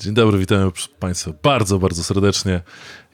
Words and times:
Dzień 0.00 0.14
dobry, 0.14 0.38
witamy 0.38 0.70
Państwa 0.98 1.32
bardzo, 1.42 1.78
bardzo 1.78 2.04
serdecznie. 2.04 2.60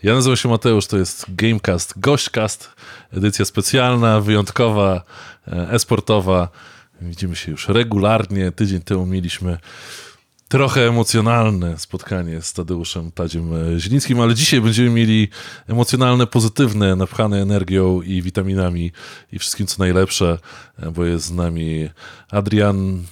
Ja 0.03 0.15
nazywam 0.15 0.37
się 0.37 0.49
Mateusz, 0.49 0.87
to 0.87 0.99
jest 0.99 1.25
Gamecast, 1.29 1.99
Gośćcast, 2.01 2.71
edycja 3.13 3.45
specjalna, 3.45 4.21
wyjątkowa, 4.21 5.05
e, 5.49 5.71
esportowa. 5.71 6.49
Widzimy 7.01 7.37
się 7.37 7.51
już 7.51 7.69
regularnie. 7.69 8.53
Tydzień 8.53 8.81
temu 8.81 9.07
mieliśmy 9.07 9.59
trochę 10.49 10.89
emocjonalne 10.89 11.79
spotkanie 11.79 12.43
z 12.43 12.53
Tadeuszem 12.53 13.13
Tadziem 13.13 13.55
e, 13.55 13.81
Zielińskim, 13.81 14.21
ale 14.21 14.35
dzisiaj 14.35 14.61
będziemy 14.61 14.91
mieli 14.91 15.29
emocjonalne, 15.69 16.27
pozytywne, 16.27 16.97
napchane 16.97 17.43
energią 17.43 18.03
i 18.03 18.23
witaminami 18.23 18.93
i 19.33 19.39
wszystkim 19.39 19.67
co 19.67 19.77
najlepsze, 19.79 20.39
e, 20.79 20.91
bo 20.91 21.05
jest 21.05 21.27
z 21.27 21.31
nami 21.31 21.89
Adrian 22.31 23.03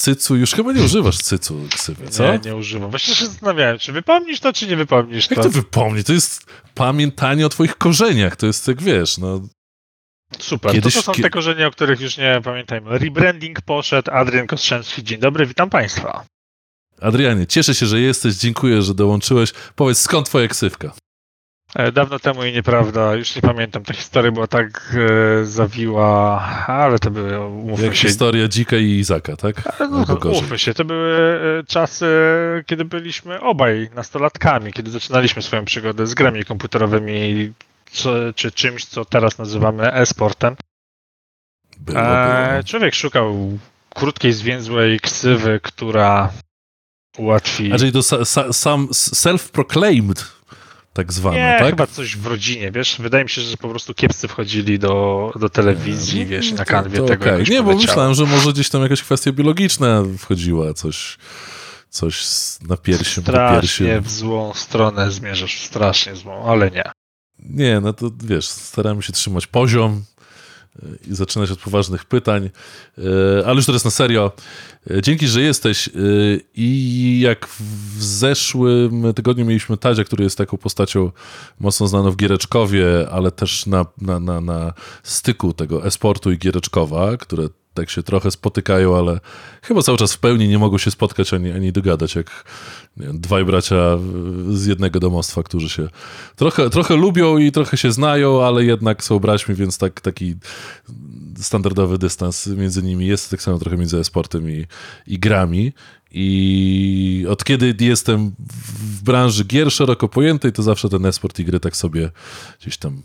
cycu, 0.00 0.36
już 0.36 0.52
chyba 0.52 0.72
nie 0.72 0.82
używasz 0.82 1.18
cycu 1.18 1.66
ksywy, 1.74 2.08
co? 2.08 2.32
Nie, 2.32 2.38
nie 2.38 2.56
używam. 2.56 2.90
Właśnie 2.90 3.14
się 3.14 3.26
zastanawiałem, 3.26 3.78
czy 3.78 3.92
wypomnisz 3.92 4.40
to, 4.40 4.52
czy 4.52 4.66
nie 4.66 4.76
wypomnisz 4.76 5.28
to. 5.28 5.34
Jak 5.34 5.44
to 5.44 5.50
wypomni? 5.50 6.04
To 6.04 6.12
jest 6.12 6.46
pamiętanie 6.74 7.46
o 7.46 7.48
twoich 7.48 7.78
korzeniach, 7.78 8.36
to 8.36 8.46
jest 8.46 8.68
jak 8.68 8.82
wiesz, 8.82 9.18
no... 9.18 9.40
Super, 10.38 10.72
Kiedyś, 10.72 10.94
to, 10.94 11.02
to 11.02 11.14
są 11.14 11.22
te 11.22 11.30
korzenie, 11.30 11.66
o 11.66 11.70
których 11.70 12.00
już 12.00 12.16
nie 12.16 12.40
pamiętajmy. 12.44 12.98
Rebranding 12.98 13.60
poszedł, 13.60 14.10
Adrian 14.10 14.46
Kostrzęski, 14.46 15.04
dzień 15.04 15.20
dobry, 15.20 15.46
witam 15.46 15.70
Państwa. 15.70 16.24
Adrianie, 17.00 17.46
cieszę 17.46 17.74
się, 17.74 17.86
że 17.86 18.00
jesteś, 18.00 18.34
dziękuję, 18.34 18.82
że 18.82 18.94
dołączyłeś. 18.94 19.52
Powiedz, 19.76 19.98
skąd 19.98 20.26
twoja 20.26 20.48
ksywka? 20.48 20.92
E, 21.74 21.92
dawno 21.92 22.18
temu 22.18 22.44
i 22.44 22.52
nieprawda, 22.52 23.14
już 23.14 23.36
nie 23.36 23.42
pamiętam, 23.42 23.82
ta 23.82 23.94
historia 23.94 24.32
była 24.32 24.46
tak 24.46 24.96
e, 25.40 25.44
zawiła, 25.44 26.40
ale 26.66 26.98
to 26.98 27.10
były, 27.10 27.46
umówmy 27.46 27.86
Jak 27.86 27.96
się... 27.96 28.08
historia 28.08 28.48
Dzika 28.48 28.76
i 28.76 28.84
Izaka, 28.84 29.36
tak? 29.36 29.80
No, 29.80 30.06
umówmy 30.24 30.58
się, 30.58 30.74
to 30.74 30.84
były 30.84 31.40
e, 31.60 31.64
czasy, 31.64 32.06
kiedy 32.66 32.84
byliśmy 32.84 33.40
obaj 33.40 33.90
nastolatkami, 33.94 34.72
kiedy 34.72 34.90
zaczynaliśmy 34.90 35.42
swoją 35.42 35.64
przygodę 35.64 36.06
z 36.06 36.14
grami 36.14 36.44
komputerowymi, 36.44 37.52
czy, 37.92 38.32
czy 38.36 38.52
czymś, 38.52 38.84
co 38.84 39.04
teraz 39.04 39.38
nazywamy 39.38 39.92
e-sportem. 39.92 40.56
Było, 41.78 42.00
było. 42.00 42.62
Człowiek 42.66 42.94
szukał 42.94 43.58
krótkiej, 43.94 44.32
zwięzłej 44.32 45.00
ksywy, 45.00 45.60
która 45.62 46.32
ułatwi... 47.18 47.72
A 47.72 47.78
czyli 47.78 47.92
to 47.92 48.02
sam 48.52 48.88
self-proclaimed 48.92 50.39
tak 50.92 51.12
zwane, 51.12 51.36
nie, 51.36 51.58
tak? 51.58 51.70
chyba 51.70 51.86
coś 51.86 52.16
w 52.16 52.26
rodzinie, 52.26 52.72
wiesz? 52.72 52.96
Wydaje 52.98 53.24
mi 53.24 53.30
się, 53.30 53.42
że 53.42 53.56
po 53.56 53.68
prostu 53.68 53.94
kiepscy 53.94 54.28
wchodzili 54.28 54.78
do, 54.78 55.32
do 55.40 55.48
telewizji, 55.48 56.18
nie, 56.18 56.26
wiesz, 56.26 56.52
na 56.52 56.64
kanwie 56.64 56.96
to, 56.96 57.02
to 57.02 57.08
tego 57.08 57.24
okay. 57.24 57.44
Nie, 57.50 57.62
bo 57.62 57.74
myślałem, 57.74 58.14
że 58.14 58.26
może 58.26 58.52
gdzieś 58.52 58.68
tam 58.68 58.82
jakaś 58.82 59.02
kwestia 59.02 59.32
biologiczna 59.32 60.02
wchodziła, 60.18 60.74
coś, 60.74 61.18
coś 61.88 62.24
na 62.68 62.76
piersi. 62.76 63.20
Strasznie 63.20 64.00
w 64.00 64.10
złą 64.10 64.54
stronę 64.54 65.10
zmierzasz, 65.10 65.60
strasznie 65.60 66.16
złą, 66.16 66.44
ale 66.44 66.70
nie. 66.70 66.84
Nie, 67.38 67.80
no 67.80 67.92
to 67.92 68.10
wiesz, 68.24 68.48
staramy 68.48 69.02
się 69.02 69.12
trzymać 69.12 69.46
poziom, 69.46 70.04
i 71.10 71.14
zaczynać 71.14 71.50
od 71.50 71.58
poważnych 71.58 72.04
pytań. 72.04 72.50
E, 72.98 73.46
ale 73.46 73.56
już 73.56 73.66
teraz 73.66 73.84
na 73.84 73.90
serio. 73.90 74.32
E, 74.90 75.02
dzięki, 75.02 75.26
że 75.26 75.42
jesteś. 75.42 75.88
E, 75.88 75.92
I 76.54 77.20
jak 77.20 77.46
w 77.46 78.02
zeszłym 78.02 79.14
tygodniu 79.14 79.44
mieliśmy 79.44 79.76
Tadzia, 79.76 80.04
który 80.04 80.24
jest 80.24 80.38
taką 80.38 80.56
postacią 80.56 81.10
mocno 81.60 81.86
znaną 81.86 82.10
w 82.10 82.16
Giereczkowie, 82.16 82.84
ale 83.10 83.30
też 83.30 83.66
na, 83.66 83.86
na, 84.00 84.20
na, 84.20 84.40
na 84.40 84.72
styku 85.02 85.52
tego 85.52 85.86
esportu 85.86 86.32
i 86.32 86.38
Giereczkowa, 86.38 87.16
które 87.16 87.48
tak 87.74 87.90
się 87.90 88.02
trochę 88.02 88.30
spotykają, 88.30 88.96
ale 88.96 89.20
chyba 89.62 89.82
cały 89.82 89.98
czas 89.98 90.12
w 90.12 90.18
pełni 90.18 90.48
nie 90.48 90.58
mogą 90.58 90.78
się 90.78 90.90
spotkać 90.90 91.34
ani, 91.34 91.52
ani 91.52 91.72
dogadać, 91.72 92.14
jak 92.14 92.44
wiem, 92.96 93.20
dwaj 93.20 93.44
bracia 93.44 93.98
z 94.50 94.66
jednego 94.66 95.00
domostwa, 95.00 95.42
którzy 95.42 95.68
się 95.68 95.88
trochę, 96.36 96.70
trochę 96.70 96.96
lubią 96.96 97.38
i 97.38 97.52
trochę 97.52 97.76
się 97.76 97.92
znają, 97.92 98.42
ale 98.44 98.64
jednak 98.64 99.04
są 99.04 99.18
braćmi, 99.18 99.54
więc 99.54 99.78
tak, 99.78 100.00
taki 100.00 100.34
standardowy 101.38 101.98
dystans 101.98 102.46
między 102.46 102.82
nimi 102.82 103.06
jest, 103.06 103.30
tak 103.30 103.42
samo 103.42 103.58
trochę 103.58 103.76
między 103.76 104.04
sportem 104.04 104.50
i, 104.50 104.66
i 105.06 105.18
grami. 105.18 105.72
I 106.12 107.26
od 107.28 107.44
kiedy 107.44 107.74
jestem 107.80 108.32
w 108.38 109.02
branży 109.02 109.44
gier 109.44 109.72
szeroko 109.72 110.08
pojętej, 110.08 110.52
to 110.52 110.62
zawsze 110.62 110.88
ten 110.88 111.06
esport 111.06 111.38
i 111.38 111.44
gry 111.44 111.60
tak 111.60 111.76
sobie 111.76 112.10
gdzieś 112.60 112.76
tam 112.76 113.02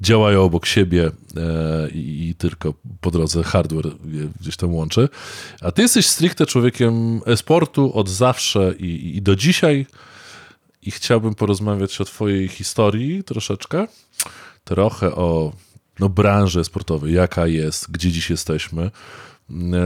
działają 0.00 0.42
obok 0.42 0.66
siebie 0.66 1.10
e, 1.36 1.88
i, 1.90 2.34
tylko 2.38 2.74
po 3.00 3.10
drodze 3.10 3.42
hardware 3.42 3.90
gdzieś 4.40 4.56
tam 4.56 4.74
łączy. 4.74 5.08
A 5.60 5.72
ty 5.72 5.82
jesteś 5.82 6.06
stricte 6.06 6.46
człowiekiem 6.46 7.20
esportu 7.26 7.98
od 7.98 8.08
zawsze 8.08 8.74
i, 8.78 9.16
i 9.16 9.22
do 9.22 9.36
dzisiaj. 9.36 9.86
I 10.82 10.90
chciałbym 10.90 11.34
porozmawiać 11.34 12.00
o 12.00 12.04
twojej 12.04 12.48
historii 12.48 13.24
troszeczkę. 13.24 13.86
Trochę 14.64 15.14
o 15.14 15.52
no, 16.00 16.08
branży 16.08 16.64
sportowej, 16.64 17.14
jaka 17.14 17.46
jest, 17.46 17.90
gdzie 17.90 18.10
dziś 18.10 18.30
jesteśmy 18.30 18.90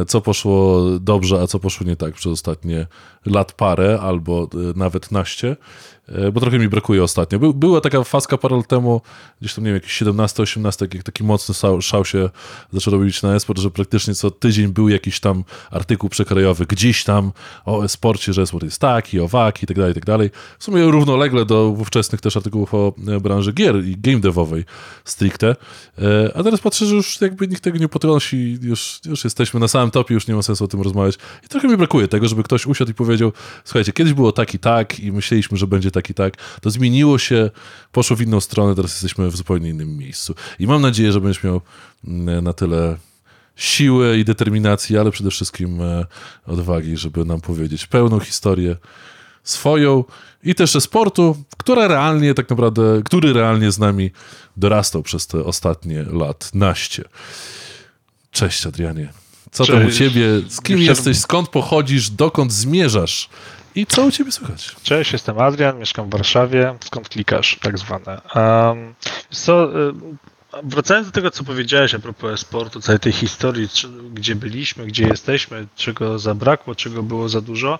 co 0.06 0.20
poszło 0.20 0.84
dobrze, 1.00 1.40
a 1.40 1.46
co 1.46 1.58
poszło 1.58 1.86
nie 1.86 1.96
tak 1.96 2.14
przez 2.14 2.32
ostatnie 2.32 2.86
lat 3.26 3.52
parę 3.52 3.98
albo 4.02 4.48
e, 4.54 4.78
nawet 4.78 5.12
naście. 5.12 5.56
E, 6.08 6.32
bo 6.32 6.40
trochę 6.40 6.58
mi 6.58 6.68
brakuje 6.68 7.02
ostatnio. 7.02 7.38
By, 7.38 7.54
była 7.54 7.80
taka 7.80 8.04
faska 8.04 8.38
parę 8.38 8.56
lat 8.56 8.66
temu, 8.66 9.00
gdzieś 9.40 9.54
tam, 9.54 9.64
nie 9.64 9.70
wiem, 9.70 9.74
jakieś 9.74 10.02
17-18, 10.02 10.94
jak 10.94 11.02
taki 11.02 11.24
mocny 11.24 11.54
szał, 11.80 12.04
się 12.04 12.30
zaczął 12.72 12.92
robić 12.92 13.22
na 13.22 13.34
esport, 13.34 13.58
że 13.60 13.70
praktycznie 13.70 14.14
co 14.14 14.30
tydzień 14.30 14.68
był 14.68 14.88
jakiś 14.88 15.20
tam 15.20 15.44
artykuł 15.70 16.10
przekrajowy 16.10 16.66
gdzieś 16.66 17.04
tam 17.04 17.32
o 17.64 17.84
esporcie, 17.84 18.32
że 18.32 18.42
esport 18.42 18.64
jest 18.64 18.80
taki, 18.80 19.20
owaki 19.20 19.64
i 19.64 19.66
tak 19.66 19.76
dalej, 19.76 19.94
tak 19.94 20.04
dalej. 20.04 20.30
W 20.58 20.64
sumie 20.64 20.84
równolegle 20.84 21.44
do 21.44 21.68
ówczesnych 21.68 22.20
też 22.20 22.36
artykułów 22.36 22.74
o 22.74 22.94
e, 23.08 23.20
branży 23.20 23.52
gier 23.52 23.84
i 23.84 23.96
game 23.96 24.20
devowej 24.20 24.64
stricte. 25.04 25.56
E, 25.98 26.36
a 26.36 26.42
teraz 26.42 26.60
patrzę, 26.60 26.86
że 26.86 26.94
już 26.94 27.20
jakby 27.20 27.48
nikt 27.48 27.62
tego 27.62 27.78
nie 27.78 27.88
podnosi, 27.88 28.58
już, 28.62 29.00
już 29.06 29.24
jesteśmy 29.24 29.60
na 29.60 29.68
samym 29.68 29.90
topie, 29.90 30.14
już 30.14 30.26
nie 30.26 30.34
ma 30.34 30.42
sensu 30.42 30.64
o 30.64 30.68
tym 30.68 30.82
rozmawiać. 30.82 31.18
I 31.44 31.48
trochę 31.48 31.68
mi 31.68 31.76
brakuje 31.76 32.08
tego, 32.08 32.28
żeby 32.28 32.42
ktoś 32.42 32.66
usiadł 32.66 32.90
i 32.90 32.94
powiedział, 32.94 33.32
słuchajcie, 33.64 33.92
kiedyś 33.92 34.12
było 34.12 34.32
tak 34.32 34.54
i 34.54 34.58
tak 34.58 35.00
i 35.00 35.12
myśleliśmy, 35.12 35.58
że 35.58 35.66
będzie 35.66 35.90
tak 35.90 35.97
tak 35.98 36.10
i 36.10 36.14
tak. 36.14 36.34
To 36.60 36.70
zmieniło 36.70 37.18
się, 37.18 37.50
poszło 37.92 38.16
w 38.16 38.20
inną 38.20 38.40
stronę, 38.40 38.74
teraz 38.74 38.92
jesteśmy 38.92 39.30
w 39.30 39.36
zupełnie 39.36 39.68
innym 39.68 39.96
miejscu. 39.96 40.34
I 40.58 40.66
mam 40.66 40.82
nadzieję, 40.82 41.12
że 41.12 41.20
będziesz 41.20 41.44
miał 41.44 41.60
mm, 42.06 42.44
na 42.44 42.52
tyle 42.52 42.96
siły 43.56 44.18
i 44.18 44.24
determinacji, 44.24 44.98
ale 44.98 45.10
przede 45.10 45.30
wszystkim 45.30 45.82
e, 45.82 46.06
odwagi, 46.46 46.96
żeby 46.96 47.24
nam 47.24 47.40
powiedzieć 47.40 47.86
pełną 47.86 48.20
historię 48.20 48.76
swoją 49.42 50.04
i 50.44 50.54
też 50.54 50.70
sportu, 50.70 51.36
która 51.56 51.88
realnie 51.88 52.34
tak 52.34 52.50
naprawdę, 52.50 53.02
który 53.04 53.32
realnie 53.32 53.72
z 53.72 53.78
nami 53.78 54.10
dorastał 54.56 55.02
przez 55.02 55.26
te 55.26 55.44
ostatnie 55.44 56.02
lat 56.02 56.50
naście. 56.54 57.04
Cześć 58.30 58.66
Adrianie. 58.66 59.12
Co 59.50 59.64
Cześć. 59.64 59.78
tam 59.78 59.88
u 59.88 59.92
ciebie? 59.92 60.22
Z 60.48 60.60
kim 60.60 60.78
jesteś? 60.78 61.18
Skąd 61.18 61.48
pochodzisz? 61.48 62.10
Dokąd 62.10 62.52
zmierzasz? 62.52 63.28
I 63.78 63.86
co 63.86 64.04
u 64.04 64.10
ciebie 64.10 64.32
słychać? 64.32 64.76
Cześć, 64.82 65.12
jestem 65.12 65.38
Adrian, 65.38 65.78
mieszkam 65.78 66.08
w 66.08 66.12
Warszawie. 66.12 66.74
Skąd 66.84 67.08
klikasz, 67.08 67.58
tak 67.62 67.78
zwane. 67.78 68.20
Um, 68.34 68.94
co, 69.30 69.68
wracając 70.62 71.08
do 71.08 71.12
tego, 71.12 71.30
co 71.30 71.44
powiedziałeś 71.44 71.94
a 71.94 71.98
propos 71.98 72.40
sportu, 72.40 72.80
całej 72.80 73.00
tej 73.00 73.12
historii, 73.12 73.68
czy, 73.68 73.88
gdzie 74.12 74.34
byliśmy, 74.34 74.86
gdzie 74.86 75.06
jesteśmy, 75.06 75.66
czego 75.76 76.18
zabrakło, 76.18 76.74
czego 76.74 77.02
było 77.02 77.28
za 77.28 77.40
dużo, 77.40 77.78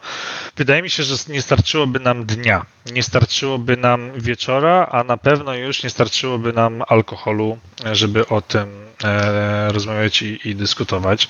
wydaje 0.56 0.82
mi 0.82 0.90
się, 0.90 1.02
że 1.02 1.16
nie 1.28 1.42
starczyłoby 1.42 2.00
nam 2.00 2.26
dnia, 2.26 2.66
nie 2.92 3.02
starczyłoby 3.02 3.76
nam 3.76 4.12
wieczora, 4.20 4.88
a 4.90 5.04
na 5.04 5.16
pewno 5.16 5.54
już 5.54 5.82
nie 5.82 5.90
starczyłoby 5.90 6.52
nam 6.52 6.82
alkoholu, 6.88 7.58
żeby 7.92 8.28
o 8.28 8.40
tym 8.40 8.68
e, 9.04 9.72
rozmawiać 9.72 10.22
i, 10.22 10.48
i 10.48 10.54
dyskutować. 10.54 11.28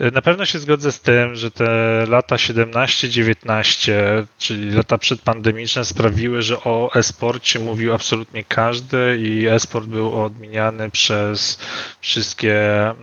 Na 0.00 0.22
pewno 0.22 0.46
się 0.46 0.58
zgodzę 0.58 0.92
z 0.92 1.00
tym, 1.00 1.34
że 1.34 1.50
te 1.50 1.66
lata 2.08 2.36
17-19, 2.36 3.92
czyli 4.38 4.70
lata 4.70 4.98
przedpandemiczne, 4.98 5.84
sprawiły, 5.84 6.42
że 6.42 6.60
o 6.64 6.90
e-sporcie 6.94 7.58
mówił 7.58 7.94
absolutnie 7.94 8.44
każdy 8.44 9.18
i 9.20 9.46
e-sport 9.46 9.86
był 9.86 10.24
odmieniany 10.24 10.90
przez 10.90 11.58
wszystkie 12.00 12.60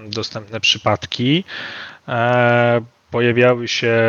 dostępne 0.08 0.60
przypadki. 0.60 1.44
E, 2.08 2.82
pojawiały 3.12 3.68
się 3.68 4.00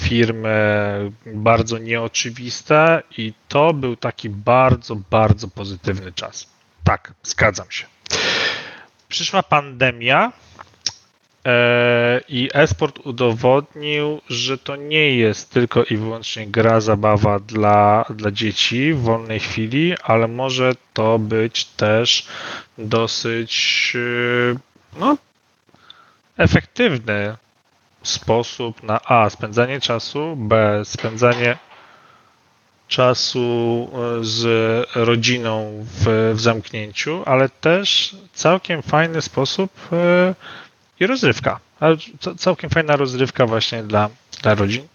firmy 0.00 1.12
bardzo 1.26 1.78
nieoczywiste 1.78 3.02
i 3.18 3.32
to 3.48 3.74
był 3.74 3.96
taki 3.96 4.30
bardzo, 4.30 4.96
bardzo 5.10 5.48
pozytywny 5.48 6.12
czas. 6.12 6.46
Tak, 6.84 7.12
zgadzam 7.22 7.70
się. 7.70 7.86
Przyszła 9.08 9.42
pandemia, 9.42 10.32
I 12.28 12.48
esport 12.52 12.98
udowodnił, 12.98 14.20
że 14.28 14.58
to 14.58 14.76
nie 14.76 15.16
jest 15.16 15.50
tylko 15.50 15.84
i 15.84 15.96
wyłącznie 15.96 16.46
gra, 16.46 16.80
zabawa 16.80 17.38
dla, 17.38 18.04
dla 18.10 18.30
dzieci 18.30 18.92
w 18.92 19.00
wolnej 19.02 19.40
chwili, 19.40 19.94
ale 20.02 20.28
może 20.28 20.72
to 20.92 21.18
być 21.18 21.64
też 21.64 22.26
dosyć 22.78 23.92
e, 23.94 24.98
no, 25.00 25.16
efektywny 26.36 27.36
sposób 28.02 28.82
na 28.82 29.00
A. 29.04 29.30
spędzanie 29.30 29.80
czasu, 29.80 30.36
B. 30.36 30.82
spędzanie 30.84 31.58
czasu 32.88 33.88
e, 33.92 34.24
z 34.24 34.44
rodziną 34.94 35.84
w, 35.84 36.32
w 36.34 36.40
zamknięciu, 36.40 37.22
ale 37.26 37.48
też 37.48 38.16
całkiem 38.32 38.82
fajny 38.82 39.22
sposób 39.22 39.70
e, 39.92 40.34
i 41.00 41.06
rozrywka. 41.06 41.60
Ale 41.80 41.96
całkiem 42.38 42.70
fajna 42.70 42.96
rozrywka 42.96 43.46
właśnie 43.46 43.82
dla, 43.82 44.10
dla 44.42 44.54
rodzin. 44.54 44.86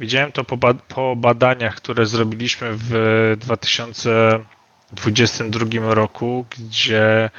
Widziałem 0.00 0.32
to 0.32 0.44
po, 0.44 0.74
po 0.74 1.16
badaniach, 1.16 1.74
które 1.74 2.06
zrobiliśmy 2.06 2.68
w 2.72 3.36
2022 3.40 5.94
roku, 5.94 6.46
gdzie 6.50 7.30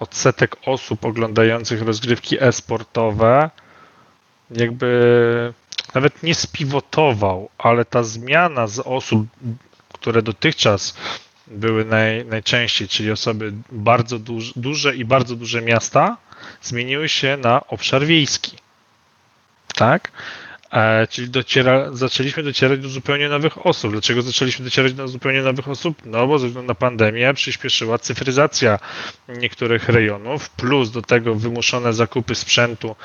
odsetek 0.00 0.56
osób 0.66 1.04
oglądających 1.04 1.82
rozgrywki 1.82 2.44
e-sportowe 2.44 3.50
jakby 4.50 5.52
nawet 5.94 6.22
nie 6.22 6.34
spiwotował, 6.34 7.50
ale 7.58 7.84
ta 7.84 8.02
zmiana 8.02 8.66
z 8.66 8.78
osób, 8.78 9.26
które 9.92 10.22
dotychczas 10.22 10.96
były 11.46 11.84
naj, 11.84 12.24
najczęściej, 12.24 12.88
czyli 12.88 13.10
osoby 13.10 13.52
bardzo 13.72 14.18
duż, 14.18 14.52
duże 14.56 14.96
i 14.96 15.04
bardzo 15.04 15.36
duże 15.36 15.62
miasta, 15.62 16.16
zmieniły 16.64 17.08
się 17.08 17.36
na 17.36 17.66
obszar 17.66 18.06
wiejski. 18.06 18.56
Tak? 19.74 20.12
E, 20.74 21.06
czyli 21.06 21.30
dociera, 21.30 21.92
zaczęliśmy 21.92 22.42
docierać 22.42 22.80
do 22.80 22.88
zupełnie 22.88 23.28
nowych 23.28 23.66
osób. 23.66 23.92
Dlaczego 23.92 24.22
zaczęliśmy 24.22 24.64
docierać 24.64 24.92
do 24.92 25.08
zupełnie 25.08 25.42
nowych 25.42 25.68
osób? 25.68 25.98
No 26.04 26.26
bo 26.26 26.38
ze 26.38 26.46
względu 26.46 26.68
na 26.68 26.74
pandemię 26.74 27.34
przyspieszyła 27.34 27.98
cyfryzacja 27.98 28.78
niektórych 29.28 29.88
rejonów, 29.88 30.50
plus 30.50 30.90
do 30.90 31.02
tego 31.02 31.34
wymuszone 31.34 31.92
zakupy 31.92 32.34
sprzętu 32.34 32.96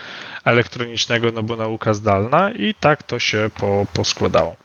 elektronicznego, 0.45 1.31
no 1.31 1.43
bo 1.43 1.55
nauka 1.55 1.93
zdalna 1.93 2.51
i 2.51 2.73
tak 2.73 3.03
to 3.03 3.19
się 3.19 3.49
po, 3.57 3.85
poskładało. 3.93 4.55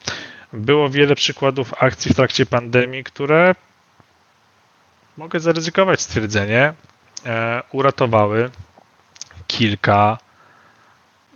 Było 0.52 0.90
wiele 0.90 1.14
przykładów 1.14 1.74
akcji 1.82 2.12
w 2.12 2.16
trakcie 2.16 2.46
pandemii, 2.46 3.04
które 3.04 3.54
mogę 5.16 5.40
zaryzykować 5.40 6.00
stwierdzenie, 6.00 6.72
e, 7.26 7.62
uratowały 7.72 8.50
kilka 9.46 10.18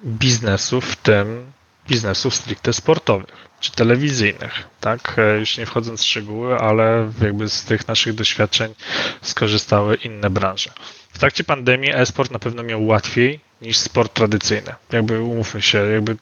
biznesów, 0.04 0.84
w 0.84 0.96
tym 0.96 1.52
biznesów 1.88 2.34
stricte 2.34 2.72
sportowych 2.72 3.48
czy 3.60 3.72
telewizyjnych, 3.72 4.64
tak? 4.80 5.14
E, 5.18 5.38
już 5.38 5.58
nie 5.58 5.66
wchodząc 5.66 6.00
w 6.00 6.04
szczegóły, 6.04 6.58
ale 6.58 7.12
jakby 7.22 7.48
z 7.48 7.64
tych 7.64 7.88
naszych 7.88 8.14
doświadczeń 8.14 8.74
skorzystały 9.22 9.96
inne 9.96 10.30
branże. 10.30 10.70
W 11.12 11.18
trakcie 11.18 11.44
pandemii 11.44 11.90
e-sport 11.94 12.30
na 12.30 12.38
pewno 12.38 12.62
miał 12.62 12.86
łatwiej 12.86 13.40
niż 13.62 13.78
sport 13.78 14.14
tradycyjny. 14.14 14.74
Jakby 14.92 15.22
umówmy 15.22 15.62
się, 15.62 15.78
jakby 15.78 16.16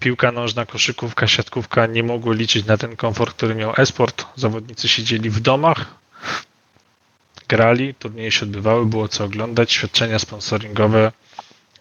piłka 0.00 0.32
nożna, 0.32 0.66
koszykówka, 0.66 1.26
siatkówka 1.26 1.86
nie 1.86 2.02
mogły 2.02 2.36
liczyć 2.36 2.66
na 2.66 2.76
ten 2.76 2.96
komfort, 2.96 3.36
który 3.36 3.54
miał 3.54 3.72
e-sport. 3.76 4.26
Zawodnicy 4.36 4.88
siedzieli 4.88 5.30
w 5.30 5.40
domach, 5.40 5.94
grali, 7.48 7.94
turnieje 7.94 8.30
się 8.30 8.46
odbywały, 8.46 8.86
było 8.86 9.08
co 9.08 9.24
oglądać, 9.24 9.72
świadczenia 9.72 10.18
sponsoringowe 10.18 11.12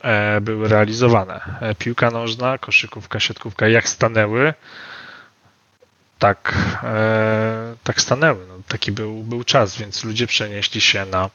E, 0.06 0.42
były 0.42 0.68
realizowane. 0.68 1.42
E, 1.62 1.76
piłka 1.76 2.12
nożna, 2.12 2.58
koszykówka, 2.58 3.20
siatkówka, 3.20 3.68
jak 3.68 3.90
stanęły, 3.90 4.54
tak, 6.20 6.54
e, 6.84 7.76
tak 7.84 8.02
stanęły. 8.02 8.46
No, 8.48 8.54
taki 8.68 8.92
był, 8.92 9.24
był 9.24 9.44
czas, 9.44 9.78
więc 9.78 10.04
ludzie 10.04 10.28
przenieśli 10.28 10.82
się 10.82 11.06
na, 11.06 11.30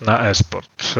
na 0.00 0.28
e-sport. 0.28 0.94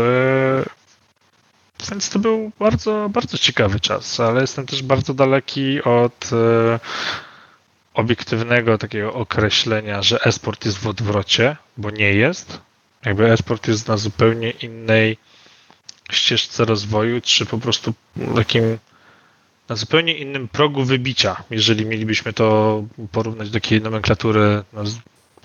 Więc 1.91 2.11
to 2.11 2.19
był 2.19 2.53
bardzo, 2.59 3.09
bardzo 3.09 3.39
ciekawy 3.39 3.81
czas, 3.81 4.21
ale 4.21 4.41
jestem 4.41 4.67
też 4.67 4.83
bardzo 4.83 5.15
daleki 5.15 5.83
od 5.83 6.31
obiektywnego 7.95 8.79
takiego 8.79 9.15
określenia, 9.15 10.03
że 10.03 10.25
e-sport 10.25 10.65
jest 10.65 10.79
w 10.79 10.87
odwrocie, 10.87 11.57
bo 11.77 11.91
nie 11.91 12.13
jest. 12.13 12.61
Jakby 13.05 13.33
e-sport 13.33 13.69
jest 13.69 13.89
na 13.89 13.97
zupełnie 13.97 14.51
innej 14.51 15.17
ścieżce 16.13 16.65
rozwoju, 16.65 17.21
czy 17.21 17.47
po 17.47 17.59
prostu 17.59 17.95
takim 18.35 18.79
na 19.69 19.77
zupełnie 19.77 20.19
innym 20.19 20.49
progu 20.49 20.85
wybicia, 20.85 21.45
jeżeli 21.51 21.87
mielibyśmy 21.87 22.33
to 22.33 22.85
porównać 23.13 23.51
do 23.51 23.55
takiej 23.55 23.81
nomenklatury 23.81 24.63
no, 24.73 24.83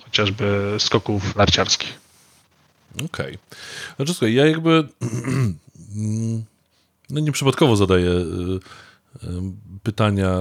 chociażby 0.04 0.76
skoków 0.80 1.36
narciarskich. 1.36 2.00
Okej. 2.94 3.06
Okay. 3.06 3.38
Znaczy 3.96 4.14
słuchaj, 4.14 4.34
ja 4.34 4.46
jakby 4.46 4.88
no 7.10 7.20
nieprzypadkowo 7.20 7.76
zadaję 7.76 8.10
y, 8.10 8.14
y, 9.24 9.28
pytania 9.84 10.40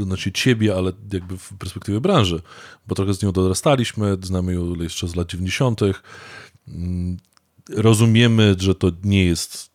y, 0.00 0.06
do 0.06 0.16
ciebie, 0.16 0.74
ale 0.76 0.92
jakby 1.12 1.38
w 1.38 1.52
perspektywie 1.58 2.00
branży, 2.00 2.42
bo 2.86 2.94
trochę 2.94 3.14
z 3.14 3.22
nią 3.22 3.32
dorastaliśmy, 3.32 4.16
znamy 4.22 4.54
ją 4.54 4.74
jeszcze 4.74 5.08
z 5.08 5.16
lat 5.16 5.28
90 5.28 5.80
rozumiemy, 7.70 8.54
że 8.58 8.74
to 8.74 8.90
nie 9.04 9.24
jest 9.24 9.70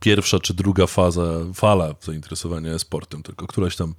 pierwsza 0.00 0.38
czy 0.38 0.54
druga 0.54 0.86
faza, 0.86 1.22
fala 1.54 1.94
zainteresowania 2.00 2.78
sportem, 2.78 3.22
tylko 3.22 3.46
któraś 3.46 3.76
tam 3.76 3.94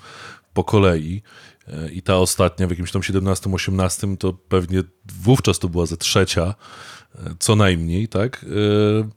po 0.53 0.63
kolei. 0.63 1.21
E, 1.67 1.91
I 1.91 2.01
ta 2.01 2.17
ostatnia 2.17 2.67
w 2.67 2.69
jakimś 2.69 2.91
tam 2.91 3.01
17-18 3.01 4.17
to 4.17 4.33
pewnie 4.33 4.83
wówczas 5.21 5.59
to 5.59 5.69
była 5.69 5.85
ze 5.85 5.97
trzecia, 5.97 6.55
e, 7.15 7.35
co 7.39 7.55
najmniej, 7.55 8.07
tak? 8.07 8.45
E, 8.45 9.09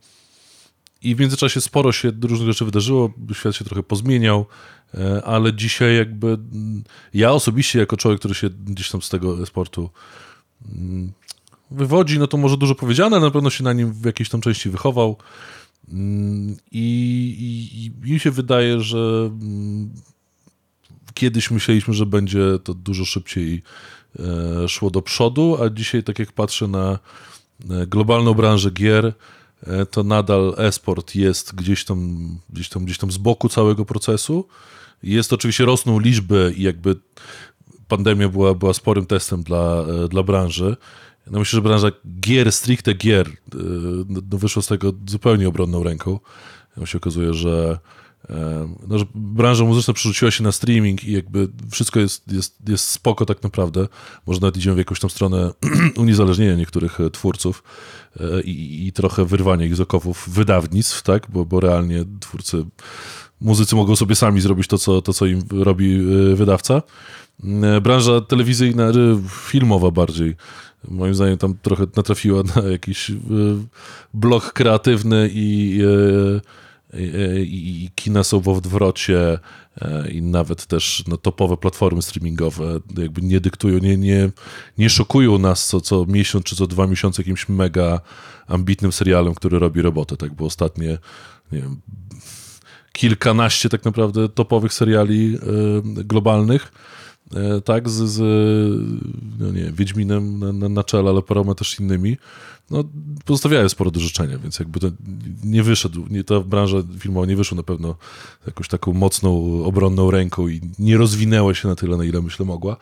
I 1.02 1.14
w 1.14 1.20
międzyczasie 1.20 1.60
sporo 1.60 1.92
się 1.92 2.12
różnych 2.22 2.48
rzeczy 2.48 2.64
wydarzyło, 2.64 3.12
świat 3.32 3.56
się 3.56 3.64
trochę 3.64 3.82
pozmieniał, 3.82 4.46
ale 5.24 5.54
dzisiaj 5.54 5.96
jakby 5.96 6.26
mm, 6.26 6.84
ja 7.14 7.32
osobiście 7.32 7.78
jako 7.78 7.96
człowiek, 7.96 8.18
który 8.18 8.34
się 8.34 8.50
gdzieś 8.50 8.90
tam 8.90 9.02
z 9.02 9.08
tego 9.08 9.46
sportu 9.46 9.90
mm, 10.74 11.12
wywodzi, 11.70 12.18
no 12.18 12.26
to 12.26 12.36
może 12.36 12.56
dużo 12.56 12.74
powiedziane, 12.74 13.20
na 13.20 13.30
pewno 13.30 13.50
się 13.50 13.64
na 13.64 13.72
nim 13.72 13.92
w 13.92 14.04
jakiejś 14.04 14.28
tam 14.28 14.40
części 14.40 14.70
wychował. 14.70 15.16
Mm, 15.92 16.56
I, 16.72 16.86
i, 17.40 18.06
i 18.06 18.12
mi 18.12 18.20
się 18.20 18.30
wydaje, 18.30 18.80
że 18.80 19.30
kiedyś 21.14 21.50
myśleliśmy, 21.50 21.94
że 21.94 22.06
będzie 22.06 22.58
to 22.64 22.74
dużo 22.74 23.04
szybciej 23.04 23.62
e, 24.18 24.68
szło 24.68 24.90
do 24.90 25.02
przodu, 25.02 25.58
a 25.62 25.70
dzisiaj, 25.70 26.02
tak 26.02 26.18
jak 26.18 26.32
patrzę 26.32 26.68
na 26.68 26.98
e, 27.70 27.86
globalną 27.86 28.34
branżę 28.34 28.70
gier, 28.70 29.12
e, 29.66 29.86
to 29.86 30.02
nadal 30.02 30.54
e-sport 30.58 31.14
jest 31.14 31.54
gdzieś 31.54 31.84
tam, 31.84 32.28
gdzieś 32.50 32.68
tam, 32.68 32.84
gdzieś 32.84 32.98
tam 32.98 33.12
z 33.12 33.18
boku 33.18 33.48
całego 33.48 33.84
procesu. 33.84 34.48
Jest 35.02 35.32
oczywiście 35.32 35.64
rosną 35.64 35.98
liczby 35.98 36.54
i 36.56 36.62
jakby 36.62 36.96
pandemia 37.88 38.28
była, 38.28 38.54
była 38.54 38.74
sporym 38.74 39.06
testem 39.06 39.42
dla, 39.42 39.84
dla 40.08 40.22
branży. 40.22 40.76
No 41.30 41.38
myślę, 41.38 41.56
że 41.56 41.62
branża 41.62 41.88
gier, 42.20 42.52
stricte 42.52 42.94
gier, 42.94 43.28
y, 43.28 43.32
no, 44.08 44.20
no 44.30 44.38
wyszła 44.38 44.62
z 44.62 44.66
tego 44.66 44.92
zupełnie 45.06 45.48
obronną 45.48 45.82
ręką. 45.82 46.18
No 46.76 46.86
się 46.86 46.98
okazuje, 46.98 47.34
że, 47.34 47.78
e, 47.84 48.01
no, 48.88 48.98
że 48.98 49.04
branża 49.14 49.64
muzyczna 49.64 49.94
przerzuciła 49.94 50.30
się 50.30 50.44
na 50.44 50.52
streaming 50.52 51.04
i 51.04 51.12
jakby 51.12 51.48
wszystko 51.70 52.00
jest, 52.00 52.32
jest, 52.32 52.68
jest 52.68 52.88
spoko 52.88 53.26
tak 53.26 53.42
naprawdę. 53.42 53.88
Może 54.26 54.40
nawet 54.40 54.56
idziemy 54.56 54.74
w 54.74 54.78
jakąś 54.78 55.00
tam 55.00 55.10
stronę 55.10 55.50
uniezależnienia 55.96 56.54
niektórych 56.54 57.00
e, 57.00 57.10
twórców 57.10 57.62
e, 58.20 58.40
i, 58.40 58.86
i 58.86 58.92
trochę 58.92 59.24
wyrwania 59.24 59.66
ich 59.66 59.76
z 59.76 59.80
okowów 59.80 60.28
wydawnictw, 60.28 61.02
tak? 61.02 61.26
Bo, 61.30 61.44
bo 61.44 61.60
realnie 61.60 62.04
twórcy, 62.20 62.64
muzycy 63.40 63.76
mogą 63.76 63.96
sobie 63.96 64.14
sami 64.14 64.40
zrobić 64.40 64.66
to, 64.66 64.78
co, 64.78 65.02
to, 65.02 65.12
co 65.12 65.26
im 65.26 65.42
robi 65.50 65.98
wydawca. 66.34 66.82
Branża 67.82 68.20
telewizyjna, 68.20 68.92
filmowa 69.28 69.90
bardziej, 69.90 70.36
moim 70.88 71.14
zdaniem 71.14 71.38
tam 71.38 71.54
trochę 71.62 71.86
natrafiła 71.96 72.42
na 72.56 72.62
jakiś 72.62 73.10
e, 73.10 73.14
blok 74.14 74.52
kreatywny 74.52 75.30
i, 75.32 75.80
e, 75.82 75.86
e, 76.36 76.40
i, 76.98 77.90
kina 77.94 78.24
są 78.24 78.40
w 78.40 78.48
odwrocie 78.48 79.38
i 80.12 80.22
nawet 80.22 80.66
też 80.66 81.04
no, 81.08 81.16
topowe 81.16 81.56
platformy 81.56 82.02
streamingowe 82.02 82.80
jakby 82.98 83.22
nie 83.22 83.40
dyktują, 83.40 83.78
nie, 83.78 83.96
nie, 83.96 84.30
nie 84.78 84.90
szokują 84.90 85.38
nas 85.38 85.66
co, 85.66 85.80
co 85.80 86.04
miesiąc 86.08 86.44
czy 86.44 86.56
co 86.56 86.66
dwa 86.66 86.86
miesiące 86.86 87.22
jakimś 87.22 87.48
mega 87.48 88.00
ambitnym 88.46 88.92
serialem, 88.92 89.34
który 89.34 89.58
robi 89.58 89.82
robotę, 89.82 90.16
tak, 90.16 90.34
bo 90.34 90.44
ostatnie 90.44 90.98
nie 91.52 91.60
wiem, 91.60 91.80
kilkanaście 92.92 93.68
tak 93.68 93.84
naprawdę 93.84 94.28
topowych 94.28 94.72
seriali 94.72 95.38
globalnych 95.82 96.72
E, 96.72 96.91
tak, 97.64 97.88
z, 97.88 97.92
z 97.92 98.20
no 99.38 99.52
nie, 99.52 99.72
Wiedźminem 99.72 100.38
na, 100.38 100.52
na, 100.52 100.68
na 100.68 100.84
czele, 100.84 101.10
ale 101.10 101.22
paroma 101.22 101.54
też 101.54 101.80
innymi, 101.80 102.16
no, 102.70 102.84
pozostawiają 103.24 103.68
sporo 103.68 103.90
do 103.90 104.00
życzenia, 104.00 104.38
więc 104.38 104.58
jakby 104.58 104.80
to 104.80 104.86
nie 105.44 105.62
wyszedł, 105.62 106.06
nie, 106.10 106.24
ta 106.24 106.40
branża 106.40 106.76
filmowa 106.98 107.26
nie 107.26 107.36
wyszła 107.36 107.56
na 107.56 107.62
pewno 107.62 107.96
jakąś 108.46 108.68
taką 108.68 108.92
mocną, 108.92 109.62
obronną 109.64 110.10
ręką 110.10 110.48
i 110.48 110.60
nie 110.78 110.96
rozwinęła 110.96 111.54
się 111.54 111.68
na 111.68 111.74
tyle, 111.74 111.96
na 111.96 112.04
ile 112.04 112.22
myślę 112.22 112.46
mogła, 112.46 112.76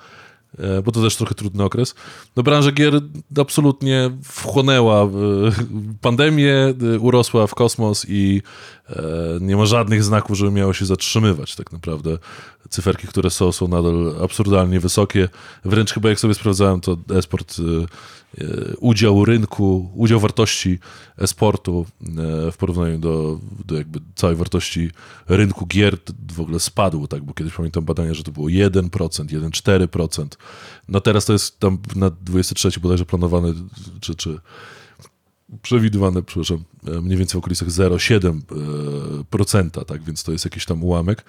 e, 0.58 0.82
bo 0.82 0.92
to 0.92 1.02
też 1.02 1.16
trochę 1.16 1.34
trudny 1.34 1.64
okres. 1.64 1.94
No 2.36 2.42
branża 2.42 2.72
gier 2.72 3.00
absolutnie 3.38 4.10
wchłonęła 4.22 5.08
pandemię, 6.00 6.74
urosła 7.00 7.46
w 7.46 7.54
kosmos 7.54 8.06
i 8.08 8.42
e, 8.42 8.79
nie 9.40 9.56
ma 9.56 9.66
żadnych 9.66 10.04
znaków, 10.04 10.38
żeby 10.38 10.50
miało 10.50 10.72
się 10.72 10.86
zatrzymywać 10.86 11.56
tak 11.56 11.72
naprawdę. 11.72 12.18
Cyferki, 12.70 13.06
które 13.06 13.30
są, 13.30 13.52
są 13.52 13.68
nadal 13.68 14.14
absurdalnie 14.24 14.80
wysokie. 14.80 15.28
Wręcz 15.64 15.92
chyba 15.92 16.08
jak 16.08 16.20
sobie 16.20 16.34
sprawdzałem, 16.34 16.80
to 16.80 16.96
esport 17.14 17.60
E, 18.38 18.76
udział 18.76 19.24
rynku, 19.24 19.90
udział 19.94 20.20
wartości 20.20 20.78
esportu 21.18 21.86
e, 22.02 22.52
w 22.52 22.56
porównaniu 22.56 22.98
do, 22.98 23.38
do 23.64 23.76
jakby 23.76 24.00
całej 24.14 24.36
wartości 24.36 24.90
rynku 25.28 25.66
gier 25.66 25.96
w 26.32 26.40
ogóle 26.40 26.60
spadł, 26.60 27.06
tak, 27.06 27.24
bo 27.24 27.34
kiedyś 27.34 27.54
pamiętam 27.54 27.84
badania, 27.84 28.14
że 28.14 28.22
to 28.22 28.32
było 28.32 28.46
1%, 28.46 28.90
1,4%. 28.90 30.26
No 30.88 31.00
teraz 31.00 31.24
to 31.24 31.32
jest 31.32 31.60
tam 31.60 31.78
na 31.96 32.10
23 32.10 32.80
bodajże 32.80 33.06
planowane, 33.06 33.52
czy, 34.00 34.14
czy 34.14 34.38
przewidywane, 35.62 36.22
przepraszam, 36.22 36.64
e, 36.86 37.00
mniej 37.00 37.18
więcej 37.18 37.40
w 37.40 37.44
okolicach 37.44 37.68
0,7%, 37.68 39.84
tak, 39.84 40.02
więc 40.02 40.24
to 40.24 40.32
jest 40.32 40.44
jakiś 40.44 40.64
tam 40.64 40.84
ułamek. 40.84 41.24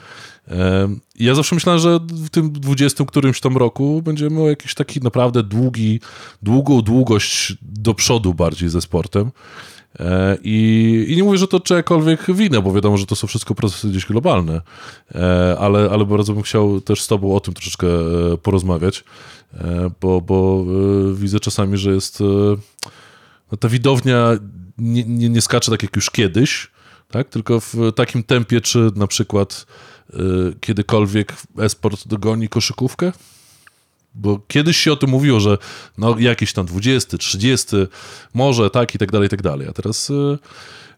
E, 0.47 0.89
ja 1.19 1.35
zawsze 1.35 1.55
myślałem, 1.55 1.81
że 1.81 1.99
w 2.09 2.29
tym 2.29 2.51
20 2.51 3.05
którymś 3.05 3.39
tam 3.39 3.57
roku 3.57 4.01
będziemy 4.01 4.43
jakiś 4.43 4.75
taki 4.75 4.99
naprawdę 4.99 5.43
długi, 5.43 5.99
długą 6.41 6.81
długość 6.81 7.57
do 7.61 7.93
przodu 7.93 8.33
bardziej 8.33 8.69
ze 8.69 8.81
sportem. 8.81 9.31
E, 9.99 10.37
I, 10.43 11.05
I, 11.09 11.15
nie 11.15 11.23
mówię, 11.23 11.37
że 11.37 11.47
to 11.47 11.59
czyjakolwiek 11.59 12.35
winę, 12.35 12.61
bo 12.61 12.73
wiadomo, 12.73 12.97
że 12.97 13.05
to 13.05 13.15
są 13.15 13.27
wszystko 13.27 13.55
procesy 13.55 13.89
gdzieś 13.89 14.05
globalne, 14.05 14.61
ale, 15.59 15.89
ale 15.91 16.05
bardzo 16.05 16.33
bym 16.33 16.43
chciał 16.43 16.81
też 16.81 17.01
z 17.01 17.07
Tobą 17.07 17.35
o 17.35 17.39
tym 17.39 17.53
troszeczkę 17.53 17.87
porozmawiać, 18.43 19.03
bo, 20.01 20.21
bo 20.21 20.65
widzę 21.13 21.39
czasami, 21.39 21.77
że 21.77 21.91
jest 21.91 22.23
no 23.51 23.57
ta 23.57 23.69
widownia 23.69 24.31
nie, 24.77 25.03
nie, 25.03 25.29
nie 25.29 25.41
skacze 25.41 25.71
tak 25.71 25.83
jak 25.83 25.95
już 25.95 26.09
kiedyś, 26.09 26.71
tak? 27.11 27.29
tylko 27.29 27.59
w 27.59 27.75
takim 27.95 28.23
tempie, 28.23 28.61
czy 28.61 28.91
na 28.95 29.07
przykład 29.07 29.65
y, 30.13 30.15
kiedykolwiek 30.59 31.33
esport 31.59 32.07
dogoni 32.07 32.49
koszykówkę? 32.49 33.11
Bo 34.15 34.39
kiedyś 34.47 34.77
się 34.77 34.91
o 34.91 34.95
tym 34.95 35.09
mówiło, 35.09 35.39
że 35.39 35.57
no 35.97 36.19
jakiś 36.19 36.53
tam 36.53 36.65
20, 36.65 37.17
30, 37.17 37.67
może 38.33 38.69
tak 38.69 38.95
i 38.95 38.97
tak 38.97 39.11
dalej, 39.11 39.27
i 39.27 39.29
tak 39.29 39.41
dalej. 39.41 39.67
A 39.67 39.73
teraz 39.73 40.09
y, 40.09 40.37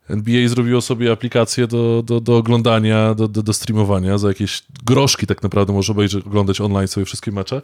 NBA 0.10 0.48
zrobiło 0.48 0.81
sobie 0.81 1.12
aplikację 1.12 1.67
do, 1.67 2.03
do, 2.05 2.22
do 2.22 2.38
oglądania, 2.38 3.15
do, 3.15 3.27
do, 3.27 3.43
do 3.43 3.53
streamowania. 3.53 4.17
Za 4.17 4.27
jakieś 4.27 4.63
groszki 4.86 5.27
tak 5.27 5.43
naprawdę 5.43 5.74
może 5.74 5.91
obejrzeć, 5.91 6.25
oglądać 6.25 6.62
online 6.62 6.88
sobie 6.88 7.05
wszystkie 7.05 7.31
mecze. 7.31 7.62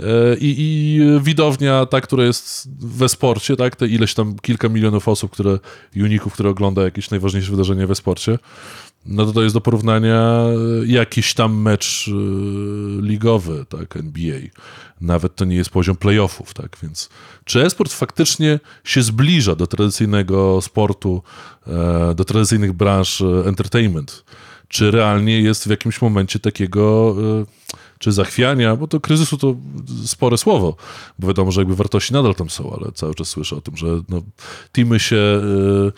E, 0.00 0.36
I, 0.36 0.54
I, 0.58 1.00
widownia, 1.20 1.86
ta, 1.86 2.00
która 2.00 2.24
jest 2.24 2.68
we 2.80 3.08
sporcie, 3.08 3.56
tak, 3.56 3.76
te 3.76 3.86
ileś 3.86 4.14
tam 4.14 4.36
kilka 4.42 4.68
milionów 4.68 5.08
osób, 5.08 5.30
które, 5.30 5.58
uników, 5.96 6.32
które 6.32 6.50
ogląda 6.50 6.82
jakieś 6.82 7.10
najważniejsze 7.10 7.50
wydarzenie 7.50 7.86
we 7.86 7.94
sporcie, 7.94 8.38
no 9.06 9.26
to 9.26 9.32
to 9.32 9.42
jest 9.42 9.54
do 9.54 9.60
porównania 9.60 10.44
e, 10.82 10.86
jakiś 10.86 11.34
tam 11.34 11.62
mecz 11.62 12.08
e, 12.08 12.12
ligowy, 13.02 13.64
tak, 13.68 13.96
NBA. 13.96 14.40
Nawet 15.00 15.36
to 15.36 15.44
nie 15.44 15.56
jest 15.56 15.70
poziom 15.70 15.96
playoffów, 15.96 16.54
tak, 16.54 16.76
więc 16.82 17.08
czy 17.44 17.64
esport 17.64 17.92
faktycznie 17.92 18.60
się 18.84 19.02
zbliża 19.02 19.54
do 19.54 19.66
tradycyjnego 19.66 20.60
sportu, 20.60 21.22
do 22.14 22.24
tradycyjnych 22.24 22.72
branż 22.72 23.22
entertainment? 23.46 24.24
Czy 24.68 24.90
realnie 24.90 25.40
jest 25.40 25.64
w 25.64 25.70
jakimś 25.70 26.02
momencie 26.02 26.38
takiego 26.38 27.16
czy 28.00 28.12
zachwiania, 28.12 28.76
bo 28.76 28.86
to 28.88 29.00
kryzysu 29.00 29.36
to 29.36 29.56
spore 30.06 30.38
słowo, 30.38 30.76
bo 31.18 31.28
wiadomo, 31.28 31.50
że 31.50 31.60
jakby 31.60 31.76
wartości 31.76 32.12
nadal 32.12 32.34
tam 32.34 32.50
są, 32.50 32.76
ale 32.80 32.92
cały 32.92 33.14
czas 33.14 33.28
słyszę 33.28 33.56
o 33.56 33.60
tym, 33.60 33.76
że 33.76 33.86
no, 34.08 34.22
teamy 34.72 35.00
się... 35.00 35.16
Yy, 35.16 35.92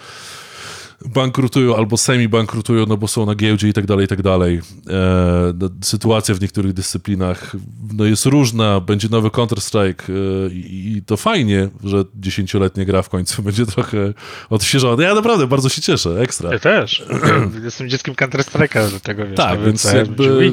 bankrutują 1.08 1.76
albo 1.76 1.96
semi-bankrutują, 1.96 2.86
no 2.86 2.96
bo 2.96 3.08
są 3.08 3.26
na 3.26 3.34
giełdzie 3.34 3.68
i 3.68 3.72
tak 3.72 3.86
dalej, 3.86 4.04
i 4.04 4.08
tak 4.08 4.22
dalej. 4.22 4.60
E, 4.90 5.52
no, 5.58 5.68
sytuacja 5.82 6.34
w 6.34 6.40
niektórych 6.40 6.72
dyscyplinach 6.72 7.56
no 7.92 8.04
jest 8.04 8.26
różna, 8.26 8.80
będzie 8.80 9.08
nowy 9.08 9.28
Counter-Strike 9.28 10.10
e, 10.10 10.50
i 10.54 11.02
to 11.06 11.16
fajnie, 11.16 11.68
że 11.84 12.04
dziesięcioletnia 12.14 12.84
gra 12.84 13.02
w 13.02 13.08
końcu 13.08 13.42
będzie 13.48 13.66
trochę 13.66 14.14
odświeżona. 14.50 15.02
Ja 15.02 15.14
naprawdę 15.14 15.46
bardzo 15.46 15.68
się 15.68 15.82
cieszę, 15.82 16.20
ekstra. 16.20 16.52
Ja 16.52 16.58
też. 16.58 17.06
jestem 17.64 17.88
dzieckiem 17.88 18.14
Counter-Strike'a 18.14 18.90
do 18.90 19.00
tego, 19.00 19.26
wiesz, 19.26 19.36
Tak, 19.36 19.64
więc 19.64 19.84
jakby... 19.84 20.52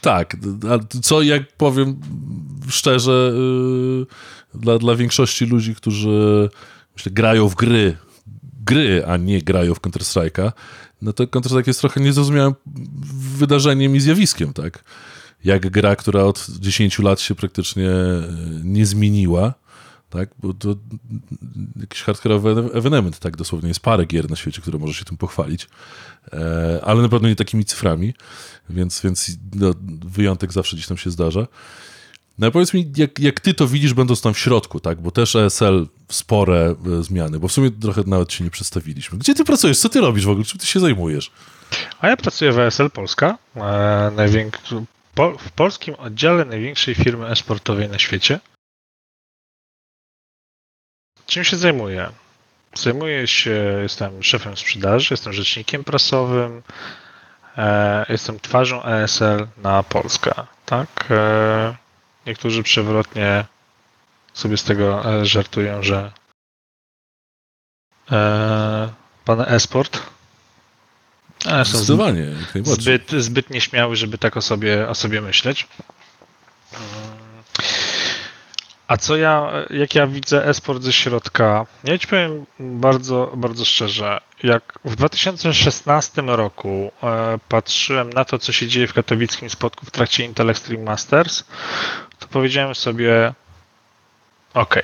Tak, 0.00 0.36
co 1.02 1.22
jak 1.22 1.56
powiem 1.56 2.00
szczerze, 2.68 3.32
yy, 3.34 4.06
dla, 4.54 4.78
dla 4.78 4.94
większości 4.94 5.46
ludzi, 5.46 5.74
którzy 5.74 6.48
myślę, 6.96 7.12
grają 7.12 7.48
w 7.48 7.54
gry 7.54 7.96
gry, 8.66 9.06
a 9.06 9.16
nie 9.16 9.42
grają 9.42 9.74
w 9.74 9.80
Counter-Strike'a, 9.80 10.52
no 11.02 11.12
to 11.12 11.24
Counter-Strike 11.24 11.66
jest 11.66 11.80
trochę 11.80 12.00
niezrozumiałym 12.00 12.54
wydarzeniem 13.38 13.96
i 13.96 14.00
zjawiskiem, 14.00 14.52
tak? 14.52 14.84
Jak 15.44 15.70
gra, 15.70 15.96
która 15.96 16.22
od 16.22 16.46
10 16.60 16.98
lat 16.98 17.20
się 17.20 17.34
praktycznie 17.34 17.90
e, 17.90 18.28
nie 18.64 18.86
zmieniła, 18.86 19.54
tak? 20.10 20.28
Bo 20.38 20.54
to 20.54 20.76
jakiś 21.80 22.04
hardcore'owy 22.04 22.76
ewenement, 22.76 23.18
tak? 23.18 23.36
Dosłownie 23.36 23.68
jest 23.68 23.80
parę 23.80 24.04
gier 24.06 24.30
na 24.30 24.36
świecie, 24.36 24.62
które 24.62 24.78
może 24.78 24.94
się 24.94 25.04
tym 25.04 25.16
pochwalić, 25.16 25.68
e, 26.32 26.80
ale 26.84 27.02
na 27.02 27.08
pewno 27.08 27.28
nie 27.28 27.36
takimi 27.36 27.64
cyframi, 27.64 28.14
więc, 28.70 29.00
więc 29.00 29.30
no, 29.54 29.74
wyjątek 30.04 30.52
zawsze 30.52 30.76
gdzieś 30.76 30.86
tam 30.86 30.96
się 30.96 31.10
zdarza. 31.10 31.46
No 32.38 32.50
powiedz 32.50 32.74
mi, 32.74 32.92
jak, 32.96 33.18
jak 33.18 33.40
ty 33.40 33.54
to 33.54 33.66
widzisz, 33.66 33.94
będąc 33.94 34.20
tam 34.20 34.34
w 34.34 34.38
środku, 34.38 34.80
tak? 34.80 35.00
Bo 35.00 35.10
też 35.10 35.36
ESL 35.36 35.86
spore 36.08 36.74
e, 36.98 37.02
zmiany, 37.02 37.38
bo 37.38 37.48
w 37.48 37.52
sumie 37.52 37.70
trochę 37.70 38.02
nawet 38.06 38.32
się 38.32 38.44
nie 38.44 38.50
przedstawiliśmy. 38.50 39.18
Gdzie 39.18 39.34
ty 39.34 39.44
pracujesz? 39.44 39.78
Co 39.78 39.88
ty 39.88 40.00
robisz 40.00 40.26
w 40.26 40.30
ogóle? 40.30 40.44
Czym 40.44 40.60
ty 40.60 40.66
się 40.66 40.80
zajmujesz? 40.80 41.30
A 42.00 42.08
ja 42.08 42.16
pracuję 42.16 42.52
w 42.52 42.58
ESL 42.58 42.90
Polska, 42.90 43.38
e, 43.56 44.10
w 45.38 45.50
polskim 45.50 45.94
oddziale 45.94 46.44
największej 46.44 46.94
firmy 46.94 47.26
esportowej 47.26 47.88
na 47.88 47.98
świecie. 47.98 48.40
Czym 51.26 51.44
się 51.44 51.56
zajmuję? 51.56 52.10
Zajmuję 52.74 53.26
się, 53.26 53.78
jestem 53.82 54.22
szefem 54.22 54.56
sprzedaży, 54.56 55.08
jestem 55.10 55.32
rzecznikiem 55.32 55.84
prasowym, 55.84 56.62
e, 57.56 58.06
jestem 58.08 58.40
twarzą 58.40 58.84
ESL 58.84 59.46
na 59.56 59.82
Polskę, 59.82 60.32
tak? 60.66 61.08
Niektórzy 62.26 62.62
przewrotnie 62.62 63.44
sobie 64.34 64.56
z 64.56 64.64
tego 64.64 65.14
e, 65.20 65.26
żartują, 65.26 65.82
że 65.82 66.12
e, 68.12 68.92
pan 69.24 69.40
esport 69.40 70.02
e, 71.46 71.64
są 71.64 71.78
Zdecydowanie, 71.78 72.26
zbyt, 72.62 73.10
zbyt 73.10 73.50
nieśmiały, 73.50 73.96
żeby 73.96 74.18
tak 74.18 74.36
o 74.36 74.42
sobie, 74.42 74.88
o 74.88 74.94
sobie 74.94 75.20
myśleć. 75.20 75.68
A 78.88 78.96
co 78.96 79.16
ja, 79.16 79.52
jak 79.70 79.94
ja 79.94 80.06
widzę 80.06 80.46
esport 80.46 80.82
ze 80.82 80.92
środka? 80.92 81.66
Ja 81.84 81.98
ci 81.98 82.06
powiem 82.06 82.46
bardzo, 82.60 83.32
bardzo 83.36 83.64
szczerze. 83.64 84.20
Jak 84.42 84.78
w 84.84 84.96
2016 84.96 86.22
roku 86.22 86.92
e, 87.02 87.38
patrzyłem 87.48 88.10
na 88.10 88.24
to, 88.24 88.38
co 88.38 88.52
się 88.52 88.68
dzieje 88.68 88.86
w 88.86 88.92
katowickim 88.92 89.50
spotku 89.50 89.86
w 89.86 89.90
trakcie 89.90 90.24
Intel 90.24 90.50
Extreme 90.50 90.84
Masters, 90.84 91.44
to 92.18 92.28
powiedziałem 92.28 92.74
sobie, 92.74 93.34
ok, 94.54 94.80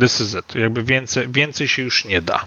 this 0.00 0.20
is 0.20 0.34
it. 0.34 0.54
Jakby 0.54 0.82
więcej, 0.82 1.28
więcej 1.28 1.68
się 1.68 1.82
już 1.82 2.04
nie 2.04 2.22
da. 2.22 2.44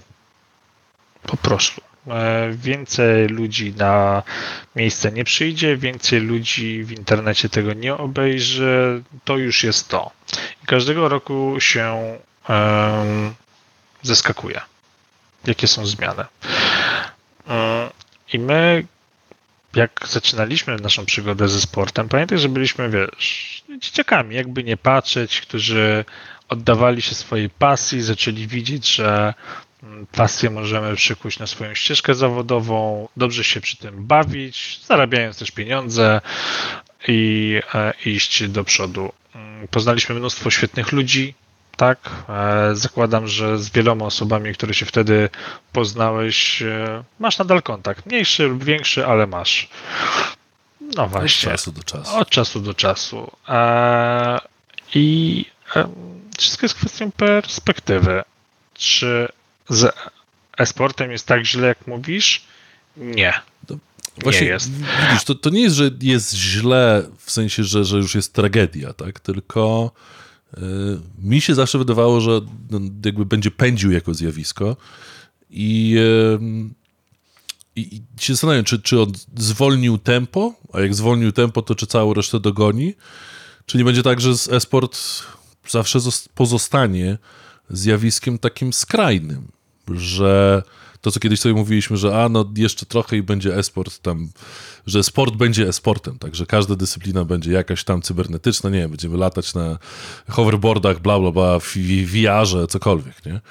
Po 1.23 1.37
prostu. 1.37 1.81
E, 2.07 2.51
więcej 2.51 3.27
ludzi 3.27 3.73
na 3.73 4.23
miejsce 4.75 5.11
nie 5.11 5.23
przyjdzie, 5.23 5.77
więcej 5.77 6.19
ludzi 6.19 6.83
w 6.83 6.91
internecie 6.91 7.49
tego 7.49 7.73
nie 7.73 7.97
obejrzy, 7.97 9.03
to 9.23 9.37
już 9.37 9.63
jest 9.63 9.87
to. 9.87 10.11
I 10.63 10.65
każdego 10.65 11.09
roku 11.09 11.55
się 11.59 12.17
um, 12.49 13.35
zeskakuje. 14.01 14.61
Jakie 15.47 15.67
są 15.67 15.85
zmiany? 15.85 16.25
Um, 17.47 17.89
I 18.33 18.39
my, 18.39 18.85
jak 19.75 20.05
zaczynaliśmy 20.09 20.75
naszą 20.75 21.05
przygodę 21.05 21.47
ze 21.47 21.61
sportem, 21.61 22.09
pamiętaj, 22.09 22.37
że 22.37 22.49
byliśmy, 22.49 22.89
wiesz, 22.89 23.63
dzieciakami, 23.79 24.35
jakby 24.35 24.63
nie 24.63 24.77
patrzeć, 24.77 25.41
którzy 25.41 26.05
oddawali 26.49 27.01
się 27.01 27.15
swojej 27.15 27.49
pasji, 27.49 28.01
zaczęli 28.01 28.47
widzieć, 28.47 28.95
że 28.95 29.33
pasję 30.11 30.49
możemy 30.49 30.95
przykuć 30.95 31.39
na 31.39 31.47
swoją 31.47 31.73
ścieżkę 31.73 32.15
zawodową, 32.15 33.07
dobrze 33.17 33.43
się 33.43 33.61
przy 33.61 33.77
tym 33.77 34.07
bawić, 34.07 34.79
zarabiając 34.85 35.39
też 35.39 35.51
pieniądze 35.51 36.21
i 37.07 37.59
e, 37.73 37.93
iść 38.05 38.47
do 38.47 38.63
przodu. 38.63 39.11
Mm, 39.35 39.67
poznaliśmy 39.67 40.15
mnóstwo 40.15 40.51
świetnych 40.51 40.91
ludzi, 40.91 41.33
tak. 41.77 42.09
E, 42.29 42.75
zakładam, 42.75 43.27
że 43.27 43.57
z 43.57 43.69
wieloma 43.69 44.05
osobami, 44.05 44.53
które 44.53 44.73
się 44.73 44.85
wtedy 44.85 45.29
poznałeś, 45.73 46.61
e, 46.61 47.03
masz 47.19 47.37
nadal 47.37 47.61
kontakt. 47.61 48.05
Mniejszy 48.05 48.43
lub 48.43 48.63
większy, 48.63 49.05
ale 49.05 49.27
masz. 49.27 49.69
No 50.95 51.07
właśnie. 51.07 51.49
Od 51.51 51.57
czasu 51.57 51.71
do 51.71 51.83
czasu. 51.83 52.15
Od 52.17 52.29
czasu 52.29 52.59
do 52.59 52.73
czasu. 52.73 53.31
I 54.95 55.45
wszystko 56.37 56.65
jest 56.65 56.75
kwestią 56.75 57.11
perspektywy. 57.11 58.23
Czy 58.73 59.27
z 59.69 59.95
esportem 60.57 61.11
jest 61.11 61.27
tak 61.27 61.45
źle, 61.45 61.67
jak 61.67 61.87
mówisz, 61.87 62.45
Nie. 62.97 63.33
Właśnie, 64.23 64.41
nie 64.41 64.47
jest. 64.47 64.71
Widzisz, 65.09 65.23
to, 65.25 65.35
to 65.35 65.49
nie 65.49 65.61
jest, 65.61 65.75
że 65.75 65.89
jest 66.01 66.33
źle 66.33 67.03
w 67.25 67.31
sensie, 67.31 67.63
że, 67.63 67.85
że 67.85 67.97
już 67.97 68.15
jest 68.15 68.33
tragedia, 68.33 68.93
tak? 68.93 69.19
Tylko 69.19 69.91
mi 71.19 71.41
się 71.41 71.55
zawsze 71.55 71.77
wydawało, 71.77 72.21
że 72.21 72.41
no, 72.69 72.79
jakby 73.05 73.25
będzie 73.25 73.51
pędził 73.51 73.91
jako 73.91 74.13
zjawisko 74.13 74.77
i, 75.49 75.95
y, 75.97 76.39
i 77.75 78.01
się 78.19 78.33
zastanawiam, 78.33 78.63
czy, 78.63 78.81
czy 78.81 79.01
on 79.01 79.11
zwolnił 79.37 79.97
tempo, 79.97 80.53
a 80.73 80.79
jak 80.79 80.95
zwolnił 80.95 81.31
tempo, 81.31 81.61
to 81.61 81.75
czy 81.75 81.87
całą 81.87 82.13
resztę 82.13 82.39
dogoni? 82.39 82.93
Czy 83.65 83.77
nie 83.77 83.83
będzie 83.83 84.03
tak, 84.03 84.21
że 84.21 84.29
e-sport 84.51 84.99
zawsze 85.69 85.99
pozostanie 86.33 87.17
zjawiskiem 87.69 88.37
takim 88.37 88.73
skrajnym, 88.73 89.47
że 89.93 90.63
to, 91.05 91.11
co 91.11 91.19
kiedyś 91.19 91.39
sobie 91.39 91.55
mówiliśmy, 91.55 91.97
że 91.97 92.23
a 92.23 92.29
no 92.29 92.45
jeszcze 92.57 92.85
trochę 92.85 93.17
i 93.17 93.23
będzie 93.23 93.57
e-sport 93.57 93.99
tam, 93.99 94.29
że 94.87 95.03
sport 95.03 95.35
będzie 95.35 95.67
e-sportem, 95.67 96.19
tak, 96.19 96.35
że 96.35 96.45
każda 96.45 96.75
dyscyplina 96.75 97.25
będzie 97.25 97.51
jakaś 97.51 97.83
tam 97.83 98.01
cybernetyczna, 98.01 98.69
nie 98.69 98.79
wiem, 98.79 98.89
będziemy 98.89 99.17
latać 99.17 99.53
na 99.53 99.77
hoverboardach, 100.29 100.99
bla, 100.99 101.19
bla, 101.19 101.31
bla, 101.31 101.59
w 101.59 101.77
VR-ze, 102.05 102.67
cokolwiek, 102.67 103.25
nie? 103.25 103.41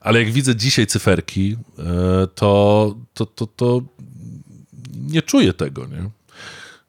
Ale 0.00 0.22
jak 0.22 0.32
widzę 0.32 0.56
dzisiaj 0.56 0.86
cyferki, 0.86 1.56
e, 1.78 2.26
to, 2.34 2.94
to, 3.14 3.26
to, 3.26 3.46
to 3.46 3.82
nie 5.00 5.22
czuję 5.22 5.52
tego, 5.52 5.86
nie? 5.86 6.10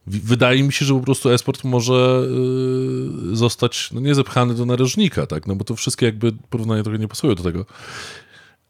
Wydaje 0.08 0.64
mi 0.64 0.74
się, 0.74 0.86
że 0.86 0.94
po 0.94 1.00
prostu 1.00 1.30
esport 1.30 1.64
może 1.64 2.28
y, 3.32 3.36
zostać, 3.36 3.90
no 3.92 4.02
nie 4.02 4.16
zepchany 4.16 4.54
do 4.54 4.66
narożnika, 4.66 5.28
tak, 5.28 5.48
no 5.48 5.56
bo 5.56 5.64
to 5.64 5.76
wszystkie 5.76 6.06
jakby 6.06 6.32
porównania 6.50 6.84
trochę 6.84 7.00
nie 7.00 7.08
pasują 7.08 7.36
do 7.36 7.44
tego, 7.44 7.66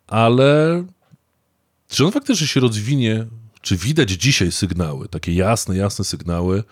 ale 0.07 0.83
czy 1.89 2.05
on 2.05 2.11
faktycznie 2.11 2.47
się 2.47 2.59
rozwinie, 2.59 3.25
czy 3.61 3.77
widać 3.77 4.11
dzisiaj 4.11 4.51
sygnały, 4.51 5.07
takie 5.07 5.33
jasne, 5.33 5.77
jasne 5.77 6.05
sygnały, 6.05 6.63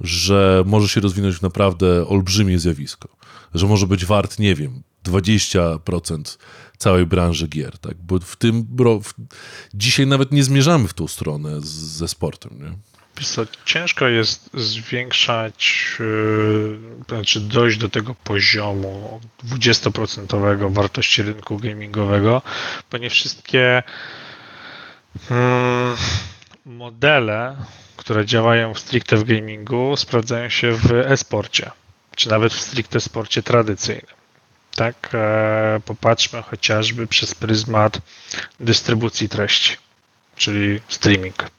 że 0.00 0.62
może 0.66 0.88
się 0.88 1.00
rozwinąć 1.00 1.40
naprawdę 1.40 2.08
olbrzymie 2.08 2.58
zjawisko, 2.58 3.08
że 3.54 3.66
może 3.66 3.86
być 3.86 4.04
wart, 4.04 4.38
nie 4.38 4.54
wiem, 4.54 4.82
20% 5.04 6.38
całej 6.78 7.06
branży 7.06 7.48
gier, 7.48 7.78
tak, 7.78 7.94
bo 8.02 8.18
w 8.18 8.36
tym, 8.36 8.66
w, 9.02 9.14
dzisiaj 9.74 10.06
nawet 10.06 10.32
nie 10.32 10.44
zmierzamy 10.44 10.88
w 10.88 10.94
tą 10.94 11.08
stronę 11.08 11.60
z, 11.60 11.64
ze 11.68 12.08
sportem, 12.08 12.58
nie? 12.62 12.72
Ciężko 13.64 14.08
jest 14.08 14.50
zwiększać, 14.54 15.96
yy, 16.00 16.78
znaczy 17.08 17.40
dojść 17.40 17.78
do 17.78 17.88
tego 17.88 18.14
poziomu 18.14 19.20
20% 19.44 20.72
wartości 20.72 21.22
rynku 21.22 21.58
gamingowego, 21.58 22.42
bo 22.90 22.98
nie 22.98 23.10
wszystkie 23.10 23.82
modele, 26.64 27.56
które 27.96 28.26
działają 28.26 28.74
stricte 28.74 29.16
w 29.16 29.24
gamingu, 29.24 29.96
sprawdzają 29.96 30.48
się 30.48 30.72
w 30.72 30.92
e-sporcie, 30.92 31.70
czy 32.16 32.30
nawet 32.30 32.52
w 32.52 32.60
stricte 32.60 33.00
sporcie 33.00 33.42
tradycyjnym. 33.42 34.14
Tak, 34.74 35.10
e, 35.14 35.80
popatrzmy 35.84 36.42
chociażby 36.42 37.06
przez 37.06 37.34
pryzmat 37.34 37.98
dystrybucji 38.60 39.28
treści, 39.28 39.76
czyli 40.36 40.80
streaming. 40.88 41.50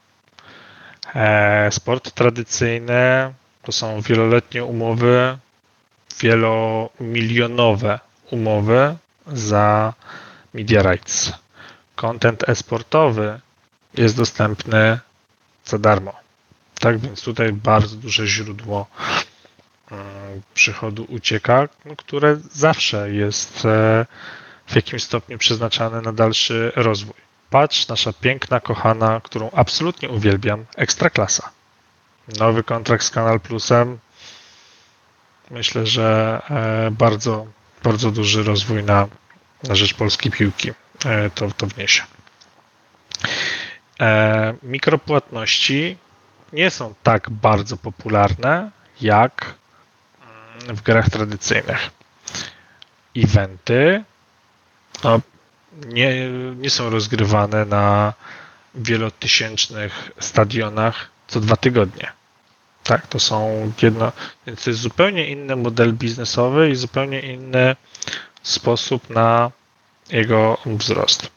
E, 1.16 1.72
sport 1.72 2.12
tradycyjny 2.12 3.34
to 3.64 3.72
są 3.72 4.02
wieloletnie 4.02 4.64
umowy, 4.66 5.38
wielomilionowe 6.20 8.00
umowy 8.32 8.96
za 9.28 9.94
media 10.54 10.82
rights 10.82 11.34
content 12.02 12.50
e-sportowy 12.50 13.40
jest 13.94 14.18
dostępny 14.18 15.00
za 15.66 15.78
darmo. 15.78 16.14
Tak 16.80 17.00
więc 17.00 17.24
tutaj 17.24 17.54
bardzo 17.54 17.96
duże 17.96 18.28
źródło 18.28 18.88
mm, 19.92 20.42
przychodu 20.54 21.06
ucieka, 21.10 21.70
które 21.98 22.38
zawsze 22.52 23.12
jest 23.12 23.66
e, 23.66 24.06
w 24.66 24.76
jakimś 24.76 25.04
stopniu 25.04 25.38
przeznaczane 25.38 26.02
na 26.02 26.14
dalszy 26.14 26.72
rozwój. 26.76 27.16
Patrz, 27.50 27.88
nasza 27.88 28.14
piękna, 28.14 28.60
kochana, 28.60 29.22
którą 29.24 29.52
absolutnie 29.52 30.10
uwielbiam, 30.10 30.66
Ekstraklasa. 30.78 31.50
Nowy 32.40 32.64
kontrakt 32.64 33.06
z 33.06 33.10
Kanal 33.10 33.40
Plusem. 33.40 34.00
Myślę, 35.52 35.88
że 35.88 36.42
e, 36.50 36.92
bardzo, 36.92 37.48
bardzo 37.84 38.12
duży 38.12 38.44
rozwój 38.44 38.84
na, 38.84 39.08
na 39.64 39.76
rzecz 39.76 39.94
polskiej 39.94 40.32
piłki. 40.32 40.72
E, 41.06 41.30
to, 41.30 41.52
to 41.58 41.68
wniesie. 41.68 42.04
E, 44.02 44.54
mikropłatności 44.64 45.98
nie 46.54 46.70
są 46.72 46.94
tak 47.04 47.30
bardzo 47.30 47.78
popularne 47.78 48.72
jak 49.02 49.56
w 50.68 50.82
grach 50.82 51.10
tradycyjnych. 51.10 51.90
Eventy 53.18 54.04
no, 55.04 55.22
nie, 55.86 56.30
nie 56.56 56.70
są 56.70 56.90
rozgrywane 56.90 57.66
na 57.66 58.14
wielotysięcznych 58.76 60.12
stadionach 60.20 61.10
co 61.28 61.40
dwa 61.40 61.56
tygodnie. 61.56 62.12
Tak, 62.84 63.08
to 63.08 63.20
są 63.20 63.72
jedno, 63.82 64.12
więc 64.48 64.64
to 64.64 64.70
jest 64.70 64.82
zupełnie 64.82 65.28
inny 65.28 65.56
model 65.56 65.94
biznesowy 65.94 66.70
i 66.70 66.76
zupełnie 66.76 67.20
inny 67.20 67.76
sposób 68.44 69.10
na 69.10 69.52
jego 70.12 70.58
wzrost. 70.66 71.32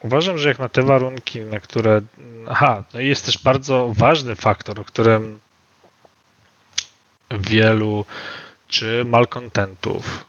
Uważam, 0.00 0.38
że 0.38 0.48
jak 0.48 0.58
na 0.58 0.68
te 0.68 0.82
warunki, 0.82 1.40
na 1.40 1.60
które. 1.60 2.00
Aha, 2.48 2.84
no 2.94 3.00
jest 3.00 3.26
też 3.26 3.38
bardzo 3.38 3.92
ważny 3.94 4.36
faktor, 4.36 4.80
o 4.80 4.84
którym 4.84 5.40
wielu 7.30 8.04
czy 8.68 9.04
malkontentów, 9.04 10.24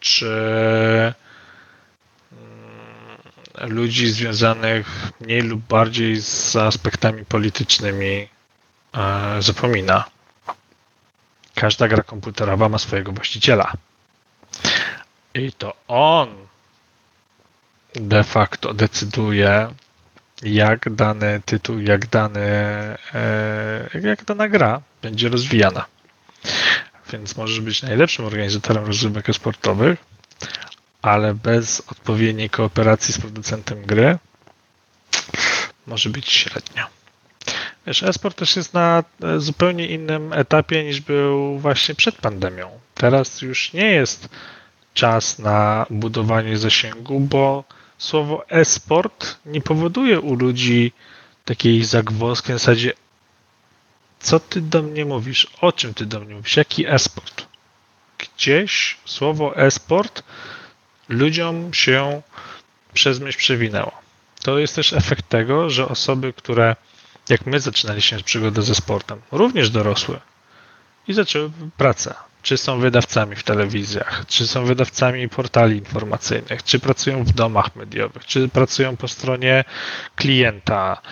czy 0.00 0.32
mm, 2.32 3.72
ludzi 3.72 4.08
związanych 4.08 5.10
mniej 5.20 5.42
lub 5.42 5.60
bardziej 5.60 6.16
z 6.16 6.56
aspektami 6.56 7.24
politycznymi 7.24 8.28
e, 8.94 9.42
zapomina. 9.42 10.04
Każda 11.54 11.88
gra 11.88 12.02
komputerowa 12.02 12.68
ma 12.68 12.78
swojego 12.78 13.12
właściciela. 13.12 13.72
I 15.34 15.52
to 15.52 15.74
on 15.88 16.47
de 18.00 18.24
facto 18.24 18.74
decyduje, 18.74 19.74
jak 20.42 20.94
dany 20.94 21.40
tytuł, 21.44 21.80
jak, 21.80 22.06
dany, 22.06 22.40
e, 23.14 24.00
jak 24.02 24.24
dana 24.24 24.48
gra 24.48 24.80
będzie 25.02 25.28
rozwijana. 25.28 25.84
Więc 27.12 27.36
możesz 27.36 27.60
być 27.60 27.82
najlepszym 27.82 28.24
organizatorem 28.24 28.84
rozrywek 28.84 29.26
sportowych, 29.32 29.98
ale 31.02 31.34
bez 31.34 31.82
odpowiedniej 31.90 32.50
kooperacji 32.50 33.14
z 33.14 33.18
producentem 33.18 33.82
gry 33.82 34.18
może 35.86 36.10
być 36.10 36.32
średnio. 36.32 36.86
Wiesz, 37.86 38.02
esport 38.02 38.38
też 38.38 38.56
jest 38.56 38.74
na 38.74 39.04
zupełnie 39.38 39.86
innym 39.86 40.32
etapie 40.32 40.84
niż 40.84 41.00
był 41.00 41.58
właśnie 41.58 41.94
przed 41.94 42.16
pandemią. 42.16 42.80
Teraz 42.94 43.42
już 43.42 43.72
nie 43.72 43.90
jest 43.90 44.28
czas 44.94 45.38
na 45.38 45.86
budowanie 45.90 46.58
zasięgu, 46.58 47.20
bo 47.20 47.64
słowo 47.98 48.48
e-sport 48.50 49.38
nie 49.46 49.60
powoduje 49.60 50.20
u 50.20 50.34
ludzi 50.34 50.92
takiej 51.44 51.84
zagwozdki 51.84 52.52
na 52.52 52.58
zasadzie 52.58 52.92
co 54.20 54.40
ty 54.40 54.60
do 54.60 54.82
mnie 54.82 55.04
mówisz? 55.04 55.46
O 55.60 55.72
czym 55.72 55.94
ty 55.94 56.06
do 56.06 56.20
mnie 56.20 56.34
mówisz? 56.34 56.56
Jaki 56.56 56.86
e-sport? 56.86 57.46
Gdzieś 58.18 58.96
słowo 59.04 59.56
e-sport 59.56 60.22
ludziom 61.08 61.74
się 61.74 62.22
przez 62.92 63.20
myśl 63.20 63.38
przewinęło. 63.38 63.92
To 64.42 64.58
jest 64.58 64.74
też 64.74 64.92
efekt 64.92 65.28
tego, 65.28 65.70
że 65.70 65.88
osoby, 65.88 66.32
które 66.32 66.76
jak 67.28 67.46
my 67.46 67.60
zaczynaliśmy 67.60 68.22
przygodę 68.22 68.62
ze 68.62 68.74
sportem, 68.74 69.20
również 69.32 69.70
dorosłe 69.70 70.20
i 71.08 71.12
zaczęły 71.12 71.50
pracę 71.76 72.14
czy 72.42 72.56
są 72.56 72.80
wydawcami 72.80 73.36
w 73.36 73.42
telewizjach, 73.42 74.24
czy 74.26 74.46
są 74.46 74.64
wydawcami 74.64 75.28
portali 75.28 75.76
informacyjnych, 75.76 76.62
czy 76.62 76.78
pracują 76.78 77.24
w 77.24 77.32
domach 77.32 77.76
mediowych, 77.76 78.26
czy 78.26 78.48
pracują 78.48 78.96
po 78.96 79.08
stronie 79.08 79.64
klienta. 80.16 81.02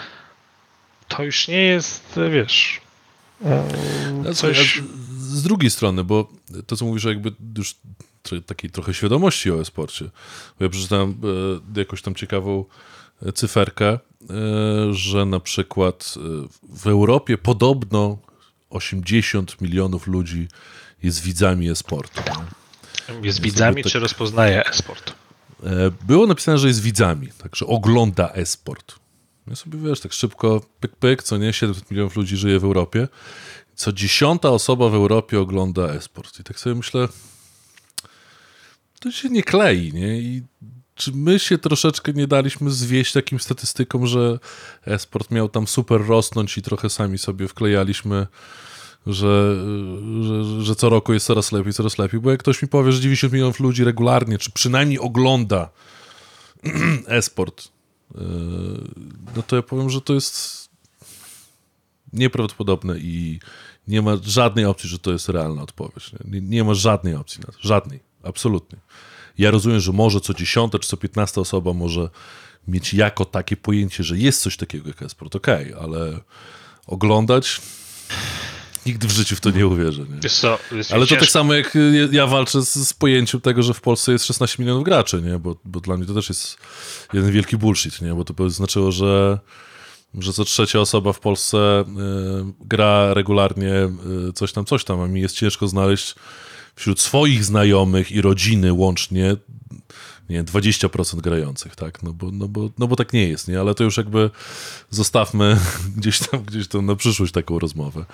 To 1.09 1.23
już 1.23 1.49
nie 1.49 1.62
jest, 1.62 2.19
wiesz, 2.33 2.81
mm, 3.43 4.35
coś... 4.35 4.83
Z 5.19 5.43
drugiej 5.43 5.71
strony, 5.71 6.05
bo 6.05 6.29
to, 6.67 6.77
co 6.77 6.85
mówisz, 6.85 7.05
jakby 7.05 7.33
już 7.59 7.75
takiej 8.47 8.71
trochę 8.71 8.95
świadomości 8.95 9.51
o 9.51 9.61
e-sporcie. 9.61 10.05
Bo 10.59 10.65
ja 10.65 10.71
przeczytałem 10.71 11.21
e, 11.75 11.79
jakąś 11.79 12.03
tam 12.03 12.15
ciekawą 12.15 12.65
e, 13.23 13.33
cyferkę, 13.33 13.89
e, 13.89 13.99
że 14.91 15.25
na 15.25 15.41
przykład 15.41 16.15
w 16.62 16.87
Europie 16.87 17.39
podobno 17.39 18.19
80 18.71 19.61
milionów 19.61 20.07
ludzi 20.07 20.49
jest 21.03 21.21
widzami 21.23 21.71
e-sportu. 21.71 22.23
Jest 23.23 23.41
widzami, 23.41 23.83
tak... 23.83 23.93
czy 23.93 23.99
rozpoznaje 23.99 24.67
e-sport? 24.67 25.13
E, 25.63 25.91
było 26.07 26.27
napisane, 26.27 26.59
że 26.59 26.69
jest 26.69 26.83
widzami, 26.83 27.29
także 27.43 27.67
ogląda 27.67 28.33
e-sport. 28.33 28.95
Ja 29.47 29.57
sobie, 29.57 29.79
wiesz, 29.79 30.01
tak 30.01 30.13
szybko, 30.13 30.61
pyk, 30.81 30.97
pyk, 30.97 31.23
co 31.23 31.37
nie, 31.37 31.53
700 31.53 31.91
milionów 31.91 32.17
ludzi 32.17 32.37
żyje 32.37 32.61
w 32.61 32.65
Europie. 32.65 33.09
Co 33.75 33.93
dziesiąta 33.93 34.51
osoba 34.51 34.89
w 34.89 34.95
Europie 34.95 35.41
ogląda 35.41 35.83
esport. 35.83 36.41
I 36.41 36.45
tak 36.45 36.59
sobie 36.59 36.77
myślę, 36.77 37.09
to 39.01 39.13
się 39.13 39.29
nie 39.29 39.43
klei, 39.43 39.93
nie? 39.93 40.19
I 40.21 40.43
czy 40.95 41.13
my 41.13 41.39
się 41.39 41.59
troszeczkę 41.59 42.13
nie 42.13 42.27
daliśmy 42.27 42.71
zwieść 42.71 43.13
takim 43.13 43.41
statystykom, 43.41 44.07
że 44.07 44.39
esport 44.85 45.31
miał 45.31 45.49
tam 45.49 45.67
super 45.67 46.07
rosnąć 46.07 46.59
i 46.59 46.63
trochę 46.63 46.91
sami 46.91 47.19
sobie 47.19 47.49
wklejaliśmy, 47.49 48.27
że, 49.07 49.57
że, 50.23 50.64
że 50.64 50.77
co 50.77 50.88
roku 50.88 51.12
jest 51.12 51.27
coraz 51.27 51.53
lepiej, 51.53 51.73
coraz 51.73 51.99
lepiej. 51.99 52.21
Bo 52.21 52.31
jak 52.31 52.40
ktoś 52.40 52.62
mi 52.62 52.69
powie, 52.69 52.92
że 52.92 53.01
90 53.01 53.33
milionów 53.33 53.61
ludzi 53.61 53.85
regularnie, 53.85 54.38
czy 54.38 54.51
przynajmniej 54.51 54.99
ogląda 54.99 55.71
esport, 57.07 57.69
yy, 58.14 58.21
no 59.37 59.42
to 59.42 59.57
ja 59.57 59.62
powiem, 59.62 59.90
że 59.90 60.01
to 60.01 60.14
jest 60.14 60.69
nieprawdopodobne 62.12 62.99
i 62.99 63.40
nie 63.88 64.03
ma 64.03 64.16
żadnej 64.23 64.64
opcji, 64.64 64.88
że 64.88 64.99
to 64.99 65.12
jest 65.12 65.29
realna 65.29 65.62
odpowiedź. 65.62 66.11
Nie, 66.25 66.40
nie 66.40 66.64
ma 66.64 66.75
żadnej 66.75 67.14
opcji 67.14 67.40
na 67.40 67.53
to. 67.53 67.59
Żadnej. 67.61 68.01
Absolutnie. 68.23 68.79
Ja 69.38 69.51
rozumiem, 69.51 69.81
że 69.81 69.92
może 69.92 70.21
co 70.21 70.35
dziesiąta 70.35 70.79
czy 70.79 70.88
co 70.88 70.97
piętnasta 70.97 71.40
osoba 71.40 71.73
może 71.73 72.11
mieć 72.69 72.95
jako 72.95 73.25
takie 73.25 73.57
pojęcie, 73.57 74.05
że 74.05 74.19
jest 74.19 74.42
coś 74.42 74.57
takiego 74.57 74.88
jak 74.88 75.03
esport, 75.03 75.37
okej, 75.37 75.75
okay, 75.75 75.85
ale 75.85 76.21
oglądać 76.87 77.61
nigdy 78.87 79.07
w 79.09 79.11
życiu 79.11 79.37
w 79.37 79.40
to 79.40 79.51
nie 79.51 79.66
uwierzę. 79.66 80.03
Nie? 80.03 80.20
Wiesz 80.22 80.35
co, 80.35 80.59
jest 80.72 80.92
ale 80.92 81.01
to 81.01 81.07
ciężko. 81.07 81.25
tak 81.25 81.33
samo 81.33 81.55
jak 81.55 81.79
ja 82.12 82.27
walczę 82.27 82.62
z, 82.62 82.75
z, 82.75 82.94
pojęciem 82.94 83.40
tego, 83.40 83.62
że 83.62 83.75
w 83.75 83.81
Polsce 83.81 84.12
jest 84.12 84.25
16 84.25 84.62
milionów 84.62 84.85
graczy, 84.85 85.22
nie? 85.22 85.38
Bo, 85.38 85.57
bo 85.64 85.81
dla 85.81 85.96
mnie 85.96 86.07
to 86.07 86.14
też 86.14 86.29
jest 86.29 86.57
jeden 87.12 87.33
wielki 87.33 87.57
bullshit, 87.57 88.03
nie? 88.03 88.14
bo 88.14 88.25
to 88.25 88.35
by 88.35 88.51
znaczyło, 88.51 88.92
że 88.92 89.38
że 90.18 90.33
co 90.33 90.44
trzecia 90.44 90.81
osoba 90.81 91.12
w 91.12 91.20
Polsce 91.20 91.81
y, 91.81 91.85
gra 92.61 93.14
regularnie 93.14 93.72
y, 94.29 94.33
coś 94.33 94.53
tam, 94.53 94.64
coś 94.64 94.85
tam, 94.85 95.01
a 95.01 95.07
mi 95.07 95.20
jest 95.20 95.37
ciężko 95.37 95.68
znaleźć 95.68 96.14
wśród 96.77 97.01
swoich 97.01 97.44
znajomych 97.44 98.12
i 98.12 98.20
rodziny 98.20 98.72
łącznie 98.72 99.37
nie 100.31 100.45
20% 100.45 101.21
grających, 101.21 101.77
tak? 101.77 102.03
No 102.03 102.12
bo, 102.12 102.31
no, 102.33 102.49
bo, 102.49 102.71
no 102.79 102.87
bo 102.87 102.97
tak 102.97 103.12
nie 103.12 103.29
jest, 103.29 103.49
nie? 103.49 103.61
Ale 103.61 103.75
to 103.75 103.85
już 103.85 103.97
jakby 103.97 104.31
zostawmy 104.91 105.57
gdzieś 105.97 106.19
tam, 106.19 106.43
gdzieś 106.43 106.69
tam 106.69 106.87
na 106.87 106.97
przyszłość 106.97 107.33
taką 107.33 107.59
rozmowę. 107.59 108.05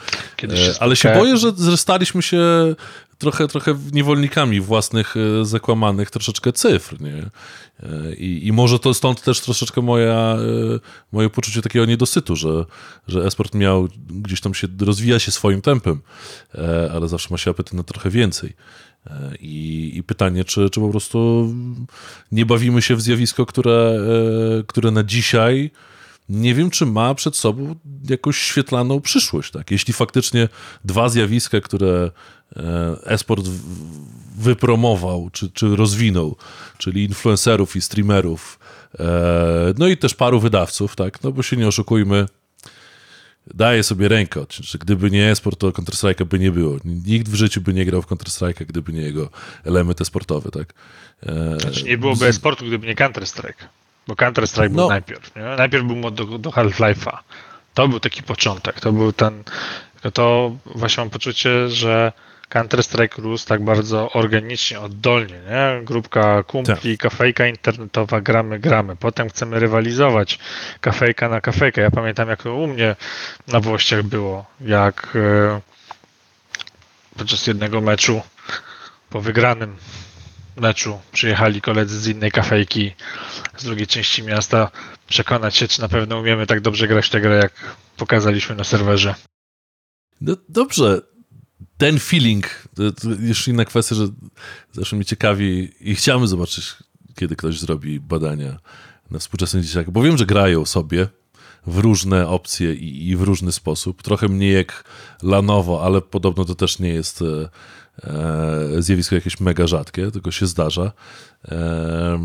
Się 0.41 0.75
Ale 0.81 0.97
się 0.97 1.15
boję, 1.15 1.37
że, 1.37 1.53
że 1.59 1.77
staliśmy 1.77 2.23
się 2.23 2.75
trochę, 3.23 3.49
trochę 3.49 3.79
niewolnikami 3.93 4.61
własnych 4.61 5.15
e, 5.17 5.45
zakłamanych 5.45 6.11
troszeczkę 6.11 6.53
cyfr, 6.53 7.01
nie? 7.01 7.31
E, 7.83 8.15
I, 8.15 8.47
I 8.47 8.53
może 8.53 8.79
to 8.79 8.95
stąd 8.95 9.23
też 9.23 9.41
troszeczkę 9.41 9.81
moja, 9.81 10.37
e, 10.37 10.39
moje 11.13 11.31
poczucie 11.31 11.63
takiego 11.63 11.87
niedosytu, 11.87 12.37
że, 12.37 12.65
że 13.09 13.25
esport 13.25 13.55
miał 13.55 13.89
gdzieś 14.11 14.41
tam 14.41 14.55
się, 14.55 14.69
rozwija 14.81 15.19
się 15.19 15.31
swoim 15.33 15.63
tempem, 15.63 16.01
ale 16.95 17.09
zawsze 17.09 17.29
ma 17.31 17.39
się 17.39 17.51
apetyt 17.51 17.73
na 17.73 17.83
trochę 17.83 18.11
więcej. 18.11 18.53
I, 19.41 19.93
I, 19.95 20.03
pytanie, 20.03 20.45
czy, 20.45 20.71
czy 20.71 20.81
po 20.81 20.89
prostu 20.89 21.49
nie 22.33 22.47
bawimy 22.47 22.83
się 22.83 22.97
w 22.97 23.03
zjawisko, 23.03 23.47
które, 23.47 23.99
które 24.67 24.91
na 24.91 25.05
dzisiaj 25.05 25.71
nie 26.29 26.55
wiem, 26.55 26.71
czy 26.71 26.87
ma 26.87 27.15
przed 27.15 27.37
sobą 27.37 27.75
jakąś 28.09 28.39
świetlaną 28.39 29.01
przyszłość. 29.01 29.51
Tak? 29.51 29.71
Jeśli 29.71 29.95
faktycznie 29.95 30.49
dwa 30.85 31.09
zjawiska, 31.09 31.61
które 31.61 32.11
esport 33.05 33.49
wypromował, 34.39 35.31
czy, 35.33 35.51
czy 35.51 35.77
rozwinął, 35.77 36.37
czyli 36.79 37.05
influencerów 37.05 37.77
i 37.77 37.81
streamerów, 37.81 38.59
no 39.79 39.89
i 39.89 39.97
też 39.97 40.15
paru 40.15 40.41
wydawców, 40.41 40.97
tak? 40.97 41.23
no 41.23 41.33
bo 41.33 41.43
się 41.43 41.57
nie 41.57 41.69
oszukujmy, 41.69 42.27
daje 43.55 43.83
sobie 43.83 44.09
rękę 44.09 44.41
odciąć, 44.41 44.71
że 44.71 44.79
gdyby 44.79 45.11
nie 45.11 45.31
esport, 45.31 45.59
to 45.61 45.71
Counter-Strike'a 45.71 46.25
by 46.25 46.39
nie 46.39 46.51
było. 46.51 46.77
Nikt 46.85 47.29
w 47.29 47.35
życiu 47.35 47.61
by 47.61 47.75
nie 47.75 47.85
grał 47.85 48.03
w 48.03 48.07
Counter-Strike'a, 48.07 48.67
gdyby 48.67 48.93
nie 48.93 49.03
jego 49.03 49.29
elementy 49.65 50.05
sportowe, 50.05 50.51
tak? 50.51 50.75
Znaczy 51.59 51.85
nie 51.85 51.99
byłoby 51.99 52.27
esportu, 52.27 52.65
gdyby 52.67 52.87
nie 52.87 52.95
Counter-Strike. 52.95 53.65
Bo 54.09 54.15
Counter-Strike 54.15 54.69
był 54.69 54.77
No. 54.77 54.89
najpierw. 54.89 55.37
Nie? 55.37 55.43
Najpierw 55.43 55.85
był 55.85 55.97
mod 55.97 56.15
do, 56.15 56.25
do 56.39 56.51
Half-Life'a. 56.51 57.19
To 57.75 57.89
był 57.89 58.01
taki 58.01 58.23
początek. 58.23 58.81
To 58.81 58.93
był 58.93 59.13
ten. 59.13 59.43
To 60.13 60.57
właśnie 60.67 61.01
mam 61.01 61.11
poczucie, 61.11 61.69
że 61.69 62.13
Counter-Strike 62.53 63.23
rósł 63.23 63.47
tak 63.47 63.65
bardzo 63.65 64.13
organicznie, 64.13 64.81
oddolnie, 64.81 65.41
nie? 65.51 65.85
Grupka 65.85 66.43
kumpli, 66.43 66.99
kafejka 66.99 67.47
internetowa, 67.47 68.21
gramy, 68.21 68.59
gramy. 68.59 68.97
Potem 68.97 69.29
chcemy 69.29 69.61
rywalizować 69.61 70.39
kafejka 70.81 71.29
na 71.29 71.41
kafejkę. 71.41 71.81
Ja 71.81 71.91
pamiętam, 71.91 72.29
jak 72.29 72.43
to 72.43 72.55
u 72.55 72.67
mnie 72.67 72.97
na 73.49 73.61
Włościach 73.61 74.03
było, 74.03 74.47
jak 74.61 75.17
e, 75.17 75.61
podczas 77.17 77.47
jednego 77.47 77.81
meczu 77.81 78.23
po 79.11 79.21
wygranym 79.21 79.77
meczu 80.57 81.01
przyjechali 81.13 81.61
koledzy 81.61 82.01
z 82.01 82.07
innej 82.09 82.31
kafejki 82.31 82.95
z 83.57 83.65
drugiej 83.65 83.87
części 83.87 84.23
miasta 84.23 84.71
przekonać 85.07 85.57
się, 85.57 85.69
czy 85.69 85.81
na 85.81 85.89
pewno 85.89 86.19
umiemy 86.19 86.47
tak 86.47 86.61
dobrze 86.61 86.89
grać 86.89 87.07
w 87.07 87.11
tę 87.11 87.21
grę, 87.21 87.37
jak 87.37 87.53
pokazaliśmy 87.97 88.57
na 88.57 88.65
serwerze. 88.65 89.15
No 90.21 90.37
dobrze, 90.49 91.01
ten 91.83 91.99
feeling, 91.99 92.47
to, 92.75 92.93
to 92.93 93.09
już 93.21 93.49
inna 93.49 93.65
kwestia, 93.65 93.95
że 93.95 94.09
zawsze 94.73 94.97
mnie 94.97 95.05
ciekawi 95.05 95.73
i 95.81 95.95
chciałbym 95.95 96.29
zobaczyć, 96.29 96.77
kiedy 97.15 97.37
ktoś 97.37 97.61
zrobi 97.61 98.01
badania 98.01 98.59
na 99.11 99.19
współczesnych 99.19 99.65
dzieciakach, 99.65 99.91
bo 99.91 100.03
wiem, 100.03 100.19
że 100.19 100.27
grają 100.27 100.67
sobie 100.67 101.09
w 101.67 101.79
różne 101.79 102.29
opcje 102.29 102.75
i, 102.75 103.09
i 103.09 103.17
w 103.17 103.23
różny 103.23 103.53
sposób. 103.53 104.03
Trochę 104.03 104.29
mniej 104.29 104.55
jak 104.55 104.85
lanowo, 105.23 105.85
ale 105.85 106.03
podobno 106.03 106.45
to 106.45 106.55
też 106.55 106.79
nie 106.79 106.89
jest 106.89 107.23
e, 107.23 107.49
e, 108.05 108.83
zjawisko 108.83 109.15
jakieś 109.15 109.41
mega 109.41 109.67
rzadkie, 109.67 110.11
tylko 110.11 110.31
się 110.31 110.47
zdarza. 110.47 110.93
E, 111.49 112.19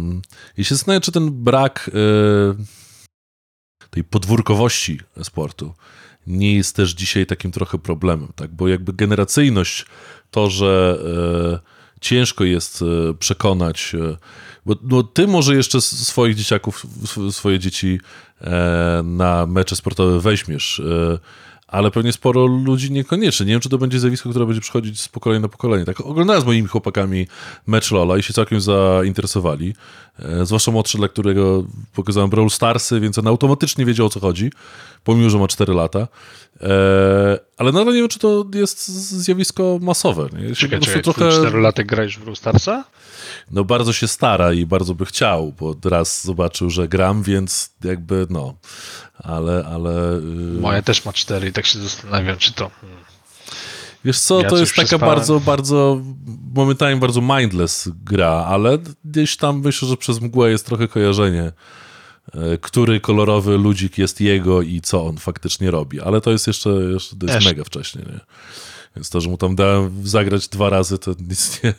I 0.57 0.65
się 0.65 0.75
zastanawiam, 0.75 1.01
czy 1.01 1.11
ten 1.11 1.43
brak 1.43 1.91
e, 1.93 2.63
tej 3.89 4.03
podwórkowości 4.03 4.99
sportu 5.23 5.73
nie 6.27 6.55
jest 6.55 6.75
też 6.75 6.91
dzisiaj 6.91 7.25
takim 7.25 7.51
trochę 7.51 7.77
problemem, 7.77 8.29
tak? 8.35 8.51
Bo 8.51 8.67
jakby 8.67 8.93
generacyjność, 8.93 9.85
to, 10.31 10.49
że 10.49 10.99
e, 11.63 11.77
ciężko 12.01 12.43
jest 12.43 12.81
e, 12.81 13.13
przekonać, 13.13 13.95
e, 13.95 14.17
bo 14.65 14.75
no, 14.83 15.03
ty 15.03 15.27
może 15.27 15.55
jeszcze 15.55 15.81
swoich 15.81 16.35
dzieciaków, 16.35 16.87
swoje 17.31 17.59
dzieci 17.59 17.99
e, 18.41 19.01
na 19.05 19.45
mecze 19.45 19.75
sportowe 19.75 20.19
weźmiesz, 20.19 20.79
e, 20.79 21.19
ale 21.67 21.91
pewnie 21.91 22.11
sporo 22.11 22.45
ludzi 22.45 22.91
niekoniecznie. 22.91 23.45
Nie 23.45 23.51
wiem, 23.51 23.61
czy 23.61 23.69
to 23.69 23.77
będzie 23.77 23.99
zjawisko, 23.99 24.29
które 24.29 24.45
będzie 24.45 24.61
przychodzić 24.61 25.01
z 25.01 25.07
pokolenia 25.07 25.39
na 25.39 25.47
pokolenie. 25.47 25.85
Tak, 25.85 26.01
oglądałem 26.01 26.41
z 26.41 26.45
moimi 26.45 26.67
chłopakami 26.67 27.27
mecz 27.67 27.91
Lola 27.91 28.17
i 28.17 28.23
się 28.23 28.33
całkiem 28.33 28.61
zainteresowali. 28.61 29.73
E, 30.19 30.45
zwłaszcza 30.45 30.71
młodszy, 30.71 30.97
dla 30.97 31.07
którego 31.07 31.63
pokazałem 31.93 32.29
Brawl 32.29 32.49
Starsy, 32.49 32.99
więc 32.99 33.17
on 33.17 33.27
automatycznie 33.27 33.85
wiedział, 33.85 34.05
o 34.05 34.09
co 34.09 34.19
chodzi, 34.19 34.51
pomimo, 35.03 35.29
że 35.29 35.37
ma 35.37 35.47
4 35.47 35.73
lata. 35.73 36.07
E, 36.61 37.39
ale 37.57 37.71
nadal 37.71 37.93
nie 37.93 37.99
wiem, 37.99 38.09
czy 38.09 38.19
to 38.19 38.45
jest 38.53 38.87
zjawisko 38.87 39.79
masowe. 39.81 40.29
Nie? 40.33 40.55
Czekaj, 40.55 40.79
czekaj, 40.79 41.01
trochę... 41.01 41.31
4 41.31 41.59
latek 41.59 41.87
grałeś 41.87 42.17
w 42.17 42.19
Brawl 42.19 42.35
Starsa? 42.35 42.83
No 43.51 43.63
bardzo 43.63 43.93
się 43.93 44.07
stara 44.07 44.53
i 44.53 44.65
bardzo 44.65 44.95
by 44.95 45.05
chciał, 45.05 45.53
bo 45.59 45.75
raz 45.85 46.25
zobaczył, 46.25 46.69
że 46.69 46.87
gram, 46.87 47.23
więc 47.23 47.73
jakby 47.83 48.27
no, 48.29 48.53
ale... 49.17 49.65
ale 49.65 49.91
yy... 50.53 50.61
Moja 50.61 50.81
też 50.81 51.05
ma 51.05 51.13
4 51.13 51.47
i 51.47 51.53
tak 51.53 51.65
się 51.65 51.79
zastanawiam, 51.79 52.37
czy 52.37 52.53
to... 52.53 52.71
Hmm. 52.81 52.97
Wiesz 54.05 54.19
co, 54.19 54.41
ja 54.41 54.49
to 54.49 54.57
jest 54.57 54.75
taka 54.75 54.97
bardzo, 54.97 55.39
bardzo, 55.39 56.01
momentami 56.55 56.95
bardzo 56.95 57.21
mindless 57.21 57.89
gra, 58.03 58.45
ale 58.47 58.77
gdzieś 59.05 59.37
tam 59.37 59.61
myślę, 59.61 59.87
że 59.87 59.97
przez 59.97 60.21
mgłę 60.21 60.51
jest 60.51 60.65
trochę 60.65 60.87
kojarzenie, 60.87 61.51
który 62.61 62.99
kolorowy 62.99 63.57
ludzik 63.57 63.97
jest 63.97 64.21
jego 64.21 64.61
i 64.61 64.81
co 64.81 65.05
on 65.05 65.17
faktycznie 65.17 65.71
robi, 65.71 66.01
ale 66.01 66.21
to 66.21 66.31
jest 66.31 66.47
jeszcze, 66.47 66.69
jeszcze 66.69 67.15
to 67.15 67.25
jest 67.25 67.45
mega 67.45 67.63
wcześnie, 67.63 68.01
nie? 68.01 68.19
Więc 68.97 69.09
to, 69.09 69.21
że 69.21 69.29
mu 69.29 69.37
tam 69.37 69.55
dałem 69.55 70.07
zagrać 70.07 70.47
dwa 70.47 70.69
razy, 70.69 70.97
to 70.97 71.15
nic 71.29 71.63
nie, 71.63 71.73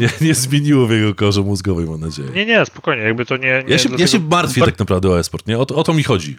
nie, 0.00 0.08
nie 0.20 0.34
zmieniło 0.34 0.86
w 0.86 0.90
jego 0.90 1.14
korze 1.14 1.40
mózgowej, 1.40 1.86
mam 1.86 2.00
nadzieję. 2.00 2.28
Nie, 2.34 2.46
nie, 2.46 2.66
spokojnie, 2.66 3.02
jakby 3.02 3.26
to 3.26 3.36
nie... 3.36 3.64
nie 3.66 3.72
ja, 3.72 3.78
się, 3.78 3.88
ja 3.98 4.06
się 4.06 4.18
martwię 4.18 4.64
tak 4.64 4.78
naprawdę 4.78 5.08
o 5.08 5.18
esport, 5.18 5.46
nie? 5.46 5.58
O, 5.58 5.66
o 5.66 5.82
to 5.84 5.94
mi 5.94 6.02
chodzi. 6.02 6.36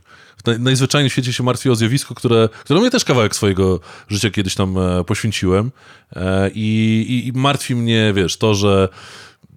Najzwyczajniej 0.59 1.09
w 1.09 1.13
świecie 1.13 1.33
się 1.33 1.43
martwię 1.43 1.71
o 1.71 1.75
zjawisko, 1.75 2.15
które, 2.15 2.49
które 2.63 2.79
mnie 2.79 2.91
też 2.91 3.05
kawałek 3.05 3.35
swojego 3.35 3.79
życia 4.07 4.29
kiedyś 4.29 4.55
tam 4.55 4.77
e, 4.77 5.03
poświęciłem 5.03 5.71
e, 6.15 6.51
i, 6.53 7.23
i 7.27 7.39
martwi 7.39 7.75
mnie, 7.75 8.13
wiesz, 8.15 8.37
to, 8.37 8.53
że 8.53 8.89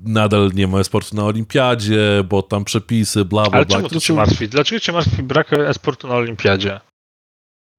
nadal 0.06 0.50
nie 0.54 0.66
ma 0.66 0.78
esportu 0.78 1.16
na 1.16 1.24
olimpiadzie, 1.24 2.24
bo 2.28 2.42
tam 2.42 2.64
przepisy, 2.64 3.24
bla, 3.24 3.42
bla, 3.42 3.52
Ale 3.52 3.66
bla. 3.66 3.76
czemu 3.76 3.88
to 3.88 4.00
cię 4.00 4.14
martwi? 4.14 4.48
Dlaczego 4.48 4.80
cię 4.80 4.92
martwi 4.92 5.22
brak 5.22 5.52
esportu 5.52 6.08
na 6.08 6.14
olimpiadzie? 6.14 6.80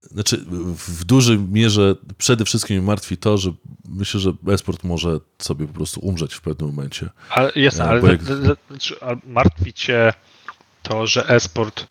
Znaczy, 0.02 0.46
w 0.88 1.04
dużej 1.04 1.40
mierze 1.40 1.96
przede 2.18 2.46
wszystkim 2.46 2.84
martwi 2.84 3.18
to, 3.18 3.38
że 3.38 3.54
myślę, 3.90 4.20
że 4.20 4.34
esport 4.48 4.84
może 4.84 5.20
sobie 5.40 5.68
po 5.68 5.74
prostu 5.74 6.00
umrzeć 6.00 6.34
w 6.34 6.42
pewnym 6.42 6.70
momencie. 6.70 7.10
Ale 7.30 7.52
jasne, 7.56 7.86
ale, 7.86 8.12
jak... 8.12 8.22
ale 9.02 9.18
martwi 9.28 9.74
cię 9.74 10.14
to, 10.84 11.08
że 11.08 11.28
esport 11.28 11.88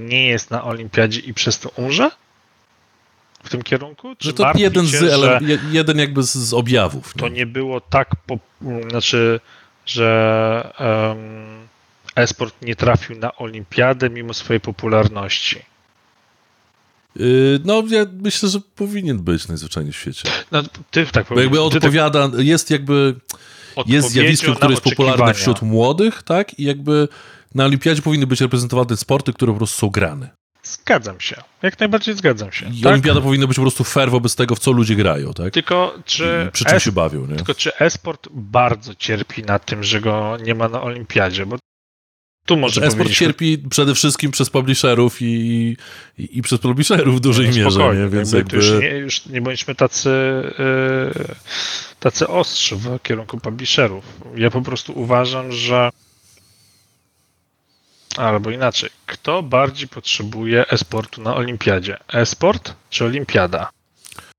nie 0.00 0.26
jest 0.26 0.50
na 0.50 0.64
olimpiadzie 0.64 1.20
i 1.20 1.34
przez 1.34 1.58
to 1.58 1.68
umrze? 1.68 2.10
W 3.42 3.48
tym 3.48 3.62
kierunku? 3.62 4.16
Czy 4.16 4.32
to 4.32 4.52
jeden, 4.54 4.86
z, 4.86 4.90
że 4.90 5.40
jeden 5.70 5.98
jakby 5.98 6.22
z, 6.22 6.32
z 6.34 6.54
objawów. 6.54 7.14
Nie? 7.14 7.20
To 7.20 7.28
nie 7.28 7.46
było 7.46 7.80
tak, 7.80 8.16
po, 8.26 8.38
znaczy, 8.90 9.40
że 9.88 10.72
um, 10.80 11.68
esport 12.16 12.54
nie 12.62 12.76
trafił 12.76 13.18
na 13.18 13.36
olimpiadę 13.36 14.10
mimo 14.10 14.34
swojej 14.34 14.60
popularności. 14.60 15.62
Yy, 17.16 17.60
no, 17.64 17.82
ja 17.90 18.06
myślę, 18.22 18.48
że 18.48 18.58
powinien 18.76 19.18
być 19.18 19.48
najzwyczajniej 19.48 19.92
w 19.92 19.96
świecie. 19.96 20.30
No, 20.52 20.62
ty 20.90 21.06
tak 21.06 21.26
Bo 21.28 21.40
jakby 21.40 21.56
tak- 21.56 21.66
odpowiada, 21.66 22.28
tak... 22.28 22.40
jest 22.40 22.70
jakby, 22.70 23.14
jest 23.86 24.10
zjawiskiem, 24.10 24.54
które 24.54 24.70
jest 24.70 24.82
popularne 24.82 25.34
wśród 25.34 25.62
młodych, 25.62 26.22
tak? 26.22 26.58
I 26.58 26.64
jakby 26.64 27.08
na 27.54 27.64
olimpiadzie 27.64 28.02
powinny 28.02 28.26
być 28.26 28.40
reprezentowane 28.40 28.96
sporty, 28.96 29.32
które 29.32 29.52
po 29.52 29.58
prostu 29.58 29.78
są 29.78 29.90
grane. 29.90 30.37
Zgadzam 30.68 31.20
się. 31.20 31.42
Jak 31.62 31.80
najbardziej 31.80 32.14
zgadzam 32.14 32.52
się. 32.52 32.66
I 32.66 32.80
tak? 32.80 32.92
olimpiada 32.92 33.20
powinna 33.20 33.46
być 33.46 33.56
po 33.56 33.62
prostu 33.62 33.84
fair 33.84 34.10
wobec 34.10 34.36
tego, 34.36 34.54
w 34.54 34.58
co 34.58 34.72
ludzie 34.72 34.94
grają, 34.94 35.34
tak? 35.34 35.52
Tylko 35.52 35.94
czy... 36.04 36.50
Przy 36.52 36.64
czym 36.64 36.76
es... 36.76 36.82
się 36.82 36.92
bawią, 36.92 37.26
nie? 37.26 37.36
Tylko 37.36 37.54
czy 37.54 37.76
esport 37.76 38.28
bardzo 38.30 38.94
cierpi 38.94 39.42
na 39.42 39.58
tym, 39.58 39.84
że 39.84 40.00
go 40.00 40.36
nie 40.44 40.54
ma 40.54 40.68
na 40.68 40.82
olimpiadzie, 40.82 41.46
bo 41.46 41.58
tu 42.46 42.56
może 42.56 42.80
Esport 42.80 42.98
powinniśmy... 42.98 43.26
cierpi 43.26 43.58
przede 43.70 43.94
wszystkim 43.94 44.30
przez 44.30 44.50
publisherów 44.50 45.22
i, 45.22 45.76
i, 46.18 46.38
i 46.38 46.42
przez 46.42 46.60
publisherów 46.60 47.16
w 47.16 47.20
dużej 47.20 47.48
no, 47.48 47.56
mierze, 47.56 47.94
nie? 47.96 48.08
Więc 48.08 48.32
jakby... 48.32 48.56
Już, 48.56 48.70
nie, 48.80 48.88
już 48.88 49.26
nie 49.26 49.40
bądźmy 49.40 49.74
tacy, 49.74 50.10
yy, 51.18 51.24
tacy 52.00 52.28
ostrzy 52.28 52.76
w 52.76 52.98
kierunku 53.02 53.38
publisherów. 53.38 54.04
Ja 54.36 54.50
po 54.50 54.62
prostu 54.62 54.92
uważam, 55.00 55.52
że 55.52 55.90
albo 58.16 58.50
inaczej, 58.50 58.90
kto 59.06 59.42
bardziej 59.42 59.88
potrzebuje 59.88 60.68
esportu 60.68 61.22
na 61.22 61.34
olimpiadzie? 61.34 61.98
Esport 62.08 62.74
czy 62.90 63.04
olimpiada? 63.04 63.70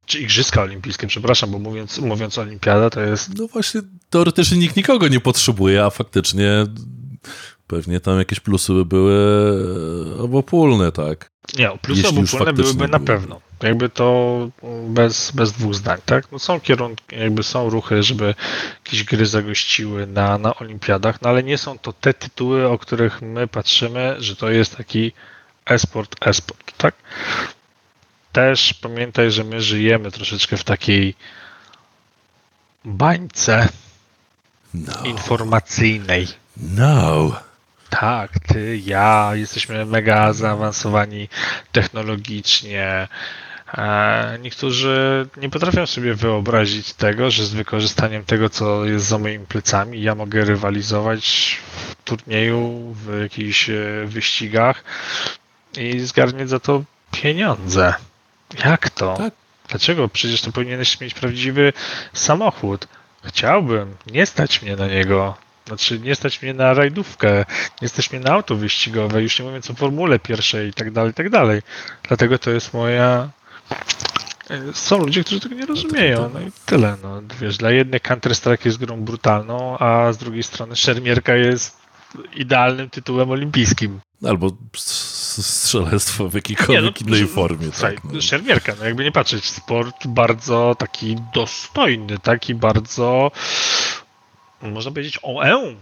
Czy 0.05 0.19
Igrzyska 0.19 0.61
Olimpijskie, 0.61 1.07
przepraszam, 1.07 1.51
bo 1.51 1.59
mówiąc, 1.59 1.97
mówiąc 1.99 2.37
olimpiada 2.37 2.89
to 2.89 3.01
jest... 3.01 3.37
No 3.37 3.47
właśnie, 3.47 3.81
teoretycznie 4.09 4.57
nikt 4.57 4.75
nikogo 4.75 5.07
nie 5.07 5.19
potrzebuje, 5.19 5.85
a 5.85 5.89
faktycznie 5.89 6.65
pewnie 7.69 7.99
tam 7.99 8.19
jakieś 8.19 8.39
plusy 8.39 8.73
by 8.73 8.85
były 8.85 9.15
e, 10.17 10.21
obopólne, 10.21 10.91
tak? 10.91 11.31
Nie, 11.57 11.69
plusy 11.81 12.01
Jeśli 12.01 12.17
obopólne 12.19 12.53
byłyby 12.53 12.87
na 12.87 12.99
pewno. 12.99 13.41
Jakby 13.63 13.89
to 13.89 14.49
bez, 14.87 15.31
bez 15.31 15.51
dwóch 15.51 15.75
zdań, 15.75 15.99
tak? 16.05 16.31
No 16.31 16.39
są 16.39 16.59
kierunki, 16.59 17.03
jakby 17.11 17.43
są 17.43 17.69
ruchy, 17.69 18.03
żeby 18.03 18.35
jakieś 18.85 19.03
gry 19.03 19.25
zagościły 19.25 20.07
na, 20.07 20.37
na 20.37 20.55
olimpiadach, 20.55 21.21
no 21.21 21.29
ale 21.29 21.43
nie 21.43 21.57
są 21.57 21.79
to 21.79 21.93
te 21.93 22.13
tytuły, 22.13 22.67
o 22.67 22.77
których 22.77 23.21
my 23.21 23.47
patrzymy, 23.47 24.15
że 24.19 24.35
to 24.35 24.49
jest 24.49 24.77
taki 24.77 25.11
esport, 25.65 26.15
esport, 26.21 26.77
tak? 26.77 26.95
Też 28.31 28.73
pamiętaj, 28.73 29.31
że 29.31 29.43
my 29.43 29.61
żyjemy 29.61 30.11
troszeczkę 30.11 30.57
w 30.57 30.63
takiej 30.63 31.15
bańce 32.85 33.69
no. 34.73 34.93
informacyjnej. 35.03 36.27
No. 36.57 37.48
Tak, 37.89 38.31
ty, 38.47 38.77
ja, 38.85 39.31
jesteśmy 39.33 39.85
mega 39.85 40.33
zaawansowani 40.33 41.29
technologicznie. 41.71 43.07
Niektórzy 44.39 45.27
nie 45.37 45.49
potrafią 45.49 45.85
sobie 45.85 46.13
wyobrazić 46.13 46.93
tego, 46.93 47.31
że 47.31 47.45
z 47.45 47.53
wykorzystaniem 47.53 48.25
tego, 48.25 48.49
co 48.49 48.85
jest 48.85 49.05
za 49.05 49.17
moimi 49.17 49.45
plecami, 49.45 50.01
ja 50.01 50.15
mogę 50.15 50.45
rywalizować 50.45 51.57
w 51.71 51.95
turnieju, 52.03 52.93
w 52.93 53.21
jakichś 53.21 53.69
e, 53.69 53.75
wyścigach 54.05 54.83
i 55.77 55.99
zgarniać 55.99 56.49
za 56.49 56.59
to 56.59 56.83
pieniądze. 57.11 57.93
Jak 58.65 58.89
to? 58.89 59.13
Tak. 59.17 59.33
Dlaczego? 59.67 60.07
Przecież 60.07 60.41
to 60.41 60.51
powinieneś 60.51 60.99
mieć 60.99 61.13
prawdziwy 61.13 61.73
samochód. 62.13 62.87
Chciałbym, 63.23 63.95
nie 64.11 64.25
stać 64.25 64.61
mnie 64.61 64.75
na 64.75 64.87
niego. 64.87 65.37
Znaczy, 65.69 65.99
nie 65.99 66.15
stać 66.15 66.41
mnie 66.41 66.53
na 66.53 66.73
rajdówkę, 66.73 67.45
nie 67.81 67.89
stać 67.89 68.11
mnie 68.11 68.19
na 68.19 68.31
auto 68.31 68.55
wyścigowe, 68.55 69.21
już 69.21 69.39
nie 69.39 69.45
mówiąc 69.45 69.69
o 69.69 69.73
formule 69.73 70.19
pierwszej 70.19 70.69
i 70.69 70.73
tak 70.73 70.91
dalej, 70.91 71.11
i 71.11 71.13
tak 71.13 71.29
dalej. 71.29 71.61
Dlatego 72.07 72.39
to 72.39 72.51
jest 72.51 72.73
moja... 72.73 73.29
Są 74.73 74.97
ludzie, 74.97 75.23
którzy 75.23 75.39
tego 75.39 75.55
nie 75.55 75.65
rozumieją, 75.65 76.29
no 76.33 76.39
i 76.41 76.51
tyle. 76.65 76.97
No, 77.03 77.21
wiesz, 77.41 77.57
dla 77.57 77.71
jednych 77.71 78.01
Counter-Strike 78.01 78.65
jest 78.65 78.77
grą 78.77 79.01
brutalną, 79.01 79.77
a 79.77 80.13
z 80.13 80.17
drugiej 80.17 80.43
strony 80.43 80.75
szermierka 80.75 81.35
jest 81.35 81.77
idealnym 82.35 82.89
tytułem 82.89 83.31
olimpijskim. 83.31 83.99
Albo 84.27 84.51
strzelectwo 84.75 86.29
w 86.29 86.33
jakiejkolwiek 86.33 87.01
no, 87.01 87.07
innej 87.07 87.27
formie. 87.27 87.71
tak, 87.81 88.03
no. 88.03 88.21
Szermierka, 88.21 88.73
no 88.79 88.85
jakby 88.85 89.03
nie 89.03 89.11
patrzeć, 89.11 89.45
sport 89.45 90.07
bardzo 90.07 90.75
taki 90.79 91.15
dostojny, 91.33 92.19
taki 92.19 92.55
bardzo 92.55 93.31
można 94.61 94.91
powiedzieć 94.91 95.19
OE, 95.21 95.75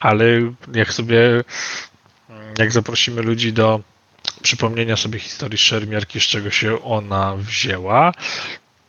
ale 0.00 0.24
jak 0.74 0.92
sobie, 0.92 1.44
jak 2.58 2.72
zaprosimy 2.72 3.22
ludzi 3.22 3.52
do 3.52 3.80
przypomnienia 4.42 4.96
sobie 4.96 5.18
historii 5.18 5.58
szermierki, 5.58 6.20
z 6.20 6.22
czego 6.22 6.50
się 6.50 6.82
ona 6.82 7.36
wzięła, 7.36 8.12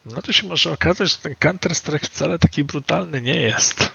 no 0.05 0.21
to 0.21 0.33
się 0.33 0.47
może 0.47 0.71
okazać, 0.71 1.11
że 1.11 1.17
ten 1.17 1.33
Counter-Strike 1.33 2.05
wcale 2.05 2.39
taki 2.39 2.63
brutalny 2.63 3.21
nie 3.21 3.41
jest. 3.41 3.91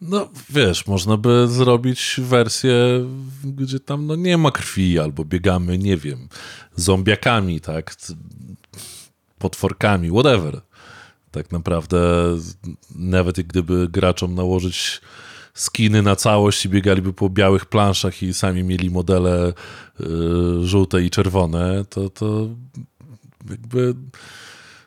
No 0.00 0.28
wiesz, 0.50 0.86
można 0.86 1.16
by 1.16 1.48
zrobić 1.48 2.14
wersję, 2.18 2.74
gdzie 3.44 3.80
tam 3.80 4.06
no, 4.06 4.16
nie 4.16 4.38
ma 4.38 4.50
krwi, 4.50 4.98
albo 4.98 5.24
biegamy, 5.24 5.78
nie 5.78 5.96
wiem, 5.96 6.28
zombiakami, 6.76 7.60
tak, 7.60 7.96
potworkami, 9.38 10.10
whatever. 10.10 10.60
Tak 11.34 11.52
naprawdę 11.52 11.98
nawet 12.94 13.40
gdyby 13.40 13.88
graczom 13.88 14.34
nałożyć 14.34 15.00
skiny 15.54 16.02
na 16.02 16.16
całość 16.16 16.64
i 16.64 16.68
biegaliby 16.68 17.12
po 17.12 17.30
białych 17.30 17.66
planszach 17.66 18.22
i 18.22 18.34
sami 18.34 18.64
mieli 18.64 18.90
modele 18.90 19.52
y, 20.00 20.04
żółte 20.62 21.02
i 21.02 21.10
czerwone, 21.10 21.84
to, 21.90 22.10
to 22.10 22.48
jakby 23.50 23.94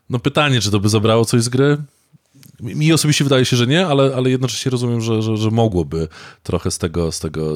no 0.10 0.19
pytanie, 0.19 0.62
czy 0.62 0.71
to 0.71 0.79
by 0.79 0.89
zabrało 0.89 1.25
coś 1.25 1.41
z 1.41 1.49
gry? 1.49 1.77
Mi 2.60 2.93
osobiście 2.93 3.23
wydaje 3.23 3.45
się, 3.45 3.57
że 3.57 3.67
nie, 3.67 3.88
ale, 3.88 4.15
ale 4.15 4.29
jednocześnie 4.29 4.69
rozumiem, 4.69 5.01
że, 5.01 5.21
że, 5.21 5.38
że 5.38 5.51
mogłoby 5.51 6.07
trochę 6.43 6.71
z 6.71 6.77
tego, 6.77 7.12
z 7.12 7.19
tego 7.19 7.55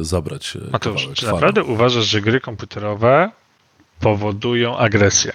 y, 0.00 0.04
zabrać. 0.04 0.56
Y, 0.56 0.70
Mateusz, 0.72 1.08
czy 1.14 1.26
naprawdę 1.26 1.64
uważasz, 1.64 2.04
że 2.04 2.20
gry 2.20 2.40
komputerowe 2.40 3.30
powodują 4.00 4.76
agresję? 4.78 5.32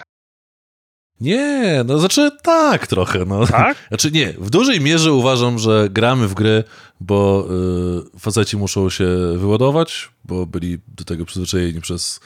Nie, 1.22 1.84
no 1.86 2.00
znaczy 2.00 2.32
tak 2.44 2.88
trochę. 2.88 3.26
No. 3.26 3.48
Tak? 3.48 3.78
Znaczy 3.90 4.12
nie, 4.12 4.34
w 4.34 4.50
dużej 4.50 4.82
mierze 4.82 5.14
uważam, 5.14 5.60
że 5.60 5.88
gramy 5.92 6.28
w 6.28 6.34
gry, 6.34 6.64
bo 7.00 7.48
y, 8.16 8.20
faceci 8.20 8.58
muszą 8.58 8.90
się 8.90 9.08
wyładować, 9.38 10.10
bo 10.26 10.46
byli 10.46 10.78
do 10.88 11.04
tego 11.04 11.26
przyzwyczajeni 11.26 11.82
przez 11.82 12.20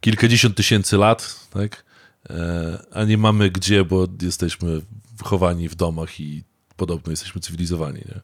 kilkadziesiąt 0.00 0.56
tysięcy 0.56 0.96
lat, 0.96 1.48
tak? 1.50 1.84
E, 2.30 2.78
a 2.92 3.04
nie 3.04 3.18
mamy 3.18 3.50
gdzie, 3.50 3.84
bo 3.84 4.06
jesteśmy 4.22 4.80
wychowani 5.18 5.68
w 5.68 5.74
domach 5.74 6.20
i 6.20 6.44
podobno 6.76 7.10
jesteśmy 7.10 7.40
cywilizowani, 7.40 7.98
nie? 7.98 8.20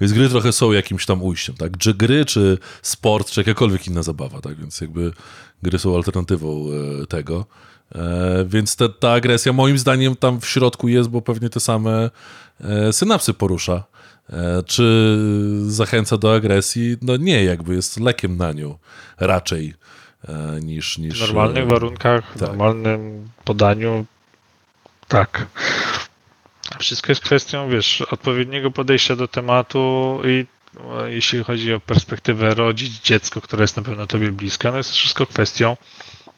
Więc 0.00 0.12
gry 0.12 0.28
trochę 0.28 0.52
są 0.52 0.72
jakimś 0.72 1.06
tam 1.06 1.22
ujściem, 1.22 1.56
tak? 1.56 1.78
Czy 1.78 1.94
gry, 1.94 2.24
czy 2.24 2.58
sport, 2.82 3.30
czy 3.30 3.40
jakakolwiek 3.40 3.86
inna 3.86 4.02
zabawa, 4.02 4.40
tak? 4.40 4.56
Więc 4.56 4.80
jakby 4.80 5.12
gry 5.62 5.78
są 5.78 5.96
alternatywą 5.96 6.66
e, 7.02 7.06
tego. 7.06 7.46
E, 7.94 8.44
więc 8.44 8.76
te, 8.76 8.88
ta 8.88 9.12
agresja 9.12 9.52
moim 9.52 9.78
zdaniem 9.78 10.16
tam 10.16 10.40
w 10.40 10.46
środku 10.46 10.88
jest, 10.88 11.08
bo 11.08 11.22
pewnie 11.22 11.50
te 11.50 11.60
same 11.60 12.10
e, 12.60 12.92
synapsy 12.92 13.34
porusza. 13.34 13.84
E, 14.30 14.62
czy 14.62 15.18
zachęca 15.66 16.16
do 16.16 16.34
agresji? 16.34 16.96
No 17.02 17.16
nie, 17.16 17.44
jakby 17.44 17.74
jest 17.74 18.00
lekiem 18.00 18.36
na 18.36 18.52
nią 18.52 18.78
raczej 19.20 19.74
niż... 20.62 20.98
niż 20.98 21.18
w 21.18 21.20
normalnych 21.20 21.68
warunkach, 21.68 22.24
tak. 22.26 22.38
w 22.38 22.40
normalnym 22.40 23.28
podaniu 23.44 24.06
tak. 25.08 25.46
Wszystko 26.78 27.12
jest 27.12 27.22
kwestią, 27.22 27.70
wiesz, 27.70 28.02
odpowiedniego 28.02 28.70
podejścia 28.70 29.16
do 29.16 29.28
tematu 29.28 30.20
i 30.24 30.46
jeśli 31.06 31.44
chodzi 31.44 31.74
o 31.74 31.80
perspektywę 31.80 32.54
rodzić 32.54 33.00
dziecko, 33.00 33.40
które 33.40 33.62
jest 33.62 33.76
na 33.76 33.82
pewno 33.82 34.06
tobie 34.06 34.32
bliska, 34.32 34.70
no 34.70 34.76
jest 34.76 34.92
wszystko 34.92 35.26
kwestią 35.26 35.76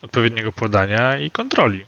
odpowiedniego 0.03 0.53
podania 0.53 1.19
i 1.19 1.31
kontroli. 1.31 1.87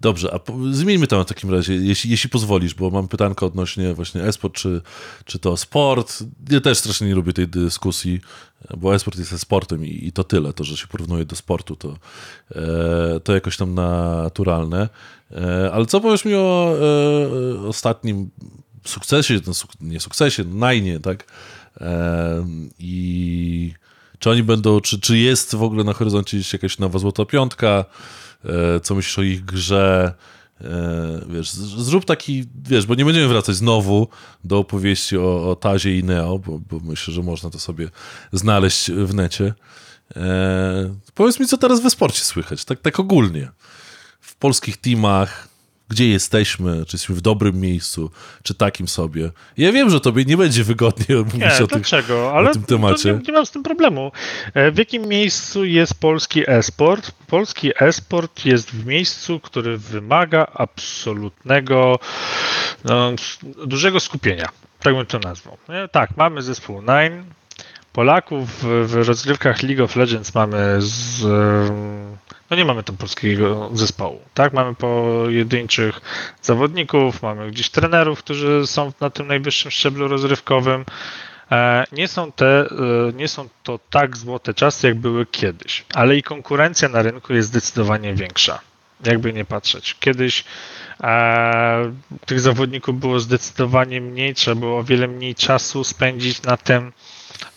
Dobrze, 0.00 0.34
a 0.34 0.40
zmieńmy 0.70 1.06
to 1.06 1.24
w 1.24 1.28
takim 1.28 1.50
razie, 1.50 1.74
jeśli, 1.74 2.10
jeśli 2.10 2.30
pozwolisz, 2.30 2.74
bo 2.74 2.90
mam 2.90 3.08
pytanko 3.08 3.46
odnośnie 3.46 3.94
właśnie 3.94 4.22
esport, 4.22 4.54
czy, 4.54 4.80
czy 5.24 5.38
to 5.38 5.56
sport. 5.56 6.24
Ja 6.50 6.60
też 6.60 6.78
strasznie 6.78 7.06
nie 7.06 7.14
lubię 7.14 7.32
tej 7.32 7.48
dyskusji, 7.48 8.20
bo 8.78 8.94
esport 8.94 9.18
jest 9.18 9.38
sportem 9.38 9.86
i, 9.86 10.06
i 10.06 10.12
to 10.12 10.24
tyle. 10.24 10.52
To, 10.52 10.64
że 10.64 10.76
się 10.76 10.86
porównuje 10.86 11.24
do 11.24 11.36
sportu, 11.36 11.76
to, 11.76 11.96
e, 12.54 13.20
to 13.20 13.34
jakoś 13.34 13.56
tam 13.56 13.74
naturalne. 13.74 14.88
E, 15.32 15.70
ale 15.72 15.86
co 15.86 16.00
powiesz 16.00 16.24
mi 16.24 16.34
o 16.34 16.76
e, 17.56 17.68
ostatnim 17.68 18.30
sukcesie, 18.84 19.40
no, 19.46 19.52
nie 19.80 20.00
sukcesie, 20.00 20.44
najnie, 20.44 21.00
tak? 21.00 21.32
E, 21.80 22.46
I 22.78 23.74
Czy 24.20 24.30
oni 24.30 24.42
będą, 24.42 24.80
czy, 24.80 25.00
czy 25.00 25.18
jest 25.18 25.54
w 25.54 25.62
ogóle 25.62 25.84
na 25.84 25.92
horyzoncie 25.92 26.38
jakaś 26.52 26.78
nowa 26.78 26.98
złota 26.98 27.24
piątka? 27.24 27.84
E, 28.44 28.80
co 28.80 28.94
myślisz 28.94 29.18
o 29.18 29.22
ich 29.22 29.44
grze? 29.44 30.14
E, 30.60 31.20
wiesz, 31.28 31.50
zrób 31.52 32.04
taki, 32.04 32.44
wiesz, 32.64 32.86
bo 32.86 32.94
nie 32.94 33.04
będziemy 33.04 33.28
wracać 33.28 33.56
znowu 33.56 34.08
do 34.44 34.58
opowieści 34.58 35.16
o, 35.16 35.50
o 35.50 35.56
Tazie 35.56 35.98
i 35.98 36.04
Neo, 36.04 36.38
bo, 36.38 36.58
bo 36.58 36.80
myślę, 36.80 37.14
że 37.14 37.22
można 37.22 37.50
to 37.50 37.58
sobie 37.58 37.88
znaleźć 38.32 38.90
w 38.90 39.14
necie. 39.14 39.54
E, 40.16 40.94
powiedz 41.14 41.40
mi, 41.40 41.46
co 41.46 41.58
teraz 41.58 41.80
we 41.80 41.90
sporcie 41.90 42.20
słychać, 42.20 42.64
tak, 42.64 42.80
tak 42.80 43.00
ogólnie. 43.00 43.50
W 44.20 44.36
polskich 44.36 44.76
teamach, 44.76 45.48
gdzie 45.90 46.08
jesteśmy, 46.08 46.72
czy 46.72 46.96
jesteśmy 46.96 47.14
w 47.14 47.20
dobrym 47.20 47.60
miejscu, 47.60 48.10
czy 48.42 48.54
takim 48.54 48.88
sobie. 48.88 49.30
Ja 49.56 49.72
wiem, 49.72 49.90
że 49.90 50.00
tobie 50.00 50.24
nie 50.24 50.36
będzie 50.36 50.64
wygodnie 50.64 51.16
mówić 51.24 51.34
nie, 51.34 51.64
o, 51.64 51.66
dlaczego? 51.66 52.24
Tych, 52.24 52.34
Ale 52.34 52.50
o 52.50 52.52
tym 52.52 52.62
temacie. 52.62 53.12
Nie, 53.12 53.20
nie 53.26 53.32
mam 53.32 53.46
z 53.46 53.50
tym 53.50 53.62
problemu. 53.62 54.12
E, 54.54 54.70
w 54.70 54.78
jakim 54.78 55.06
miejscu 55.06 55.64
jest 55.64 56.00
polski 56.00 56.50
e-sport? 56.50 57.12
Polski 57.26 57.72
e-sport 57.80 58.44
jest 58.44 58.70
w 58.70 58.86
miejscu, 58.86 59.40
który 59.40 59.78
wymaga 59.78 60.46
absolutnego, 60.54 61.98
no, 62.84 63.12
dużego 63.66 64.00
skupienia. 64.00 64.48
Tak 64.80 64.94
bym 64.94 65.06
to 65.06 65.18
nazwał. 65.18 65.56
Tak, 65.92 66.16
mamy 66.16 66.42
zespół 66.42 66.80
Nine. 66.80 67.24
Polaków 67.92 68.48
w 68.62 68.94
rozgrywkach 68.94 69.62
League 69.62 69.84
of 69.84 69.96
Legends 69.96 70.34
mamy 70.34 70.76
z 70.78 71.22
no 72.50 72.56
nie 72.56 72.64
mamy 72.64 72.82
tam 72.82 72.96
polskiego 72.96 73.70
zespołu, 73.72 74.20
tak? 74.34 74.52
Mamy 74.52 74.74
pojedynczych 74.74 76.00
zawodników, 76.42 77.22
mamy 77.22 77.50
gdzieś 77.50 77.70
trenerów, 77.70 78.18
którzy 78.18 78.66
są 78.66 78.92
na 79.00 79.10
tym 79.10 79.26
najwyższym 79.26 79.70
szczeblu 79.70 80.08
rozrywkowym. 80.08 80.84
E, 81.52 81.84
nie 81.92 82.08
są, 82.08 82.32
te, 82.32 82.46
e, 82.46 82.66
nie 83.12 83.28
są 83.28 83.48
to 83.62 83.78
tak 83.90 84.16
złote 84.16 84.54
czasy, 84.54 84.86
jak 84.86 84.96
były 84.96 85.26
kiedyś, 85.26 85.84
ale 85.94 86.16
i 86.16 86.22
konkurencja 86.22 86.88
na 86.88 87.02
rynku 87.02 87.34
jest 87.34 87.48
zdecydowanie 87.48 88.14
większa. 88.14 88.60
Jakby 89.04 89.32
nie 89.32 89.44
patrzeć. 89.44 89.96
Kiedyś 90.00 90.44
e, 91.00 91.92
tych 92.26 92.40
zawodników 92.40 93.00
było 93.00 93.20
zdecydowanie 93.20 94.00
mniej, 94.00 94.34
trzeba 94.34 94.60
było 94.60 94.78
o 94.78 94.84
wiele 94.84 95.08
mniej 95.08 95.34
czasu 95.34 95.84
spędzić 95.84 96.42
na 96.42 96.56
tym, 96.56 96.92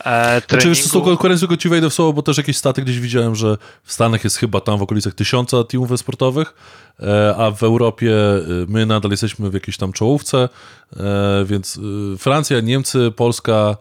e. 0.06 0.42
Znaczy, 0.50 0.76
z 0.76 0.92
tą 0.92 1.02
konkurencją 1.02 1.58
ci 1.58 1.70
wejdę 1.70 1.90
w 1.90 1.94
słowo, 1.94 2.14
bo 2.14 2.22
też 2.22 2.38
jakieś 2.38 2.58
staty 2.58 2.82
gdzieś 2.82 3.00
widziałem, 3.00 3.36
że 3.36 3.58
w 3.84 3.94
Stanach 3.94 4.24
jest 4.24 4.38
chyba 4.38 4.62
tam 4.62 4.80
w 4.80 4.82
okolicach 4.82 5.14
tysiąca 5.14 5.64
teamów 5.64 6.00
sportowych, 6.00 6.54
e, 7.00 7.36
a 7.38 7.52
w 7.52 7.64
Europie 7.64 8.14
e, 8.14 8.42
my 8.68 8.86
nadal 8.86 9.12
jesteśmy 9.12 9.50
w 9.50 9.54
jakiejś 9.54 9.78
tam 9.78 9.94
czołówce, 9.94 10.50
e, 10.98 11.46
więc 11.46 11.80
Francja, 12.18 12.60
Niemcy, 12.60 13.12
Polska 13.16 13.78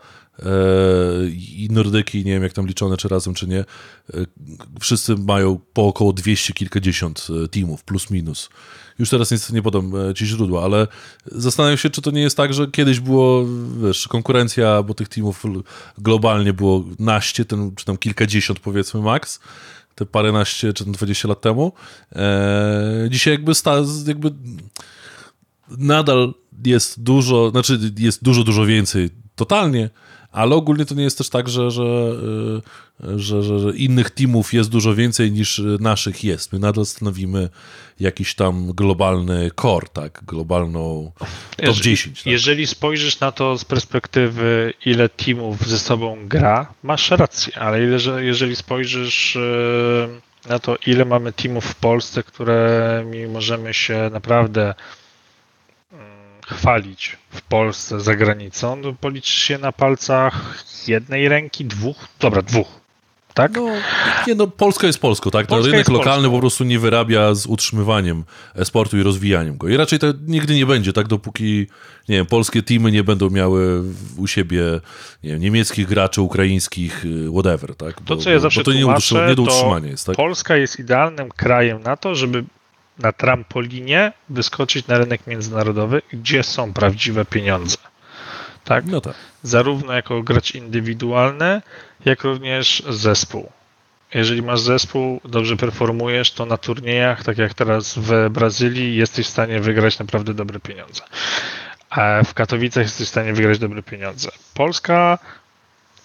i 1.32 1.68
Nordyki, 1.70 2.24
nie 2.24 2.32
wiem 2.32 2.42
jak 2.42 2.52
tam 2.52 2.66
liczone, 2.66 2.96
czy 2.96 3.08
razem, 3.08 3.34
czy 3.34 3.46
nie, 3.46 3.64
wszyscy 4.80 5.16
mają 5.16 5.60
po 5.72 5.86
około 5.86 6.12
200 6.12 6.52
kilkadziesiąt 6.52 7.26
teamów, 7.50 7.84
plus 7.84 8.10
minus. 8.10 8.48
Już 8.98 9.10
teraz 9.10 9.30
niestety 9.30 9.54
nie 9.54 9.62
podam 9.62 9.92
e, 9.96 10.14
ci 10.14 10.26
źródła, 10.26 10.64
ale 10.64 10.88
zastanawiam 11.26 11.78
się, 11.78 11.90
czy 11.90 12.02
to 12.02 12.10
nie 12.10 12.20
jest 12.20 12.36
tak, 12.36 12.54
że 12.54 12.66
kiedyś 12.66 13.00
było, 13.00 13.46
wiesz, 13.82 14.08
konkurencja, 14.08 14.82
bo 14.82 14.94
tych 14.94 15.08
teamów 15.08 15.44
globalnie 15.98 16.52
było 16.52 16.84
naście, 16.98 17.44
ten, 17.44 17.74
czy 17.74 17.84
tam 17.84 17.96
kilkadziesiąt 17.96 18.60
powiedzmy 18.60 19.00
max, 19.00 19.40
te 19.94 20.06
paręnaście 20.06 20.72
czy 20.72 20.84
tam 20.84 20.92
dwadzieścia 20.92 21.28
lat 21.28 21.40
temu. 21.40 21.72
Eee, 22.12 23.10
dzisiaj 23.10 23.34
jakby, 23.34 23.54
sta, 23.54 23.76
jakby 24.06 24.32
nadal 25.78 26.34
jest 26.64 27.02
dużo, 27.02 27.50
znaczy 27.50 27.78
jest 27.98 28.24
dużo, 28.24 28.44
dużo 28.44 28.66
więcej 28.66 29.10
totalnie, 29.36 29.90
ale 30.32 30.54
ogólnie 30.54 30.84
to 30.84 30.94
nie 30.94 31.02
jest 31.02 31.18
też 31.18 31.28
tak, 31.28 31.48
że, 31.48 31.70
że, 31.70 31.82
e, 33.04 33.18
że, 33.18 33.42
że, 33.42 33.58
że, 33.58 33.76
innych 33.76 34.10
teamów 34.10 34.52
jest 34.52 34.70
dużo 34.70 34.94
więcej 34.94 35.32
niż 35.32 35.62
naszych 35.80 36.24
jest. 36.24 36.52
My 36.52 36.58
nadal 36.58 36.86
stanowimy 36.86 37.48
jakiś 38.00 38.34
tam 38.34 38.72
globalny 38.72 39.50
core, 39.60 39.86
tak? 39.92 40.20
Globalną 40.26 41.12
top 41.18 41.28
jeżeli, 41.58 41.82
10. 41.82 42.18
Tak? 42.18 42.32
Jeżeli 42.32 42.66
spojrzysz 42.66 43.20
na 43.20 43.32
to 43.32 43.58
z 43.58 43.64
perspektywy, 43.64 44.74
ile 44.86 45.08
teamów 45.08 45.66
ze 45.66 45.78
sobą 45.78 46.16
gra, 46.28 46.74
masz 46.82 47.10
rację, 47.10 47.58
ale 47.58 47.80
jeżeli 48.20 48.56
spojrzysz 48.56 49.36
e, 49.36 50.48
na 50.48 50.58
to, 50.58 50.76
ile 50.86 51.04
mamy 51.04 51.32
teamów 51.32 51.64
w 51.64 51.74
Polsce, 51.74 52.22
którymi 52.22 53.26
możemy 53.26 53.74
się 53.74 54.10
naprawdę 54.12 54.74
chwalić 56.52 57.18
w 57.30 57.42
Polsce, 57.42 58.00
za 58.00 58.16
granicą, 58.16 58.76
no 58.76 58.92
policzysz 58.92 59.34
się 59.34 59.58
na 59.58 59.72
palcach 59.72 60.64
jednej 60.88 61.28
ręki, 61.28 61.64
dwóch, 61.64 62.08
dobra, 62.20 62.42
dwóch. 62.42 62.82
Tak? 63.34 63.52
No, 63.56 63.68
nie, 64.26 64.34
no, 64.34 64.46
Polska 64.46 64.86
jest 64.86 64.98
Polską, 64.98 65.30
tak? 65.30 65.48
No, 65.48 65.62
rynek 65.62 65.88
lokalny 65.88 66.22
Polską. 66.22 66.30
po 66.30 66.40
prostu 66.40 66.64
nie 66.64 66.78
wyrabia 66.78 67.34
z 67.34 67.46
utrzymywaniem 67.46 68.24
sportu 68.64 68.98
i 68.98 69.02
rozwijaniem 69.02 69.56
go. 69.56 69.68
I 69.68 69.76
raczej 69.76 69.98
to 69.98 70.06
nigdy 70.26 70.54
nie 70.54 70.66
będzie, 70.66 70.92
tak? 70.92 71.08
Dopóki, 71.08 71.66
nie 72.08 72.16
wiem, 72.16 72.26
polskie 72.26 72.62
teamy 72.62 72.92
nie 72.92 73.04
będą 73.04 73.30
miały 73.30 73.82
u 74.16 74.26
siebie 74.26 74.62
nie 75.22 75.30
wiem, 75.30 75.40
niemieckich 75.40 75.88
graczy, 75.88 76.22
ukraińskich, 76.22 77.04
y, 77.04 77.30
whatever, 77.32 77.74
tak? 77.76 78.00
Bo, 78.00 78.16
to, 78.16 78.22
co 78.22 78.30
ja 78.30 78.38
zawsze 78.38 78.60
bo 78.60 78.64
to 78.64 78.72
nie, 78.72 78.80
tłumaczę, 78.80 79.26
nie 79.28 79.34
do 79.34 79.42
utrzymania 79.42 79.88
jest, 79.88 80.06
tak? 80.06 80.16
Polska 80.16 80.56
jest 80.56 80.80
idealnym 80.80 81.28
krajem 81.28 81.82
na 81.82 81.96
to, 81.96 82.14
żeby 82.14 82.44
na 83.02 83.12
trampolinie 83.12 84.12
wyskoczyć 84.28 84.86
na 84.86 84.98
rynek 84.98 85.26
międzynarodowy, 85.26 86.02
gdzie 86.12 86.42
są 86.42 86.72
prawdziwe 86.72 87.24
pieniądze. 87.24 87.76
Tak? 88.64 88.84
No 88.86 89.00
tak. 89.00 89.14
Zarówno 89.42 89.92
jako 89.92 90.22
gracz 90.22 90.54
indywidualny, 90.54 91.62
jak 92.04 92.24
również 92.24 92.82
zespół. 92.88 93.50
Jeżeli 94.14 94.42
masz 94.42 94.60
zespół, 94.60 95.20
dobrze 95.24 95.56
performujesz, 95.56 96.32
to 96.32 96.46
na 96.46 96.56
turniejach, 96.56 97.24
tak 97.24 97.38
jak 97.38 97.54
teraz 97.54 97.94
w 97.98 98.30
Brazylii, 98.30 98.96
jesteś 98.96 99.26
w 99.26 99.30
stanie 99.30 99.60
wygrać 99.60 99.98
naprawdę 99.98 100.34
dobre 100.34 100.60
pieniądze. 100.60 101.02
A 101.90 102.22
w 102.24 102.34
Katowicach 102.34 102.82
jesteś 102.82 103.06
w 103.06 103.10
stanie 103.10 103.32
wygrać 103.32 103.58
dobre 103.58 103.82
pieniądze. 103.82 104.30
Polska 104.54 105.18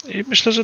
i 0.10 0.24
myślę, 0.28 0.52
że 0.52 0.64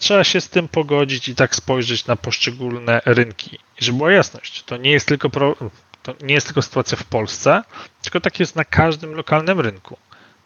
trzeba 0.00 0.24
się 0.24 0.40
z 0.40 0.48
tym 0.48 0.68
pogodzić 0.68 1.28
i 1.28 1.34
tak 1.34 1.54
spojrzeć 1.54 2.06
na 2.06 2.16
poszczególne 2.16 3.00
rynki. 3.04 3.58
I 3.80 3.84
żeby 3.84 3.98
była 3.98 4.12
jasność, 4.12 4.62
to 4.62 4.76
nie 4.76 4.90
jest 4.90 5.06
tylko, 5.06 5.30
pro, 5.30 5.56
to 6.02 6.14
nie 6.22 6.34
jest 6.34 6.46
tylko 6.46 6.62
sytuacja 6.62 6.98
w 6.98 7.04
Polsce, 7.04 7.62
tylko 8.02 8.20
tak 8.20 8.40
jest 8.40 8.56
na 8.56 8.64
każdym 8.64 9.14
lokalnym 9.14 9.60
rynku. 9.60 9.96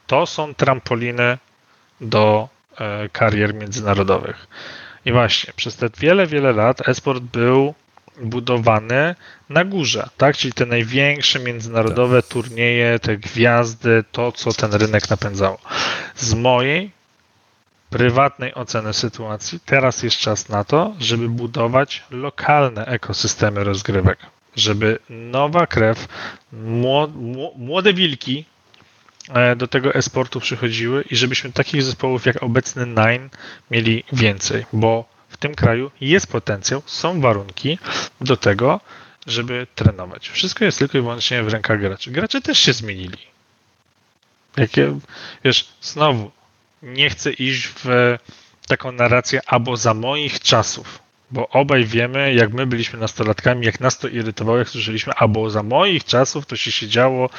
To 0.07 0.27
są 0.27 0.55
trampoliny 0.55 1.38
do 2.01 2.49
e, 2.79 3.09
karier 3.09 3.55
międzynarodowych. 3.55 4.47
I 5.05 5.12
właśnie, 5.12 5.53
przez 5.57 5.77
te 5.77 5.88
wiele, 5.99 6.27
wiele 6.27 6.53
lat 6.53 6.88
esport 6.88 7.23
był 7.23 7.75
budowany 8.21 9.14
na 9.49 9.64
górze, 9.64 10.09
tak? 10.16 10.37
Czyli 10.37 10.53
te 10.53 10.66
największe 10.66 11.38
międzynarodowe 11.38 12.23
turnieje, 12.23 12.99
te 12.99 13.16
gwiazdy, 13.16 14.05
to 14.12 14.33
co 14.33 14.53
ten 14.53 14.75
rynek 14.75 15.11
napędzało. 15.11 15.59
Z 16.14 16.35
mojej 16.35 16.95
prywatnej 17.90 18.55
oceny 18.55 18.94
sytuacji, 18.94 19.61
teraz 19.61 20.03
jest 20.03 20.16
czas 20.16 20.49
na 20.49 20.64
to, 20.64 20.94
żeby 20.99 21.29
budować 21.29 22.05
lokalne 22.11 22.87
ekosystemy 22.87 23.64
rozgrywek, 23.64 24.18
żeby 24.57 24.99
nowa 25.11 25.66
krew, 25.66 26.09
młode 27.57 27.94
wilki 27.94 28.44
e, 29.29 29.57
do 29.57 29.68
tego 29.68 29.94
esportu 29.94 30.40
przychodziły 30.40 31.05
i 31.11 31.16
żebyśmy 31.16 31.53
takich 31.53 31.83
zespołów 31.83 32.27
jak 32.27 32.42
obecny 32.42 32.87
Nine 32.87 33.29
mieli 33.70 34.05
więcej, 34.12 34.66
bo 34.72 35.05
w 35.29 35.37
tym 35.37 35.55
kraju 35.55 35.90
jest 36.01 36.27
potencjał, 36.27 36.83
są 36.87 37.20
warunki 37.20 37.79
do 38.20 38.37
tego, 38.37 38.81
żeby 39.27 39.66
trenować. 39.75 40.29
Wszystko 40.29 40.64
jest 40.64 40.79
tylko 40.79 40.99
i 40.99 41.01
wyłącznie 41.01 41.42
w 41.42 41.49
rękach 41.49 41.81
graczy. 41.81 42.11
Gracze 42.11 42.40
też 42.40 42.59
się 42.59 42.72
zmienili. 42.72 43.18
Jakie, 44.57 44.99
wiesz, 45.44 45.68
znowu, 45.83 46.31
nie 46.82 47.10
chcę 47.10 47.32
iść 47.32 47.68
w 47.85 48.16
taką 48.68 48.92
narrację 48.92 49.40
albo 49.46 49.77
za 49.77 49.94
moich 49.94 50.40
czasów, 50.40 50.98
bo 51.31 51.48
obaj 51.48 51.85
wiemy, 51.85 52.35
jak 52.35 52.52
my 52.52 52.66
byliśmy 52.66 52.98
nastolatkami, 52.98 53.66
jak 53.66 53.81
nas 53.81 53.98
to 53.98 54.08
irytowało, 54.08 54.58
jak 54.58 54.68
słyszeliśmy, 54.68 55.12
albo 55.12 55.50
za 55.50 55.62
moich 55.62 56.04
czasów 56.04 56.46
to 56.46 56.56
się 56.56 56.72
siedziało 56.72 57.31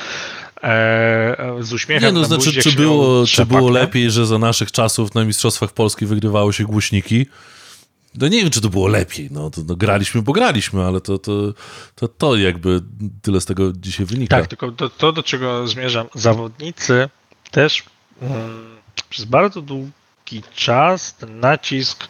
e, 0.64 1.58
z 1.60 1.74
uśmiechem 1.74 2.16
Nie, 2.16 2.20
no 2.20 2.26
znaczy, 2.26 2.46
buzi, 2.46 2.62
czy 2.62 2.72
było, 2.72 3.26
czy 3.26 3.46
było 3.46 3.70
lepiej, 3.70 4.12
że 4.12 4.26
za 4.26 4.38
naszych 4.38 4.72
czasów 4.72 5.16
na 5.16 5.26
Mistrzostwach 5.26 5.72
Polski 5.72 6.06
wygrywało 6.06 6.52
się 6.52 6.64
głośniki? 6.64 7.26
No 8.16 8.28
nie 8.28 8.42
wiem, 8.42 8.50
czy 8.50 8.62
to 8.62 8.70
było 8.70 8.88
lepiej. 8.88 9.30
No, 9.32 9.50
to, 9.50 9.62
no 9.68 9.76
graliśmy, 9.76 10.22
bo 10.22 10.34
graliśmy, 10.34 10.84
ale 10.84 11.02
to, 11.02 11.18
to, 11.18 11.54
to, 11.96 12.08
to 12.08 12.36
jakby 12.36 12.82
tyle 13.22 13.42
z 13.42 13.46
tego 13.46 13.72
dzisiaj 13.76 14.06
wynika. 14.06 14.38
Tak, 14.38 14.48
tylko 14.48 14.72
to, 14.72 14.90
to 14.90 15.12
do 15.12 15.24
czego 15.24 15.68
zmierzam, 15.68 16.08
zawodnicy 16.16 17.10
też... 17.52 17.84
Hmm, 18.20 18.77
przez 19.10 19.26
bardzo 19.26 19.62
długi 19.62 20.44
czas 20.56 21.16
ten 21.16 21.40
nacisk 21.40 22.08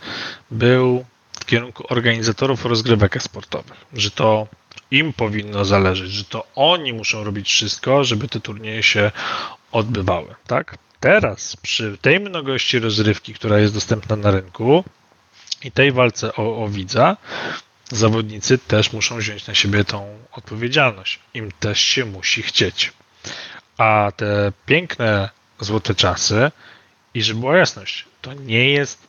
był 0.52 1.06
w 1.32 1.46
kierunku 1.46 1.84
organizatorów 1.90 2.66
rozgrywek 2.66 3.24
sportowych, 3.24 3.86
że 3.94 4.12
to 4.12 4.48
im 4.92 5.14
powinno 5.14 5.66
zależeć, 5.66 6.12
że 6.12 6.24
to 6.24 6.48
oni 6.56 6.94
muszą 6.94 7.24
robić 7.24 7.50
wszystko, 7.50 8.04
żeby 8.04 8.28
te 8.28 8.40
turnieje 8.40 8.84
się 8.84 9.12
odbywały, 9.72 10.36
tak? 10.48 10.78
Teraz 11.00 11.56
przy 11.56 11.98
tej 12.02 12.20
mnogości 12.20 12.80
rozrywki, 12.80 13.34
która 13.34 13.60
jest 13.60 13.74
dostępna 13.74 14.16
na 14.16 14.32
rynku, 14.32 14.84
I 15.64 15.72
tej 15.72 15.92
walce 15.92 16.36
o, 16.36 16.64
o 16.64 16.68
widza 16.68 17.18
zawodnicy 17.90 18.58
też 18.58 18.94
muszą 18.94 19.18
wziąć 19.18 19.48
na 19.48 19.56
siebie 19.56 19.84
tą 19.84 20.20
odpowiedzialność. 20.32 21.20
Im 21.34 21.52
też 21.60 21.80
się 21.80 22.06
musi 22.06 22.42
chcieć. 22.44 22.94
A 23.78 24.12
te 24.16 24.52
piękne 24.66 25.30
złote 25.60 25.96
czasy, 25.96 26.52
i 27.14 27.22
żeby 27.24 27.40
była 27.40 27.58
jasność, 27.58 28.06
to 28.22 28.34
nie 28.34 28.70
jest 28.70 29.08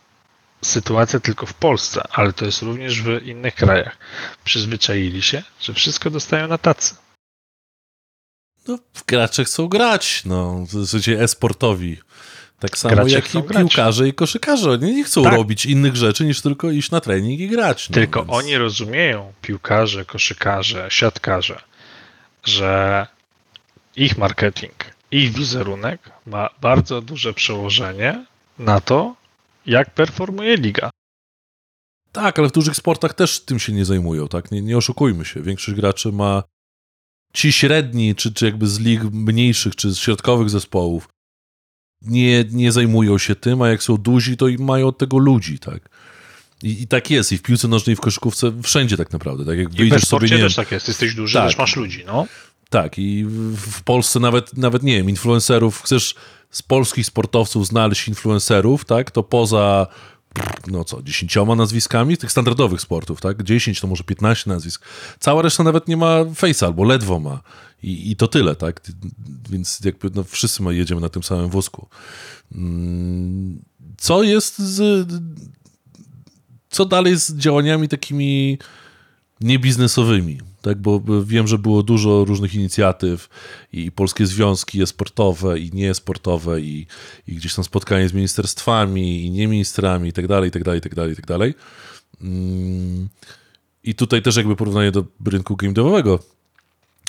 sytuacja 0.63 1.21
tylko 1.21 1.47
w 1.47 1.55
Polsce, 1.55 2.03
ale 2.13 2.33
to 2.33 2.45
jest 2.45 2.63
również 2.63 3.03
w 3.03 3.23
innych 3.27 3.55
krajach. 3.55 3.97
Przyzwyczaili 4.45 5.23
się, 5.23 5.43
że 5.61 5.75
wszystko 5.75 6.11
dostają 6.11 6.49
na 6.49 6.59
tacy. 6.59 6.95
No, 8.69 8.79
gracze 9.07 9.45
chcą 9.45 9.69
grać, 9.69 10.23
no, 10.25 10.65
w 10.73 10.87
sensie 10.87 11.19
e-sportowi. 11.21 11.97
Tak 12.61 12.79
samo 12.79 12.95
Gracze 12.95 13.11
jak 13.11 13.35
i 13.35 13.43
grać. 13.43 13.59
piłkarze 13.59 14.09
i 14.09 14.15
koszykarze. 14.15 14.71
Oni 14.71 14.95
nie 14.95 15.05
chcą 15.05 15.23
Tak. 15.23 15.33
robić 15.33 15.67
innych 15.67 15.97
rzeczy 15.97 16.25
niż 16.25 16.41
tylko 16.43 16.71
iść 16.71 16.91
na 16.91 17.01
trening 17.01 17.41
i 17.41 17.49
grać. 17.49 17.89
No, 17.91 17.95
Tylko 17.95 18.21
więc- 18.25 18.33
oni 18.35 18.59
rozumieją, 18.59 19.33
piłkarze, 19.43 20.05
koszykarze, 20.05 20.87
siatkarze, 20.91 21.61
że 22.45 23.07
ich 23.97 24.19
marketing, 24.19 24.75
ich 25.11 25.33
wizerunek 25.33 26.11
ma 26.27 26.51
bardzo 26.61 27.01
duże 27.01 27.35
przełożenie 27.35 28.27
na 28.59 28.81
to, 28.81 29.17
jak 29.67 29.95
performuje 29.95 30.57
liga. 30.57 30.91
Tak, 32.13 32.39
ale 32.39 32.49
w 32.49 32.53
dużych 32.53 32.77
sportach 32.77 33.15
też 33.15 33.41
tym 33.41 33.59
się 33.59 33.73
nie 33.73 33.85
zajmują, 33.85 34.29
tak? 34.29 34.51
Nie, 34.51 34.63
nie 34.63 34.77
oszukujmy 34.77 35.25
się. 35.25 35.43
Większość 35.43 35.77
graczy 35.77 36.13
ma 36.13 36.43
ci 37.33 37.53
średni, 37.53 38.15
czy, 38.15 38.35
czy 38.35 38.45
jakby 38.45 38.67
z 38.67 38.79
lig 38.79 39.03
mniejszych, 39.03 39.77
czy 39.77 39.91
z 39.91 39.99
środkowych 39.99 40.51
zespołów 40.51 41.09
nie, 42.03 42.45
nie 42.51 42.73
zajmują 42.73 43.19
się 43.19 43.35
tym, 43.35 43.63
a 43.63 43.69
jak 43.69 43.83
są 43.83 43.97
duzi, 43.97 44.37
to 44.37 44.47
mają 44.59 44.87
od 44.87 44.99
tego 44.99 45.19
ludzi, 45.19 45.59
tak? 45.59 45.89
I, 46.63 46.83
I 46.83 46.87
tak 46.87 47.11
jest, 47.11 47.33
i 47.33 47.39
w 47.39 47.43
piłce 47.43 47.69
nożnej, 47.69 47.93
i 47.93 47.97
w 47.97 48.01
koszykówce, 48.01 48.63
wszędzie 48.63 48.97
tak 48.97 49.13
naprawdę, 49.13 49.45
tak? 49.45 49.59
Jak 49.59 49.81
I 49.81 49.91
w 49.91 50.05
sobie, 50.05 50.29
nie 50.29 50.39
też 50.39 50.55
tak 50.55 50.73
jest. 50.73 50.89
Jesteś 50.89 51.15
duży, 51.15 51.35
Tak. 51.35 51.47
też 51.47 51.59
masz 51.59 51.77
ludzi, 51.77 52.05
no. 52.07 52.27
Tak, 52.71 52.99
i 52.99 53.25
w, 53.55 53.83
Polsce 53.83 54.21
nawet, 54.21 54.57
nawet, 54.57 54.83
nie 54.83 54.97
wiem, 54.97 55.11
influencerów, 55.11 55.83
chcesz 55.83 56.15
z 56.51 56.63
polskich 56.63 57.07
sportowców 57.07 57.67
znaleźć 57.67 58.09
influencerów, 58.09 58.85
tak, 58.85 59.11
to 59.11 59.23
poza, 59.23 59.87
no 60.67 60.85
co, 60.85 61.03
dziesięcioma 61.03 61.55
nazwiskami? 61.55 62.17
Tych 62.17 62.31
standardowych 62.31 62.81
sportów, 62.81 63.21
tak, 63.21 63.43
10 63.43 63.81
to 63.81 63.87
może 63.87 64.05
15 64.05 64.51
nazwisk, 64.51 64.85
cała 65.21 65.43
reszta 65.43 65.63
nawet 65.63 65.89
nie 65.89 65.97
ma 65.97 66.25
face'a 66.25 66.67
albo 66.67 66.85
ledwo 66.85 67.21
ma. 67.21 67.41
I, 67.83 68.11
i 68.11 68.17
to 68.17 68.29
tyle, 68.29 68.57
tak, 68.57 68.81
więc 69.51 69.81
jakby 69.85 70.11
no, 70.15 70.25
wszyscy 70.25 70.63
jedziemy 70.69 71.01
na 71.01 71.09
tym 71.09 71.23
samym 71.23 71.51
wózku. 71.51 71.89
Mm, 72.55 73.63
Co 73.99 74.23
jest 74.23 74.59
z... 74.59 75.09
Co 76.71 76.85
dalej 76.85 77.17
z 77.19 77.37
działaniami 77.37 77.89
takimi 77.89 78.59
niebiznesowymi, 79.41 80.41
tak? 80.63 80.79
Bo 80.79 81.03
wiem, 81.25 81.47
że 81.47 81.59
było 81.59 81.83
dużo 81.83 82.25
różnych 82.25 82.55
inicjatyw 82.55 83.29
i 83.73 83.93
polskie 83.93 84.27
związki 84.27 84.83
e-sportowe 84.83 85.59
i 85.59 85.71
niesportowe 85.73 86.61
i, 86.61 86.87
i 87.27 87.35
gdzieś 87.35 87.55
tam 87.55 87.65
spotkanie 87.65 88.09
z 88.09 88.13
ministerstwami 88.13 89.25
i 89.25 89.31
nie 89.31 89.49
ministrami 89.49 90.09
i 90.09 90.13
tak 90.13 90.27
dalej, 90.27 90.49
i 90.49 90.53
tak 90.53 90.65
dalej, 90.65 90.79
i 90.79 90.83
tak 90.83 90.95
dalej, 90.95 91.13
i 91.13 91.17
tak 91.17 91.27
dalej. 91.27 91.55
Mm, 92.21 93.09
I 93.85 93.95
tutaj 93.95 94.23
też 94.23 94.37
jakby 94.37 94.57
porównanie 94.57 94.93
do 94.93 95.05
rynku 95.27 95.57
game 95.57 95.75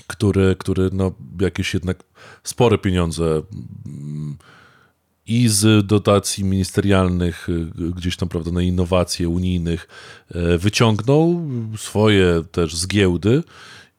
który, 0.08 0.56
który 0.56 0.90
no 0.94 1.12
jakieś 1.42 1.74
jednak 1.74 2.04
spore 2.44 2.78
pieniądze 2.78 3.42
mm, 3.86 4.38
i 5.30 5.48
z 5.48 5.88
dotacji 5.88 6.44
ministerialnych, 6.44 7.50
y, 7.50 7.68
gdzieś 7.96 8.18
tam, 8.18 8.30
prawda, 8.30 8.52
na 8.52 8.62
innowacje 8.62 9.30
unijnych 9.30 9.88
e, 10.32 10.58
wyciągnął, 10.58 11.42
swoje 11.78 12.44
też 12.52 12.76
z 12.76 12.88
giełdy 12.88 13.44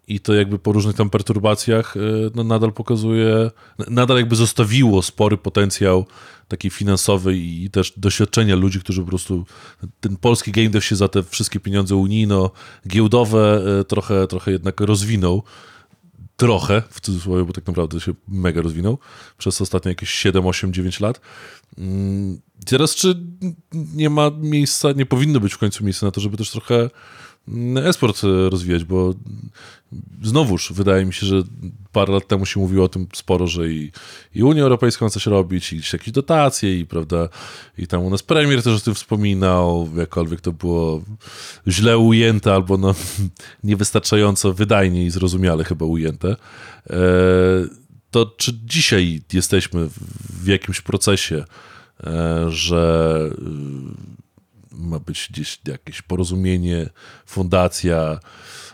i 0.08 0.20
to 0.20 0.34
jakby 0.34 0.58
po 0.58 0.72
różnych 0.72 0.96
tam 0.96 1.10
perturbacjach 1.10 1.96
e, 1.96 2.00
no, 2.34 2.44
nadal 2.44 2.72
pokazuje, 2.72 3.50
nadal 3.88 4.16
jakby 4.16 4.36
zostawiło 4.36 5.02
spory 5.02 5.36
potencjał 5.36 6.06
taki 6.48 6.70
finansowy 6.70 7.36
i 7.36 7.70
też 7.70 7.92
doświadczenia 7.96 8.56
ludzi, 8.56 8.80
którzy 8.80 9.00
po 9.00 9.08
prostu 9.08 9.44
ten 10.00 10.16
polski 10.16 10.52
game 10.52 10.70
dev 10.70 10.86
się 10.86 10.96
za 10.96 11.08
te 11.08 11.22
wszystkie 11.22 11.60
pieniądze 11.60 11.96
unijno-giełdowe 11.96 13.62
e, 13.80 13.84
trochę, 13.84 14.26
trochę 14.26 14.52
jednak 14.52 14.80
rozwinął 14.80 15.42
trochę, 16.40 16.82
w 16.90 17.00
cudzysłowie, 17.00 17.44
bo 17.44 17.52
tak 17.52 17.66
naprawdę 17.66 18.00
się 18.00 18.12
mega 18.28 18.62
rozwinął 18.62 18.98
przez 19.38 19.60
ostatnie 19.60 19.88
jakieś 19.88 20.10
7, 20.10 20.46
8, 20.46 20.72
9 20.72 21.00
lat. 21.00 21.20
Mm, 21.78 22.40
Teraz 22.66 22.94
czy 22.94 23.22
nie 23.94 24.10
ma 24.10 24.30
miejsca, 24.38 24.92
nie 24.92 25.06
powinno 25.06 25.40
być 25.40 25.54
w 25.54 25.58
końcu 25.58 25.84
miejsca 25.84 26.06
na 26.06 26.12
to, 26.12 26.20
żeby 26.20 26.36
też 26.36 26.50
trochę 26.50 26.90
e-sport 27.84 28.24
e, 28.24 28.50
rozwijać, 28.50 28.84
bo 28.84 29.14
znowuż 30.22 30.72
wydaje 30.72 31.04
mi 31.04 31.12
się, 31.14 31.26
że 31.26 31.42
parę 31.92 32.12
lat 32.12 32.26
temu 32.28 32.46
się 32.46 32.60
mówiło 32.60 32.84
o 32.84 32.88
tym 32.88 33.06
sporo, 33.14 33.46
że 33.46 33.68
i, 33.72 33.92
i 34.34 34.42
Unia 34.42 34.62
Europejska 34.62 35.04
ma 35.04 35.10
coś 35.10 35.26
robić, 35.26 35.72
i 35.72 35.80
jakieś 35.92 36.10
dotacje, 36.10 36.78
i 36.80 36.86
prawda, 36.86 37.28
i 37.78 37.86
tam 37.86 38.02
u 38.02 38.10
nas 38.10 38.22
premier 38.22 38.62
też 38.62 38.76
o 38.76 38.84
tym 38.84 38.94
wspominał, 38.94 39.88
jakkolwiek 39.96 40.40
to 40.40 40.52
było 40.52 41.02
źle 41.68 41.98
ujęte, 41.98 42.54
albo 42.54 42.76
no 42.76 42.94
niewystarczająco 43.64 44.52
wydajnie 44.52 45.04
i 45.06 45.10
zrozumiale 45.10 45.64
chyba 45.64 45.86
ujęte. 45.86 46.36
E, 46.90 46.96
to 48.10 48.26
czy 48.36 48.52
dzisiaj 48.64 49.22
jesteśmy 49.32 49.88
w- 49.88 50.46
jakimś 50.46 50.80
procesie, 50.80 51.44
e, 52.04 52.46
że 52.50 53.30
ma 54.80 54.98
być 54.98 55.28
gdzieś 55.30 55.60
jakieś 55.68 56.02
porozumienie, 56.02 56.90
fundacja, 57.26 58.20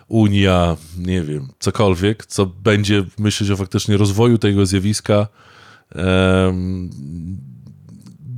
Unia, 0.09 0.77
nie 0.99 1.23
wiem, 1.23 1.49
cokolwiek, 1.59 2.27
co 2.27 2.47
będzie 2.47 3.05
myśleć 3.19 3.51
o 3.51 3.57
faktycznie 3.57 3.97
rozwoju 3.97 4.39
tego 4.39 4.67
zjawiska 4.67 5.29
em, 5.95 6.91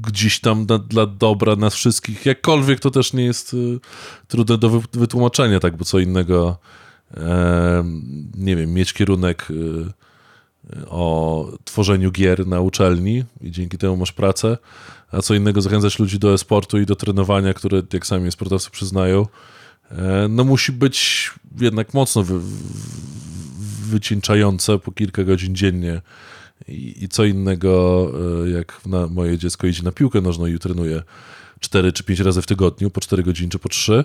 gdzieś 0.07 0.41
tam 0.41 0.67
na, 0.69 0.79
dla 0.79 1.07
dobra 1.07 1.57
nas 1.57 1.75
wszystkich, 1.75 2.27
jakkolwiek 2.27 2.81
to 2.81 2.91
też 2.91 3.13
nie 3.13 3.25
jest 3.25 3.55
y, 3.55 3.81
trudne 4.29 4.59
do 4.59 4.69
wy, 4.69 4.81
wytłumaczenia, 4.93 5.61
tak, 5.61 5.77
bo 5.77 5.85
co 5.85 5.99
innego 5.99 6.59
em, 7.15 8.03
nie 8.35 8.57
wiem, 8.57 8.73
mieć 8.73 8.93
kierunek 8.93 9.51
y, 9.51 9.55
o 10.87 11.47
tworzeniu 11.65 12.11
gier 12.11 12.47
na 12.47 12.61
uczelni 12.61 13.25
i 13.41 13.51
dzięki 13.51 13.79
temu 13.79 13.97
masz 13.97 14.13
pracę, 14.13 14.59
a 15.13 15.23
co 15.23 15.35
innego 15.35 15.61
zachęcać 15.61 15.99
ludzi 15.99 16.19
do 16.19 16.33
e-sportu 16.33 16.79
i 16.79 16.87
do 16.87 16.97
trenowania, 16.97 17.55
które, 17.55 17.83
jak 17.93 18.07
sami 18.07 18.33
sportowcy 18.33 18.71
przyznają, 18.71 19.27
e, 19.91 20.27
no 20.31 20.45
musi 20.45 20.73
być 20.73 21.31
jednak 21.61 21.95
mocno 21.95 22.23
wy, 22.23 22.41
wycieńczające 23.89 24.79
po 24.79 24.93
kilka 24.93 25.25
godzin 25.25 25.55
dziennie. 25.55 26.03
I, 26.69 27.05
i 27.05 27.09
co 27.09 27.25
innego, 27.25 28.13
e, 28.45 28.51
jak 28.51 28.81
na, 28.87 29.07
moje 29.07 29.39
dziecko 29.39 29.67
idzie 29.67 29.83
na 29.83 29.93
piłkę 29.93 30.21
nożną 30.21 30.47
i 30.47 30.59
trenuje 30.59 31.03
4 31.61 31.93
czy 31.93 32.05
5 32.05 32.21
razy 32.21 32.43
w 32.43 32.47
tygodniu, 32.47 32.91
po 32.91 33.01
4 33.01 33.23
godziny 33.23 33.51
czy 33.51 33.59
po 33.59 33.69
3 33.69 34.05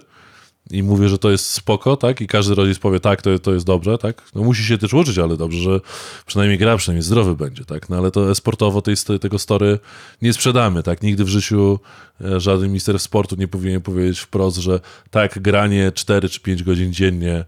i 0.71 0.83
mówię, 0.83 1.09
że 1.09 1.17
to 1.17 1.31
jest 1.31 1.49
spoko, 1.49 1.97
tak? 1.97 2.21
I 2.21 2.27
każdy 2.27 2.55
rodzic 2.55 2.79
powie, 2.79 2.99
tak, 2.99 3.21
to, 3.21 3.39
to 3.39 3.53
jest 3.53 3.65
dobrze, 3.65 3.97
tak? 3.97 4.21
No 4.35 4.43
musi 4.43 4.63
się 4.63 4.77
też 4.77 4.93
uczyć, 4.93 5.17
ale 5.17 5.37
dobrze, 5.37 5.59
że 5.59 5.79
przynajmniej 6.25 6.59
gra, 6.59 6.77
przynajmniej 6.77 7.03
zdrowy 7.03 7.35
będzie, 7.35 7.65
tak? 7.65 7.89
No 7.89 7.97
ale 7.97 8.11
to 8.11 8.35
sportowo 8.35 8.81
tej, 8.81 8.95
tego 9.21 9.39
story 9.39 9.79
nie 10.21 10.33
sprzedamy, 10.33 10.83
tak? 10.83 11.01
Nigdy 11.01 11.23
w 11.23 11.27
życiu 11.27 11.79
e, 12.21 12.39
żaden 12.39 12.67
minister 12.67 12.99
sportu 12.99 13.35
nie 13.35 13.47
powinien 13.47 13.81
powiedzieć 13.81 14.19
wprost, 14.19 14.57
że 14.57 14.79
tak, 15.11 15.39
granie 15.39 15.91
4 15.91 16.29
czy 16.29 16.39
5 16.39 16.63
godzin 16.63 16.93
dziennie, 16.93 17.45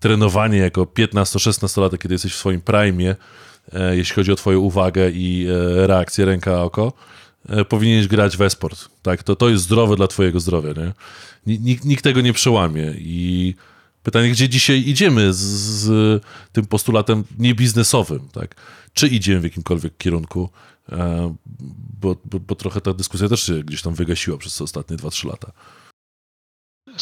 trenowanie 0.00 0.58
jako 0.58 0.82
15-16 0.82 1.80
latek, 1.80 2.02
kiedy 2.02 2.14
jesteś 2.14 2.32
w 2.32 2.36
swoim 2.36 2.60
prime, 2.60 3.16
e, 3.72 3.96
jeśli 3.96 4.14
chodzi 4.14 4.32
o 4.32 4.36
twoją 4.36 4.58
uwagę 4.58 5.10
i 5.10 5.46
e, 5.48 5.86
reakcję 5.86 6.24
ręka, 6.24 6.62
oko, 6.62 6.86
e, 6.86 7.29
powinieneś 7.68 8.06
grać 8.08 8.36
w 8.36 8.42
esport. 8.42 8.88
Tak? 9.02 9.22
To, 9.22 9.36
to 9.36 9.48
jest 9.48 9.64
zdrowe 9.64 9.96
dla 9.96 10.06
twojego 10.06 10.40
zdrowia. 10.40 10.72
Nie? 10.72 10.92
Nikt, 11.58 11.84
nikt 11.84 12.04
tego 12.04 12.20
nie 12.20 12.32
przełamie. 12.32 12.94
I 12.98 13.54
pytanie, 14.02 14.30
gdzie 14.30 14.48
dzisiaj 14.48 14.88
idziemy 14.88 15.32
z, 15.32 15.38
z 15.38 16.22
tym 16.52 16.66
postulatem 16.66 17.24
niebiznesowym? 17.38 18.28
Tak? 18.32 18.54
Czy 18.92 19.08
idziemy 19.08 19.40
w 19.40 19.44
jakimkolwiek 19.44 19.96
kierunku? 19.96 20.50
E, 20.92 21.34
bo, 22.00 22.16
bo, 22.24 22.40
bo 22.40 22.54
trochę 22.54 22.80
ta 22.80 22.94
dyskusja 22.94 23.28
też 23.28 23.42
się 23.42 23.54
gdzieś 23.64 23.82
tam 23.82 23.94
wygasiła 23.94 24.38
przez 24.38 24.62
ostatnie 24.62 24.96
2-3 24.96 25.26
lata. 25.28 25.52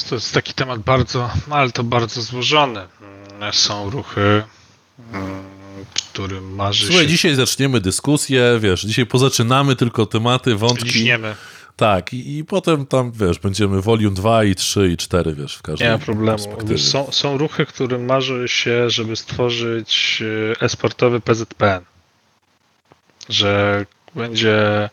To 0.09 0.15
jest 0.15 0.35
taki 0.35 0.55
temat 0.55 0.81
bardzo, 0.81 1.31
ale 1.51 1.73
to 1.73 1.85
bardzo 1.85 2.23
złożony. 2.23 2.81
Mm, 2.81 3.53
Są 3.53 3.91
ruchy, 3.91 4.43
którym 5.95 6.55
marzy 6.55 6.87
Słuchaj, 6.87 7.05
się... 7.05 7.11
dzisiaj 7.11 7.35
zaczniemy 7.35 7.81
dyskusję, 7.81 8.59
wiesz, 8.61 8.83
dzisiaj 8.83 9.07
pozaczynamy 9.07 9.77
tylko 9.77 10.07
tematy, 10.07 10.55
wątki. 10.55 10.85
Liźniemy. 10.85 11.35
Tak, 11.77 12.13
i, 12.15 12.39
i 12.39 12.45
potem 12.45 12.87
tam, 12.87 13.13
wiesz, 13.13 13.39
będziemy 13.39 13.83
volume 13.83 14.15
2 14.15 14.45
i 14.45 14.55
3 14.55 14.89
i 14.89 14.97
4, 14.97 15.35
wiesz, 15.35 15.57
w 15.57 15.63
każdym 15.63 15.87
Nie 15.87 15.93
ma 15.93 15.99
problemu. 15.99 16.79
są, 16.79 17.13
są 17.13 17.39
ruchy, 17.39 17.67
którym 17.67 18.05
marzy 18.05 18.49
się, 18.49 18.91
żeby 18.91 19.17
stworzyć 19.17 20.23
e, 20.61 20.61
e-sportowy 20.65 21.21
PZPN. 21.21 21.85
Że 23.29 23.87
będzie 24.15 24.91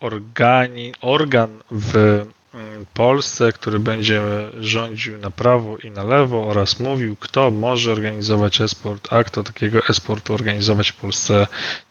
organi, 0.00 0.92
organ 1.00 1.50
w 1.70 2.24
Polsce, 2.94 3.52
który 3.52 3.78
będzie 3.78 4.22
rządził 4.60 5.18
na 5.18 5.30
prawo 5.30 5.78
i 5.78 5.90
na 5.90 6.04
lewo 6.04 6.48
oraz 6.48 6.80
mówił, 6.80 7.16
kto 7.16 7.50
może 7.50 7.92
organizować 7.92 8.60
esport, 8.60 9.12
a 9.12 9.24
kto 9.24 9.44
takiego 9.44 9.86
esportu 9.88 10.34
organizować 10.34 10.90
w 10.90 10.96
Polsce 10.96 11.46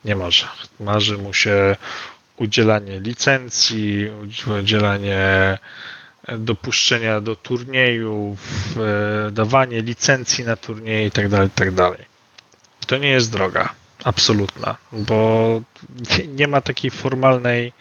nie 0.05 0.15
może. 0.15 0.47
Marzy 0.79 1.17
mu 1.17 1.33
się 1.33 1.75
udzielanie 2.37 2.99
licencji, 2.99 4.09
udzielanie 4.59 5.57
dopuszczenia 6.37 7.21
do 7.21 7.35
turniejów, 7.35 8.39
e, 9.27 9.31
dawanie 9.31 9.81
licencji 9.81 10.43
na 10.43 10.55
turnieje 10.55 11.03
itd., 11.03 11.43
itd. 11.43 11.91
To 12.87 12.97
nie 12.97 13.09
jest 13.09 13.31
droga 13.31 13.73
absolutna, 14.03 14.77
bo 14.91 15.61
nie 16.27 16.47
ma 16.47 16.61
takiej 16.61 16.91
formalnej 16.91 17.73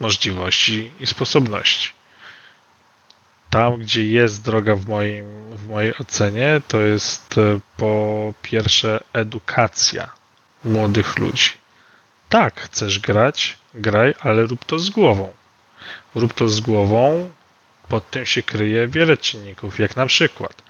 możliwości 0.00 0.92
i 1.00 1.06
sposobności. 1.06 1.90
Tam, 3.50 3.76
gdzie 3.76 4.06
jest 4.06 4.44
droga 4.44 4.76
w, 4.76 4.88
moim, 4.88 5.56
w 5.56 5.68
mojej 5.68 5.98
ocenie, 5.98 6.60
to 6.68 6.80
jest 6.80 7.38
e, 7.38 7.60
po 7.76 8.34
pierwsze 8.42 9.00
edukacja 9.12 10.10
młodych 10.64 11.18
ludzi. 11.18 11.50
Tak, 12.28 12.60
chcesz 12.60 12.98
grać, 12.98 13.58
graj, 13.74 14.14
ale 14.20 14.46
rób 14.46 14.64
to 14.64 14.78
z 14.78 14.90
głową. 14.90 15.32
Rób 16.14 16.34
to 16.34 16.48
z 16.48 16.60
głową, 16.60 17.30
pod 17.88 18.10
tym 18.10 18.26
się 18.26 18.42
kryje 18.42 18.88
wiele 18.88 19.16
czynników, 19.16 19.78
jak 19.78 19.96
na 19.96 20.06
przykład 20.06 20.62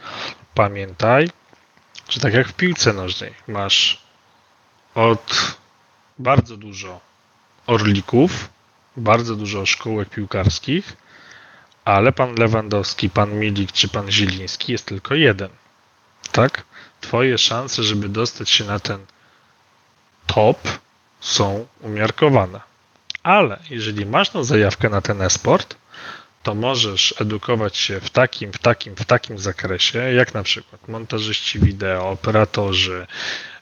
pamiętaj, 0.55 1.28
że 2.09 2.20
tak 2.20 2.35
jak 2.35 2.49
w 2.49 2.53
piłce 2.53 2.93
nożnej, 2.93 3.35
masz 3.49 4.03
od 4.95 5.57
bardzo 6.18 6.57
dużo 6.57 7.01
orlików, 7.66 8.49
bardzo 8.97 9.36
dużo 9.36 9.66
szkółek 9.66 10.09
piłkarskich, 10.09 10.97
ale 11.84 12.12
pan 12.12 12.34
Lewandowski, 12.34 13.11
pan 13.11 13.38
Milik 13.38 13.72
czy 13.72 13.88
pan 13.88 14.11
Zieliński 14.11 14.72
jest 14.72 14.86
tylko 14.86 15.14
jeden. 15.14 15.49
Tak? 16.32 16.64
Twoje 17.01 17.38
szanse, 17.38 17.82
żeby 17.82 18.09
dostać 18.09 18.51
się 18.51 18.64
na 18.64 18.80
ten 18.80 19.07
top 20.26 20.59
są 21.20 21.66
umiarkowane. 21.80 22.61
Ale 23.22 23.59
jeżeli 23.70 24.07
masz 24.07 24.30
tą 24.30 24.45
zajawkę 24.45 24.88
na 24.88 25.01
ten 25.01 25.22
esport, 25.22 25.76
to 26.43 26.55
możesz 26.55 27.14
edukować 27.20 27.76
się 27.76 28.01
w 28.01 28.11
takim, 28.11 28.53
w 28.53 28.59
takim, 28.59 28.97
w 28.97 29.05
takim 29.05 29.38
zakresie, 29.38 29.99
jak 29.99 30.34
na 30.34 30.43
przykład 30.43 30.88
montażyści 30.88 31.59
wideo, 31.59 32.11
operatorzy, 32.11 33.07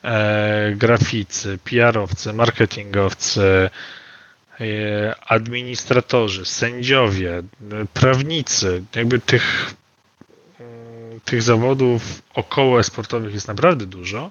e, 0.03 0.73
graficy, 0.77 1.59
PR-owcy, 1.65 2.33
marketingowcy, 2.33 3.71
administratorzy, 5.27 6.45
sędziowie, 6.45 7.43
prawnicy, 7.95 8.83
jakby 8.95 9.19
tych, 9.19 9.75
mm, 10.61 11.21
tych 11.21 11.43
zawodów 11.43 12.23
około 12.35 12.81
esportowych 12.81 13.35
jest 13.35 13.49
naprawdę 13.49 13.87
dużo, 13.87 14.31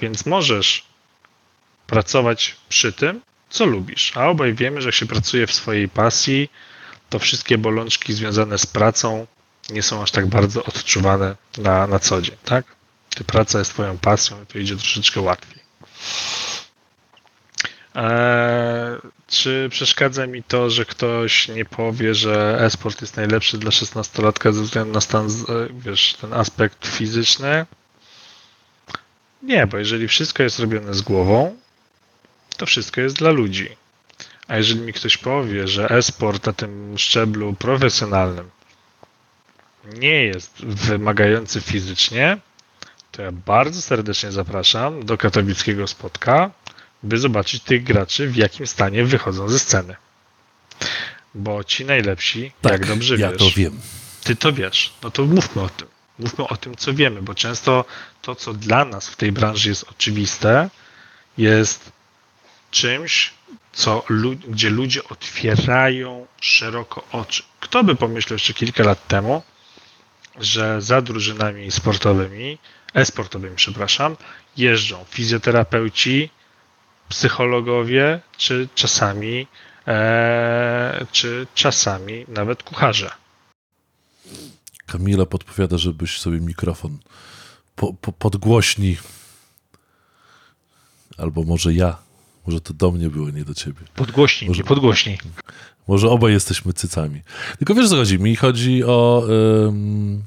więc 0.00 0.26
możesz 0.26 0.84
pracować 1.86 2.56
przy 2.68 2.92
tym, 2.92 3.20
co 3.50 3.66
lubisz. 3.66 4.16
A 4.16 4.28
obaj 4.28 4.54
wiemy, 4.54 4.82
że 4.82 4.88
jak 4.88 4.94
się 4.94 5.06
pracuje 5.06 5.46
w 5.46 5.54
swojej 5.54 5.88
pasji, 5.88 6.50
to 7.10 7.18
wszystkie 7.18 7.58
bolączki 7.58 8.12
związane 8.12 8.58
z 8.58 8.66
pracą 8.66 9.26
nie 9.70 9.82
są 9.82 10.02
aż 10.02 10.10
tak 10.10 10.26
bardzo 10.26 10.64
odczuwane 10.64 11.36
na, 11.58 11.86
na 11.86 11.98
co 11.98 12.22
dzień, 12.22 12.36
tak? 12.44 12.64
Gdy 13.16 13.24
praca 13.24 13.58
jest 13.58 13.70
twoją 13.70 13.98
pasją, 13.98 14.46
to 14.46 14.58
idzie 14.58 14.76
troszeczkę 14.76 15.20
łatwiej. 15.20 15.60
Eee, 17.94 18.89
czy 19.30 19.68
przeszkadza 19.70 20.26
mi 20.26 20.42
to, 20.42 20.70
że 20.70 20.84
ktoś 20.84 21.48
nie 21.48 21.64
powie, 21.64 22.14
że 22.14 22.58
e-sport 22.60 23.00
jest 23.00 23.16
najlepszy 23.16 23.58
dla 23.58 23.70
16-latka 23.70 24.52
ze 24.52 24.62
względu 24.62 24.92
na 24.92 25.00
stan, 25.00 25.28
wiesz, 25.70 26.14
ten 26.14 26.32
aspekt 26.32 26.86
fizyczny? 26.86 27.66
Nie, 29.42 29.66
bo 29.66 29.78
jeżeli 29.78 30.08
wszystko 30.08 30.42
jest 30.42 30.58
robione 30.58 30.94
z 30.94 31.02
głową, 31.02 31.56
to 32.56 32.66
wszystko 32.66 33.00
jest 33.00 33.16
dla 33.16 33.30
ludzi. 33.30 33.68
A 34.48 34.56
jeżeli 34.56 34.80
mi 34.80 34.92
ktoś 34.92 35.16
powie, 35.16 35.68
że 35.68 35.90
e-sport 35.90 36.46
na 36.46 36.52
tym 36.52 36.98
szczeblu 36.98 37.54
profesjonalnym 37.54 38.50
nie 39.84 40.24
jest 40.24 40.64
wymagający 40.64 41.60
fizycznie, 41.60 42.38
to 43.12 43.22
ja 43.22 43.32
bardzo 43.32 43.82
serdecznie 43.82 44.32
zapraszam 44.32 45.04
do 45.04 45.18
katowickiego 45.18 45.86
spotka, 45.86 46.50
by 47.02 47.18
zobaczyć 47.18 47.62
tych 47.62 47.82
graczy, 47.82 48.28
w 48.28 48.36
jakim 48.36 48.66
stanie 48.66 49.04
wychodzą 49.04 49.48
ze 49.48 49.58
sceny. 49.58 49.96
Bo 51.34 51.64
ci 51.64 51.84
najlepsi, 51.84 52.52
tak, 52.60 52.72
jak 52.72 52.86
dobrze 52.86 53.16
ja 53.16 53.30
wiesz. 53.32 53.38
to 53.38 53.50
wiem. 53.56 53.80
Ty 54.24 54.36
to 54.36 54.52
wiesz. 54.52 54.92
No 55.02 55.10
to 55.10 55.24
mówmy 55.24 55.62
o 55.62 55.68
tym. 55.68 55.88
Mówmy 56.18 56.48
o 56.48 56.56
tym, 56.56 56.76
co 56.76 56.94
wiemy, 56.94 57.22
bo 57.22 57.34
często 57.34 57.84
to, 58.22 58.34
co 58.34 58.54
dla 58.54 58.84
nas 58.84 59.08
w 59.08 59.16
tej 59.16 59.32
branży 59.32 59.68
jest 59.68 59.84
oczywiste, 59.90 60.70
jest 61.38 61.92
czymś, 62.70 63.32
co, 63.72 64.04
gdzie 64.48 64.70
ludzie 64.70 65.04
otwierają 65.04 66.26
szeroko 66.40 67.04
oczy. 67.12 67.42
Kto 67.60 67.84
by 67.84 67.96
pomyślał 67.96 68.34
jeszcze 68.34 68.54
kilka 68.54 68.84
lat 68.84 69.08
temu, 69.08 69.42
że 70.40 70.82
za 70.82 71.02
drużynami 71.02 71.70
sportowymi, 71.70 72.58
e-sportowymi, 72.94 73.56
przepraszam, 73.56 74.16
jeżdżą 74.56 75.04
fizjoterapeuci, 75.10 76.30
psychologowie, 77.10 78.20
czy 78.36 78.68
czasami, 78.74 79.46
e, 79.86 81.06
czy 81.12 81.46
czasami 81.54 82.24
nawet 82.28 82.62
kucharze. 82.62 83.10
Kamila 84.86 85.26
podpowiada, 85.26 85.78
żebyś 85.78 86.20
sobie 86.20 86.40
mikrofon 86.40 86.98
po, 87.76 87.92
po, 87.92 88.12
podgłośni. 88.12 88.96
Albo 91.18 91.42
może 91.42 91.74
ja 91.74 91.96
może 92.46 92.60
to 92.60 92.74
do 92.74 92.90
mnie 92.90 93.10
było, 93.10 93.30
nie 93.30 93.44
do 93.44 93.54
ciebie. 93.54 93.80
Podgłośnij, 93.94 94.48
może, 94.48 94.62
nie 94.62 94.68
podgłośnij. 94.68 95.18
Może 95.88 96.10
obaj 96.10 96.32
jesteśmy 96.32 96.72
cycami. 96.72 97.22
Tylko 97.58 97.74
wiesz, 97.74 97.88
co 97.88 97.96
chodzi? 97.96 98.18
Mi 98.18 98.36
chodzi 98.36 98.84
o... 98.84 99.24
Um... 99.66 100.22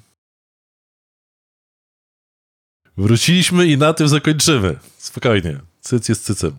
Wróciliśmy 2.97 3.67
i 3.67 3.77
na 3.77 3.93
tym 3.93 4.07
zakończymy. 4.07 4.79
Spokojnie. 4.97 5.59
Cyc 5.83 6.09
jest 6.09 6.25
cycem. 6.25 6.57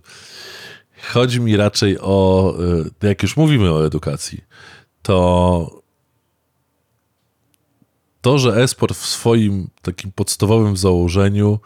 Chodzi 1.12 1.41
mi 1.41 1.57
raczej 1.57 1.99
o... 2.01 2.55
E, 3.03 3.09
jak 3.09 3.22
już 3.22 3.37
mówimy 3.37 3.72
o 3.72 3.87
edukacji, 3.87 4.45
to 5.03 5.85
to, 8.20 8.39
że 8.39 8.57
esport 8.57 8.97
w 8.97 9.07
swoim 9.07 9.68
takim 9.83 10.12
podstawowym 10.12 10.77
założeniu 10.77 11.61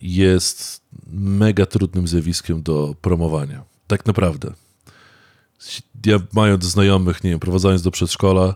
jest 0.00 0.82
mega 1.12 1.66
trudnym 1.66 2.08
zjawiskiem 2.08 2.62
do 2.62 2.94
promowania. 3.00 3.64
Tak 3.86 4.06
naprawdę. 4.06 4.52
Ja 6.06 6.18
mając 6.32 6.64
znajomych, 6.64 7.24
nie 7.24 7.30
wiem, 7.30 7.38
prowadząc 7.38 7.82
do 7.82 7.90
przedszkola, 7.90 8.54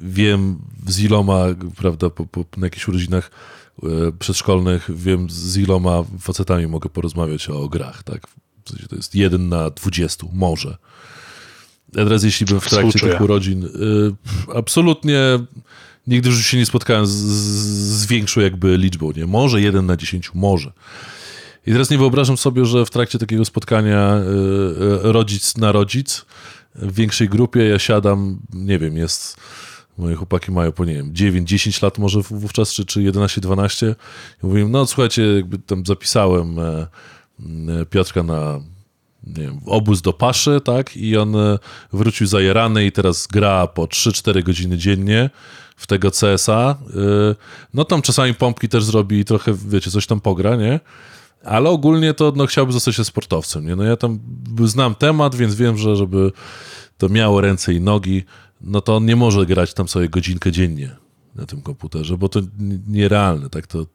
wiem 0.00 0.58
z 0.86 1.00
iloma, 1.00 1.44
prawda, 1.76 2.10
po, 2.10 2.26
po, 2.26 2.44
na 2.56 2.66
jakichś 2.66 2.88
urodzinach 2.88 3.30
przedszkolnych, 4.18 4.90
wiem 4.94 5.30
z 5.30 5.56
iloma 5.56 6.04
facetami 6.20 6.66
mogę 6.66 6.90
porozmawiać 6.90 7.48
o 7.48 7.68
grach, 7.68 8.02
tak? 8.02 8.26
W 8.64 8.70
sensie 8.70 8.88
to 8.88 8.96
jest 8.96 9.14
jeden 9.14 9.48
na 9.48 9.70
dwudziestu, 9.70 10.30
może. 10.32 10.76
A 11.92 11.96
teraz 11.96 12.24
jeśli 12.24 12.46
bym 12.46 12.60
w 12.60 12.68
trakcie 12.68 12.88
Współczuję. 12.88 13.12
tych 13.12 13.20
urodzin, 13.20 13.64
y, 13.64 13.70
absolutnie 14.54 15.20
nigdy 16.06 16.28
już 16.28 16.46
się 16.46 16.56
nie 16.56 16.66
spotkałem 16.66 17.06
z, 17.06 17.10
z, 17.10 18.06
większą 18.06 18.40
jakby 18.40 18.76
liczbą, 18.76 19.12
nie? 19.16 19.26
Może 19.26 19.60
jeden 19.60 19.86
na 19.86 19.96
dziesięciu, 19.96 20.32
może. 20.34 20.72
I 21.66 21.72
teraz 21.72 21.90
nie 21.90 21.98
wyobrażam 21.98 22.36
sobie, 22.36 22.64
że 22.64 22.86
w 22.86 22.90
trakcie 22.90 23.18
takiego 23.18 23.44
spotkania 23.44 24.16
y, 24.16 25.06
y, 25.08 25.12
rodzic 25.12 25.56
na 25.56 25.72
rodzic 25.72 26.24
w 26.74 26.94
większej 26.94 27.28
grupie 27.28 27.68
ja 27.68 27.78
siadam, 27.78 28.38
nie 28.52 28.78
wiem, 28.78 28.96
jest 28.96 29.36
moje 30.02 30.16
chłopaki 30.16 30.52
mają 30.52 30.72
po, 30.72 30.84
nie 30.84 30.94
wiem, 30.94 31.12
9-10 31.12 31.82
lat 31.82 31.98
może 31.98 32.20
wówczas, 32.22 32.72
czy, 32.72 32.84
czy 32.84 33.00
11-12 33.00 33.94
i 34.42 34.46
mówię, 34.46 34.68
no 34.68 34.86
słuchajcie, 34.86 35.22
jakby 35.22 35.58
tam 35.58 35.86
zapisałem 35.86 36.58
e, 36.58 36.62
e, 36.62 36.86
Piotrka 37.90 38.22
na 38.22 38.60
nie 39.26 39.42
wiem, 39.42 39.60
obóz 39.66 40.02
do 40.02 40.12
paszy, 40.12 40.60
tak, 40.64 40.96
i 40.96 41.16
on 41.16 41.36
e, 41.36 41.58
wrócił 41.92 42.26
zajerany 42.26 42.86
i 42.86 42.92
teraz 42.92 43.26
gra 43.26 43.66
po 43.66 43.84
3-4 43.84 44.42
godziny 44.42 44.78
dziennie 44.78 45.30
w 45.76 45.86
tego 45.86 46.10
CSa, 46.10 46.78
no 47.74 47.84
tam 47.84 48.02
czasami 48.02 48.34
pompki 48.34 48.68
też 48.68 48.84
zrobi 48.84 49.18
i 49.18 49.24
trochę, 49.24 49.54
wiecie, 49.54 49.90
coś 49.90 50.06
tam 50.06 50.20
pogra, 50.20 50.56
nie? 50.56 50.80
Ale 51.44 51.70
ogólnie 51.70 52.14
to 52.14 52.32
no, 52.36 52.46
chciałby 52.46 52.72
zostać 52.72 53.06
sportowcem. 53.06 53.66
Nie? 53.66 53.76
No 53.76 53.84
ja 53.84 53.96
tam 53.96 54.18
znam 54.64 54.94
temat, 54.94 55.34
więc 55.34 55.54
wiem, 55.54 55.78
że 55.78 55.96
żeby 55.96 56.32
to 56.98 57.08
miało 57.08 57.40
ręce 57.40 57.74
i 57.74 57.80
nogi, 57.80 58.24
no 58.62 58.80
to 58.80 58.96
on 58.96 59.06
nie 59.06 59.16
może 59.16 59.46
grać 59.46 59.74
tam 59.74 59.88
sobie 59.88 60.08
godzinkę 60.08 60.52
dziennie 60.52 60.96
na 61.34 61.46
tym 61.46 61.62
komputerze, 61.62 62.18
bo 62.18 62.28
to 62.28 62.40
nierealne. 62.88 63.50
Tak? 63.50 63.66
To, 63.66 63.86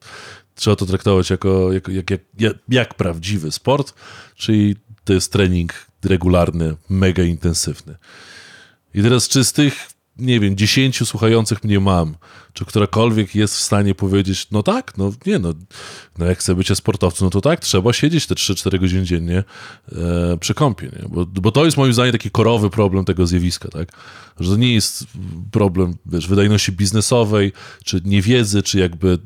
trzeba 0.55 0.75
to 0.75 0.85
traktować 0.85 1.29
jako, 1.29 1.73
jako 1.73 1.91
jak, 1.91 2.09
jak, 2.09 2.21
jak, 2.39 2.57
jak 2.69 2.93
prawdziwy 2.93 3.51
sport, 3.51 3.93
czyli 4.35 4.75
to 5.03 5.13
jest 5.13 5.31
trening 5.31 5.73
regularny, 6.03 6.75
mega 6.89 7.23
intensywny. 7.23 7.95
I 8.93 9.01
teraz 9.01 9.27
czy 9.27 9.43
z 9.43 9.53
tych, 9.53 9.89
nie 10.19 10.39
wiem, 10.39 10.57
dziesięciu 10.57 11.05
słuchających 11.05 11.63
mnie 11.63 11.79
mam, 11.79 12.15
czy 12.53 12.65
którakolwiek 12.65 13.35
jest 13.35 13.55
w 13.55 13.61
stanie 13.61 13.95
powiedzieć, 13.95 14.47
no 14.51 14.63
tak, 14.63 14.97
no 14.97 15.11
nie, 15.25 15.39
no, 15.39 15.53
no 16.17 16.25
jak 16.25 16.39
chce 16.39 16.55
być 16.55 16.77
sportowcem, 16.77 17.25
no 17.25 17.29
to 17.29 17.41
tak, 17.41 17.59
trzeba 17.59 17.93
siedzieć 17.93 18.27
te 18.27 18.35
3-4 18.35 18.79
godziny 18.79 19.03
dziennie 19.03 19.43
e, 19.91 20.37
przy 20.39 20.53
kąpie, 20.53 20.85
nie? 20.85 21.09
Bo, 21.09 21.25
bo 21.25 21.51
to 21.51 21.65
jest 21.65 21.77
moim 21.77 21.93
zdaniem 21.93 22.11
taki 22.11 22.31
korowy 22.31 22.69
problem 22.69 23.05
tego 23.05 23.27
zjawiska, 23.27 23.69
tak? 23.69 23.91
Że 24.39 24.51
to 24.51 24.57
nie 24.57 24.73
jest 24.73 25.05
problem, 25.51 25.95
wiesz, 26.05 26.27
wydajności 26.27 26.71
biznesowej, 26.71 27.51
czy 27.83 28.01
niewiedzy, 28.05 28.63
czy 28.63 28.79
jakby 28.79 29.19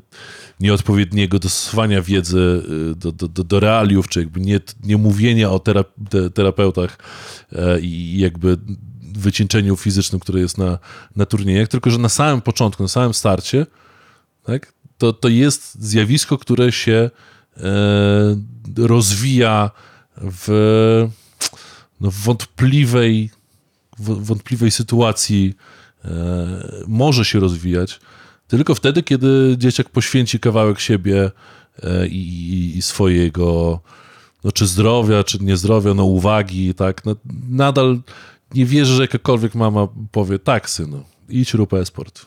nieodpowiedniego 0.60 1.38
dostosowania 1.38 2.02
wiedzy 2.02 2.62
y, 2.92 2.94
do, 2.94 3.12
do, 3.12 3.28
do, 3.28 3.44
do 3.44 3.60
realiów, 3.60 4.08
czy 4.08 4.20
jakby 4.20 4.40
nie, 4.40 4.60
nie 4.84 4.96
mówienia 4.96 5.50
o 5.50 5.58
terap 5.58 5.88
terapeutach 6.34 6.98
e, 7.52 7.80
i 7.80 8.18
jakby 8.18 8.58
wycieńczeniu 9.18 9.76
fizycznym, 9.76 10.20
które 10.20 10.40
jest 10.40 10.58
na, 10.58 10.78
na 11.16 11.26
turniejach, 11.26 11.68
tylko 11.68 11.90
że 11.90 11.98
na 11.98 12.08
samym 12.08 12.40
początku, 12.40 12.82
na 12.82 12.88
samym 12.88 13.14
starcie, 13.14 13.66
tak, 14.42 14.72
to, 14.98 15.12
to 15.12 15.28
jest 15.28 15.82
zjawisko, 15.84 16.38
które 16.38 16.72
się 16.72 17.10
e, 17.56 17.62
rozwija 18.78 19.70
w, 20.16 21.08
no, 22.00 22.10
wątpliwej, 22.10 23.30
w 23.98 24.26
wątpliwej 24.26 24.70
sytuacji, 24.70 25.54
e, 26.04 26.10
może 26.86 27.24
się 27.24 27.40
rozwijać, 27.40 28.00
tylko 28.48 28.74
wtedy, 28.74 29.02
kiedy 29.02 29.54
dzieciak 29.58 29.88
poświęci 29.88 30.40
kawałek 30.40 30.80
siebie 30.80 31.30
e, 31.82 32.06
i, 32.06 32.76
i 32.76 32.82
swojego, 32.82 33.80
no 34.44 34.52
czy 34.52 34.66
zdrowia, 34.66 35.24
czy 35.24 35.38
niezdrowia, 35.38 35.94
no 35.94 36.04
uwagi, 36.04 36.74
tak, 36.74 37.04
no, 37.04 37.16
nadal 37.48 38.00
nie 38.54 38.66
wierzę, 38.66 38.94
że 38.94 39.02
jakakolwiek 39.02 39.54
mama 39.54 39.88
powie, 40.12 40.38
tak 40.38 40.70
synu, 40.70 41.04
idź 41.28 41.54
rób 41.54 41.74
e-sport. 41.74 42.26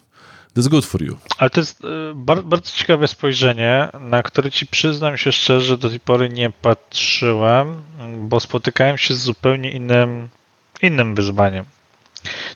That's 0.56 0.68
good 0.70 0.86
for 0.86 1.04
you. 1.04 1.18
Ale 1.38 1.50
to 1.50 1.60
jest 1.60 1.84
e, 1.86 2.14
bardzo 2.44 2.72
ciekawe 2.72 3.08
spojrzenie, 3.08 3.90
na 4.00 4.24
które 4.24 4.52
ci 4.52 4.68
przyznam 4.68 5.18
się 5.18 5.32
szczerze, 5.32 5.78
do 5.78 5.90
tej 5.90 6.00
pory 6.00 6.30
nie 6.30 6.50
patrzyłem, 6.50 7.84
bo 8.18 8.40
spotykałem 8.40 8.98
się 8.98 9.14
z 9.14 9.20
zupełnie 9.22 9.72
innym, 9.72 10.30
innym 10.82 11.16
wyzwaniem. 11.16 11.66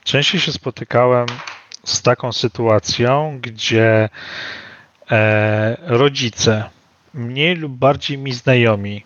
Częściej 0.04 0.42
się 0.42 0.52
spotykałem 0.52 1.28
z 1.86 2.02
taką 2.02 2.32
sytuacją, 2.32 3.40
gdzie 3.42 4.10
e, 5.12 5.78
rodzice, 5.82 6.70
mniej 7.14 7.56
lub 7.56 7.72
bardziej 7.74 8.18
mi 8.18 8.34
znajomi, 8.34 9.04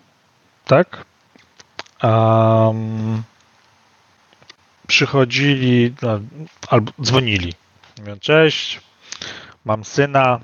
tak? 0.64 1.04
Um, 2.02 3.22
przychodzili 4.94 5.94
no, 6.02 6.20
albo 6.68 6.92
dzwonili. 7.02 7.52
Mówią, 7.98 8.18
cześć, 8.20 8.80
mam 9.64 9.84
syna, 9.84 10.40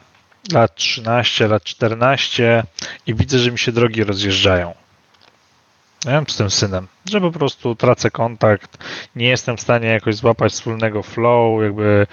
lat 0.53 0.75
13, 0.75 1.49
lat 1.49 1.65
14 1.65 2.65
i 3.07 3.15
widzę, 3.15 3.39
że 3.39 3.51
mi 3.51 3.59
się 3.59 3.73
drogi 3.73 4.05
rozjeżdżają. 4.05 4.75
Ja 6.05 6.25
z 6.29 6.37
tym 6.37 6.51
synem, 6.51 6.87
że 7.11 7.21
po 7.21 7.31
prostu 7.31 7.75
tracę 7.75 8.11
kontakt, 8.11 8.79
nie 9.17 9.29
jestem 9.29 9.57
w 9.57 9.61
stanie 9.61 9.89
jakoś 9.89 10.17
złapać 10.17 10.53
wspólnego 10.53 11.03
flow, 11.03 11.63
jakby 11.63 12.07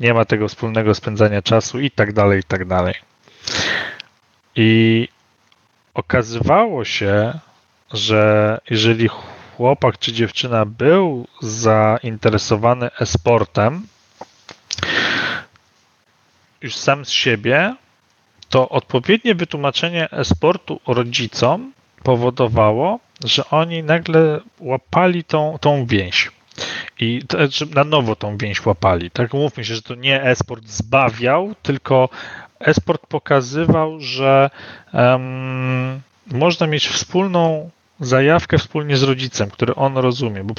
nie 0.00 0.14
ma 0.14 0.24
tego 0.24 0.48
wspólnego 0.48 0.94
spędzania 0.94 1.42
czasu 1.42 1.80
i 1.80 1.90
tak 1.90 2.12
dalej, 2.12 2.40
i 2.40 2.44
tak 2.44 2.64
dalej. 2.66 2.94
I 4.56 5.08
okazywało 5.94 6.84
się, 6.84 7.38
że 7.92 8.60
jeżeli 8.70 9.08
chłopak 9.60 9.98
czy 9.98 10.12
dziewczyna 10.12 10.64
był 10.66 11.26
zainteresowany 11.40 12.90
e-sportem, 13.00 13.86
już 16.62 16.76
sam 16.76 17.04
z 17.04 17.10
siebie, 17.10 17.74
to 18.48 18.68
odpowiednie 18.68 19.34
wytłumaczenie 19.34 20.10
e-sportu 20.10 20.80
rodzicom 20.86 21.72
powodowało, 22.02 23.00
że 23.24 23.50
oni 23.50 23.82
nagle 23.82 24.40
łapali 24.60 25.24
tą, 25.24 25.58
tą 25.60 25.86
więź. 25.86 26.30
I 27.00 27.22
to, 27.28 27.38
na 27.74 27.84
nowo 27.84 28.16
tą 28.16 28.36
więź 28.36 28.66
łapali. 28.66 29.10
Tak 29.10 29.32
mówmy 29.32 29.64
się, 29.64 29.74
że 29.74 29.82
to 29.82 29.94
nie 29.94 30.22
e-sport 30.22 30.66
zbawiał, 30.66 31.54
tylko 31.62 32.08
e-sport 32.60 33.06
pokazywał, 33.06 34.00
że 34.00 34.50
um, 34.92 36.00
można 36.26 36.66
mieć 36.66 36.88
wspólną 36.88 37.70
zajawkę 38.00 38.58
wspólnie 38.58 38.96
z 38.96 39.02
rodzicem, 39.02 39.50
który 39.50 39.74
on 39.74 39.98
rozumie, 39.98 40.44
bo 40.44 40.54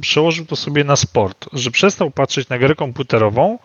przełożył, 0.00 0.46
to 0.48 0.56
sobie 0.56 0.84
na 0.84 0.96
sport, 0.96 1.46
że 1.52 1.70
przestał 1.70 2.10
patrzeć 2.10 2.48
na 2.48 2.58
grę 2.58 2.74
komputerową 2.74 3.58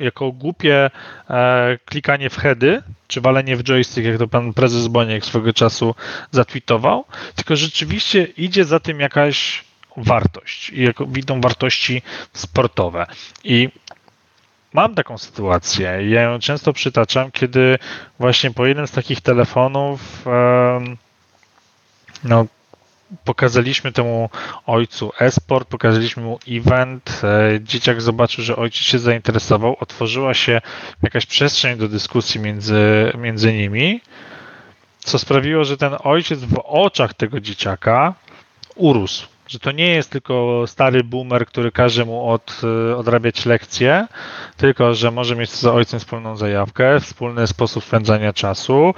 jako 0.00 0.32
głupie 0.32 0.90
e, 1.30 1.78
klikanie 1.84 2.30
w 2.30 2.36
heady, 2.36 2.82
czy 3.06 3.20
walenie 3.20 3.56
w 3.56 3.62
joystick, 3.62 4.06
jak 4.06 4.18
to 4.18 4.28
pan 4.28 4.54
prezes 4.54 4.86
Boniek 4.86 5.24
swego 5.24 5.52
czasu 5.52 5.94
zatwitował, 6.30 7.04
tylko 7.34 7.56
rzeczywiście 7.56 8.22
idzie 8.22 8.64
za 8.64 8.80
tym 8.80 9.00
jakaś 9.00 9.64
wartość 9.96 10.70
i 10.70 10.82
jako, 10.82 11.06
widzą 11.06 11.40
wartości 11.40 12.02
sportowe. 12.32 13.06
I 13.44 13.68
mam 14.72 14.94
taką 14.94 15.18
sytuację. 15.18 15.98
Ja 16.08 16.22
ją 16.22 16.38
często 16.38 16.72
przytaczam, 16.72 17.30
kiedy 17.30 17.78
właśnie 18.18 18.50
po 18.50 18.66
jednym 18.66 18.86
z 18.86 18.90
takich 18.90 19.20
telefonów 19.20 20.24
no, 22.24 22.46
pokazaliśmy 23.24 23.92
temu 23.92 24.30
ojcu 24.66 25.12
esport, 25.18 25.68
pokazaliśmy 25.68 26.22
mu 26.22 26.38
event, 26.48 27.20
e, 27.24 27.60
dzieciak 27.60 28.02
zobaczył, 28.02 28.44
że 28.44 28.56
ojciec 28.56 28.82
się 28.82 28.98
zainteresował, 28.98 29.76
otworzyła 29.80 30.34
się 30.34 30.60
jakaś 31.02 31.26
przestrzeń 31.26 31.78
do 31.78 31.88
dyskusji 31.88 32.40
między, 32.40 33.12
między 33.18 33.52
nimi, 33.52 34.00
co 34.98 35.18
sprawiło, 35.18 35.64
że 35.64 35.76
ten 35.76 35.96
ojciec 36.04 36.40
w 36.40 36.58
oczach 36.64 37.14
tego 37.14 37.40
dzieciaka 37.40 38.14
urósł. 38.76 39.31
Że 39.48 39.58
to 39.58 39.72
nie 39.72 39.88
jest 39.88 40.10
tylko 40.10 40.64
stary 40.66 41.04
boomer, 41.04 41.46
który 41.46 41.72
każe 41.72 42.04
mu 42.04 42.28
od, 42.28 42.60
e, 42.90 42.96
odrabiać 42.96 43.46
lekcje, 43.46 44.06
tylko 44.56 44.94
że 44.94 45.10
może 45.10 45.36
mieć 45.36 45.50
z 45.50 45.64
ojcem 45.64 46.00
wspólną 46.00 46.36
zajawkę, 46.36 47.00
wspólny 47.00 47.46
sposób 47.46 47.84
spędzania 47.84 48.32
czasu, 48.32 48.94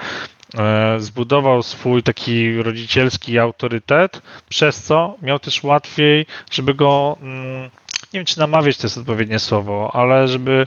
E, 0.59 1.01
zbudował 1.01 1.63
swój 1.63 2.03
taki 2.03 2.63
rodzicielski 2.63 3.39
autorytet, 3.39 4.23
przez 4.49 4.83
co 4.83 5.17
miał 5.23 5.39
też 5.39 5.63
łatwiej, 5.63 6.27
żeby 6.51 6.75
go, 6.75 7.17
mm, 7.21 7.63
nie 7.63 8.21
wiem 8.21 8.25
czy 8.25 8.39
namawiać 8.39 8.77
to 8.77 8.87
jest 8.87 8.99
odpowiednie 8.99 9.39
słowo, 9.39 9.91
ale 9.95 10.29
żeby 10.29 10.67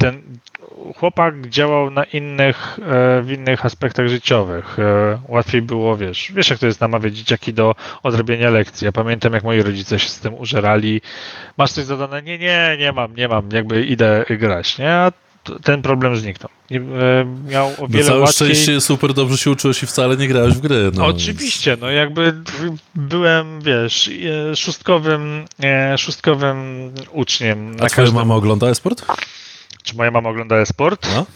ten 0.00 0.22
chłopak 0.96 1.48
działał 1.48 1.90
na 1.90 2.04
innych, 2.04 2.78
e, 2.82 3.22
w 3.22 3.30
innych 3.32 3.66
aspektach 3.66 4.08
życiowych. 4.08 4.78
E, 4.78 5.18
łatwiej 5.28 5.62
było, 5.62 5.96
wiesz, 5.96 6.32
wiesz 6.34 6.50
jak 6.50 6.58
to 6.58 6.66
jest 6.66 6.80
namawiać 6.80 7.16
dzieciaki 7.16 7.54
do 7.54 7.74
odrobienia 8.02 8.50
lekcji. 8.50 8.84
Ja 8.84 8.92
pamiętam 8.92 9.32
jak 9.32 9.44
moi 9.44 9.62
rodzice 9.62 9.98
się 9.98 10.08
z 10.08 10.20
tym 10.20 10.34
użerali. 10.34 11.00
Masz 11.58 11.72
coś 11.72 11.84
zadane? 11.84 12.22
Nie, 12.22 12.38
nie, 12.38 12.76
nie 12.78 12.92
mam, 12.92 13.16
nie 13.16 13.28
mam, 13.28 13.48
jakby 13.52 13.86
idę 13.86 14.24
grać, 14.30 14.78
nie? 14.78 14.92
A 14.92 15.12
ten 15.62 15.82
problem 15.82 16.16
zniknął. 16.16 16.50
E, 16.70 16.78
miał 17.50 17.66
o 17.78 17.88
wiele 17.88 18.04
no 18.04 18.08
całe 18.08 18.20
łatwiej... 18.20 18.34
szczęście 18.34 18.80
super 18.80 19.14
dobrze 19.14 19.38
się 19.38 19.50
uczyłeś 19.50 19.82
i 19.82 19.86
wcale 19.86 20.16
nie 20.16 20.28
grałeś 20.28 20.54
w 20.54 20.60
gry. 20.60 20.90
No. 20.94 21.06
Oczywiście, 21.06 21.76
no 21.80 21.90
jakby 21.90 22.34
byłem, 22.94 23.60
wiesz, 23.60 24.10
szóstkowym, 24.56 25.44
szóstkowym 25.96 26.90
uczniem. 27.12 27.72
A 27.72 27.76
twoja 27.76 27.90
każdym... 27.90 28.14
mama 28.14 28.34
ogląda 28.34 28.68
e-sport? 28.68 29.04
Czy 29.82 29.96
moja 29.96 30.10
mama 30.10 30.28
ogląda 30.28 30.56
e-sport? 30.56 31.08
No. 31.14 31.26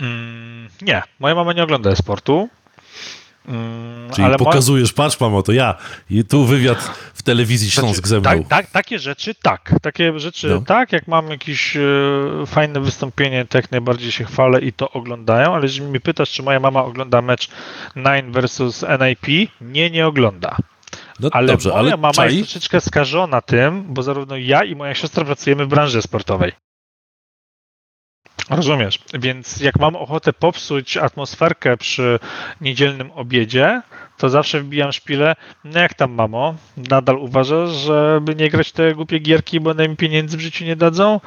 Mm, 0.00 0.68
nie, 0.82 1.02
moja 1.20 1.34
mama 1.34 1.52
nie 1.52 1.62
ogląda 1.62 1.90
e-sportu. 1.90 2.48
Mm, 3.48 4.10
Czyli 4.10 4.24
ale 4.26 4.36
pokazujesz, 4.36 4.96
ma... 4.96 5.04
patrz 5.04 5.20
mamo, 5.20 5.42
to 5.42 5.52
ja. 5.52 5.74
I 6.10 6.24
tu 6.24 6.44
wywiad 6.44 6.78
w 7.14 7.22
telewizji 7.22 7.70
Śląsk 7.70 7.94
znaczy, 7.94 8.08
ze 8.08 8.20
mną. 8.20 8.30
Tak, 8.30 8.48
tak, 8.48 8.70
takie 8.70 8.98
rzeczy 8.98 9.34
tak. 9.34 9.74
Takie 9.82 10.18
rzeczy 10.18 10.48
no. 10.48 10.60
tak, 10.60 10.92
jak 10.92 11.08
mam 11.08 11.30
jakieś 11.30 11.76
e, 11.76 11.80
fajne 12.46 12.80
wystąpienie, 12.80 13.44
tak 13.44 13.62
jak 13.62 13.70
najbardziej 13.70 14.12
się 14.12 14.24
chwalę 14.24 14.60
i 14.60 14.72
to 14.72 14.90
oglądają, 14.90 15.54
ale 15.54 15.62
jeżeli 15.62 15.90
mi 15.90 16.00
pytasz, 16.00 16.30
czy 16.30 16.42
moja 16.42 16.60
mama 16.60 16.84
ogląda 16.84 17.22
mecz 17.22 17.48
Nine 17.96 18.32
versus 18.32 18.84
NIP, 19.00 19.50
nie, 19.60 19.90
nie 19.90 20.06
ogląda. 20.06 20.56
No, 21.20 21.28
ale 21.32 21.46
dobrze, 21.46 21.68
moja 21.68 21.80
ale 21.80 21.90
mama 21.90 22.12
czai? 22.12 22.36
jest 22.36 22.50
troszeczkę 22.50 22.80
skażona 22.80 23.40
tym, 23.40 23.84
bo 23.88 24.02
zarówno 24.02 24.36
ja 24.36 24.64
i 24.64 24.76
moja 24.76 24.94
siostra 24.94 25.24
pracujemy 25.24 25.64
w 25.64 25.68
branży 25.68 26.02
sportowej. 26.02 26.52
Rozumiesz. 28.50 28.98
Więc 29.14 29.60
jak 29.60 29.78
mam 29.78 29.96
ochotę 29.96 30.32
popsuć 30.32 30.96
atmosferkę 30.96 31.76
przy 31.76 32.18
niedzielnym 32.60 33.10
obiedzie, 33.10 33.82
to 34.18 34.28
zawsze 34.28 34.60
wbijam 34.60 34.92
szpilę. 34.92 35.36
No 35.64 35.80
jak 35.80 35.94
tam, 35.94 36.12
mamo? 36.12 36.54
Nadal 36.76 37.18
uważasz, 37.18 37.70
żeby 37.70 38.34
nie 38.34 38.50
grać 38.50 38.72
te 38.72 38.94
głupie 38.94 39.18
gierki, 39.18 39.60
bo 39.60 39.74
nam 39.74 39.96
pieniędzy 39.96 40.36
w 40.36 40.40
życiu 40.40 40.64
nie 40.64 40.76
dadzą? 40.76 41.20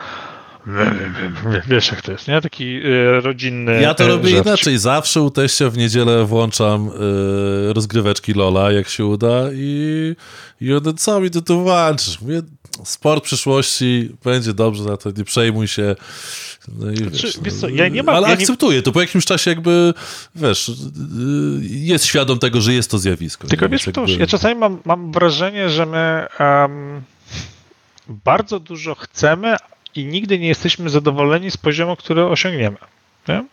Wiesz 1.68 1.92
jak 1.92 2.02
to 2.02 2.12
jest, 2.12 2.28
nie? 2.28 2.42
Taki 2.42 2.76
e, 2.76 3.22
rodzinny 3.22 3.82
Ja 3.82 3.94
to 3.94 4.08
robię 4.08 4.32
inaczej. 4.32 4.78
Zawsze 4.78 5.22
u 5.22 5.32
teścia 5.32 5.70
w 5.70 5.78
niedzielę 5.78 6.26
włączam 6.26 6.88
e, 6.90 7.74
rozgryweczki 7.74 8.34
Lola, 8.34 8.72
jak 8.72 8.90
się 8.90 9.06
uda 9.06 9.44
i, 9.54 10.16
i 10.62 10.74
on, 10.74 10.98
co 10.98 11.20
mi 11.20 11.30
ty 11.30 11.42
tu 11.42 11.64
włączysz? 11.64 12.22
Mówię, 12.22 12.42
sport 12.84 13.24
przyszłości, 13.24 14.10
będzie 14.24 14.54
dobrze, 14.54 14.84
na 14.84 14.98
to 14.98 15.12
nie 15.18 15.24
przejmuj 15.24 15.68
się. 15.68 15.96
No 16.68 16.92
i 16.92 16.96
Znaczy, 16.98 17.12
wiesz, 17.12 17.40
wiesz 17.42 17.54
no, 17.54 17.60
co, 17.62 17.70
ja 17.70 17.88
nie 17.88 18.04
mam- 18.04 18.16
ale 18.16 18.30
ja 18.30 18.36
nie- 18.36 18.42
akceptuję 18.42 18.82
to 18.82 18.92
po 18.92 19.02
jakimś 19.02 19.26
czasie 19.26 19.50
jakby, 19.52 19.94
wiesz, 20.36 20.72
jest 21.62 22.06
świadom 22.06 22.40
tego, 22.40 22.62
że 22.62 22.74
jest 22.74 22.92
to 22.92 22.98
zjawisko. 22.98 23.48
Tylko 23.48 23.66
nie? 23.66 23.72
wiesz, 23.72 23.88
jakby- 23.88 24.12
ja 24.12 24.28
czasami 24.28 24.56
mam, 24.56 24.82
mam 24.86 25.12
wrażenie, 25.12 25.70
że 25.70 25.86
my 25.86 26.26
em, 26.40 27.02
bardzo 28.08 28.60
dużo 28.60 28.96
chcemy 28.96 29.56
i 29.96 30.06
nigdy 30.06 30.40
nie 30.40 30.48
jesteśmy 30.48 30.90
zadowoleni 30.90 31.52
z 31.52 31.58
poziomu, 31.58 31.96
który 31.96 32.26
osiągniemy. 32.26 32.78
Nie? 33.28 33.46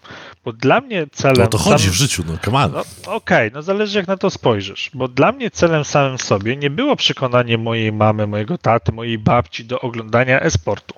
Bo 0.47 0.53
dla 0.53 0.81
mnie 0.81 1.07
celem. 1.13 1.37
No 1.39 1.47
to 1.47 1.59
chodzi 1.59 1.79
samym- 1.79 1.93
w 1.93 1.97
życiu, 1.97 2.25
no 2.27 2.39
come 2.45 2.59
on. 2.65 2.73
No, 2.73 2.85
Okej, 3.13 3.51
no 3.55 3.63
zależy 3.63 3.99
jak 3.99 4.07
na 4.07 4.17
to 4.17 4.31
spojrzysz, 4.31 4.91
bo 4.95 5.09
dla 5.09 5.33
mnie 5.33 5.51
celem 5.51 5.85
samym 5.85 6.19
sobie 6.19 6.57
nie 6.57 6.71
było 6.71 6.97
przekonanie 6.97 7.59
mojej 7.59 7.93
mamy, 7.93 8.27
mojego 8.27 8.59
taty, 8.59 8.93
mojej 8.93 9.19
babci 9.19 9.65
do 9.65 9.81
oglądania 9.81 10.41
e-sportu. 10.41 10.95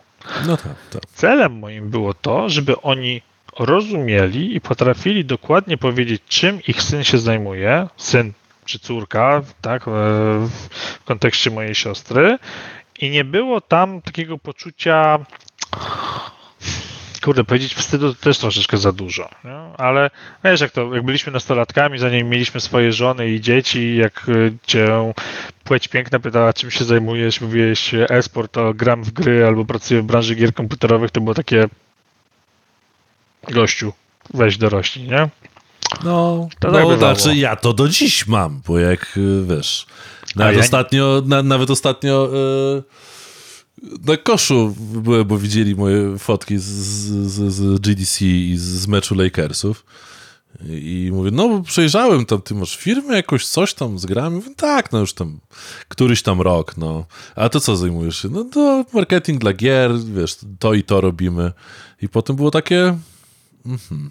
No 0.46 0.56
tak, 0.56 0.74
tak. 0.90 1.02
Celem 1.14 1.58
moim 1.58 1.90
było 1.90 2.14
to, 2.14 2.48
żeby 2.48 2.80
oni 2.80 3.22
rozumieli 3.58 4.56
i 4.56 4.60
potrafili 4.60 5.24
dokładnie 5.24 5.78
powiedzieć, 5.78 6.22
czym 6.28 6.60
ich 6.68 6.82
syn 6.82 7.04
się 7.04 7.18
zajmuje, 7.18 7.88
syn 7.96 8.32
czy 8.64 8.78
córka, 8.78 9.42
tak, 9.60 9.82
e, 9.82 9.90
w 9.90 11.04
kontekście 11.04 11.50
mojej 11.50 11.74
siostry, 11.74 12.38
i 13.00 13.10
nie 13.10 13.24
było 13.24 13.60
tam 13.60 14.02
takiego 14.02 14.38
poczucia. 14.38 15.18
Kurde, 17.28 17.44
powiedzieć 17.44 17.74
wstydu 17.74 18.14
to 18.14 18.20
też 18.20 18.38
troszeczkę 18.38 18.76
za 18.76 18.92
dużo, 18.92 19.28
nie? 19.44 19.76
ale 19.76 20.10
wiesz, 20.44 20.60
jak 20.60 20.70
to, 20.70 20.94
jak 20.94 21.04
byliśmy 21.04 21.32
nastolatkami, 21.32 21.98
zanim 21.98 22.28
mieliśmy 22.28 22.60
swoje 22.60 22.92
żony 22.92 23.30
i 23.30 23.40
dzieci, 23.40 23.96
jak 23.96 24.26
e, 24.28 24.32
cię 24.66 25.12
płeć 25.64 25.88
piękna 25.88 26.18
pytała, 26.18 26.52
czym 26.52 26.70
się 26.70 26.84
zajmujesz, 26.84 27.40
mówiłeś 27.40 27.94
e-sport, 27.94 28.52
to 28.52 28.74
gram 28.74 29.04
w 29.04 29.10
gry 29.10 29.46
albo 29.46 29.64
pracuję 29.64 30.02
w 30.02 30.04
branży 30.04 30.34
gier 30.34 30.54
komputerowych, 30.54 31.10
to 31.10 31.20
było 31.20 31.34
takie 31.34 31.68
gościu, 33.50 33.92
weź 34.34 34.58
dorośli, 34.58 35.02
nie? 35.02 35.28
No, 36.04 36.48
To 36.60 36.70
no 36.70 36.96
znaczy 36.96 37.36
ja 37.36 37.56
to 37.56 37.72
do 37.72 37.88
dziś 37.88 38.26
mam, 38.26 38.60
bo 38.66 38.78
jak 38.78 39.16
y, 39.16 39.44
wiesz, 39.46 39.86
nawet 40.36 40.52
ja 40.52 40.58
nie- 40.58 40.64
ostatnio, 40.64 41.22
na, 41.26 41.42
nawet 41.42 41.70
ostatnio 41.70 42.30
y, 42.78 42.82
na 44.06 44.16
koszu 44.16 44.74
byłem, 44.78 45.24
bo 45.24 45.38
widzieli 45.38 45.74
moje 45.74 46.18
fotki 46.18 46.58
z, 46.58 46.64
z, 46.64 47.52
z 47.52 47.80
GDC 47.80 48.24
i 48.24 48.54
z 48.56 48.86
meczu 48.86 49.14
Lakersów. 49.14 49.84
I 50.68 51.10
mówię, 51.12 51.30
no 51.30 51.62
przejrzałem 51.62 52.26
tam, 52.26 52.42
ty 52.42 52.54
masz 52.54 52.76
firmę 52.76 53.16
jakoś, 53.16 53.46
coś 53.46 53.74
tam 53.74 53.98
z 53.98 54.06
grami? 54.06 54.36
Mówię, 54.36 54.54
tak, 54.56 54.92
no 54.92 54.98
już 54.98 55.12
tam, 55.12 55.40
któryś 55.88 56.22
tam 56.22 56.40
rok, 56.40 56.76
no. 56.76 57.06
A 57.36 57.48
to 57.48 57.60
co 57.60 57.76
zajmujesz 57.76 58.22
się? 58.22 58.28
No 58.28 58.44
to 58.44 58.84
marketing 58.92 59.40
dla 59.40 59.52
gier, 59.52 59.90
wiesz, 60.14 60.36
to 60.58 60.74
i 60.74 60.82
to 60.82 61.00
robimy. 61.00 61.52
I 62.02 62.08
potem 62.08 62.36
było 62.36 62.50
takie, 62.50 62.98
mhm. 63.66 64.10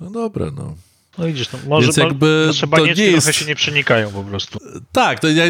No 0.00 0.10
dobra, 0.10 0.50
no. 0.56 0.76
No 1.18 1.26
widzisz, 1.26 1.52
no, 1.52 1.58
może 1.68 1.86
Więc 1.86 1.96
jakby 1.96 2.44
nasze 2.46 2.60
to 2.60 2.66
banieczki 2.66 3.00
nie 3.02 3.06
jest- 3.06 3.26
trochę 3.26 3.38
się 3.38 3.46
nie 3.46 3.54
przenikają 3.56 4.12
po 4.12 4.22
prostu. 4.24 4.58
Tak, 4.92 5.20
to 5.20 5.28
ja... 5.28 5.44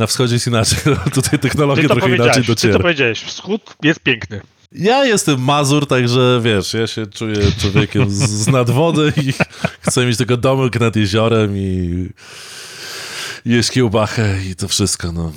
Na 0.00 0.06
wschodzie 0.06 0.34
jest 0.34 0.46
inaczej, 0.46 0.78
tutaj 1.14 1.38
technologia 1.38 1.88
trochę 1.88 2.08
inaczej 2.08 2.18
powiedziałeś, 2.18 2.36
ty 2.36 2.42
to 2.46 2.54
dociera. 2.54 2.78
powiedziałeś, 2.78 3.20
wschód 3.22 3.74
jest 3.82 4.00
piękny. 4.00 4.40
Ja 4.72 5.04
jestem 5.04 5.40
Mazur, 5.40 5.86
także 5.86 6.40
wiesz, 6.44 6.74
ja 6.74 6.86
się 6.86 7.06
czuję 7.06 7.36
człowiekiem 7.60 8.10
z, 8.10 8.14
z 8.30 8.46
nad 8.48 8.70
wody 8.70 9.12
i 9.16 9.32
chcę 9.88 10.06
mieć 10.06 10.16
tylko 10.16 10.36
domek 10.36 10.80
nad 10.80 10.96
jeziorem 10.96 11.56
i 11.56 12.08
jeść 13.44 13.70
kiełbachę 13.70 14.38
i 14.50 14.56
to 14.56 14.68
wszystko, 14.68 15.12
no. 15.12 15.32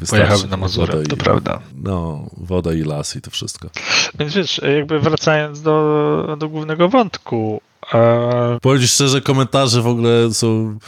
Wystarczy. 0.00 0.10
Pojechałbym 0.26 0.50
na 0.50 0.56
Mazurę, 0.56 1.02
i- 1.02 1.06
to 1.06 1.16
prawda. 1.16 1.60
No, 1.82 2.26
woda 2.36 2.72
i 2.72 2.82
las 2.82 3.16
i 3.16 3.20
to 3.20 3.30
wszystko. 3.30 3.70
Więc 4.18 4.34
wiesz, 4.34 4.60
jakby 4.76 5.00
wracając 5.00 5.62
do, 5.62 6.36
do 6.38 6.48
głównego 6.48 6.88
wątku, 6.88 7.60
e, 7.94 8.58
Powiem 8.62 8.82
szczerze, 8.82 9.20
komentarze 9.20 9.82
w 9.82 9.86
ogóle 9.86 10.34
są... 10.34 10.78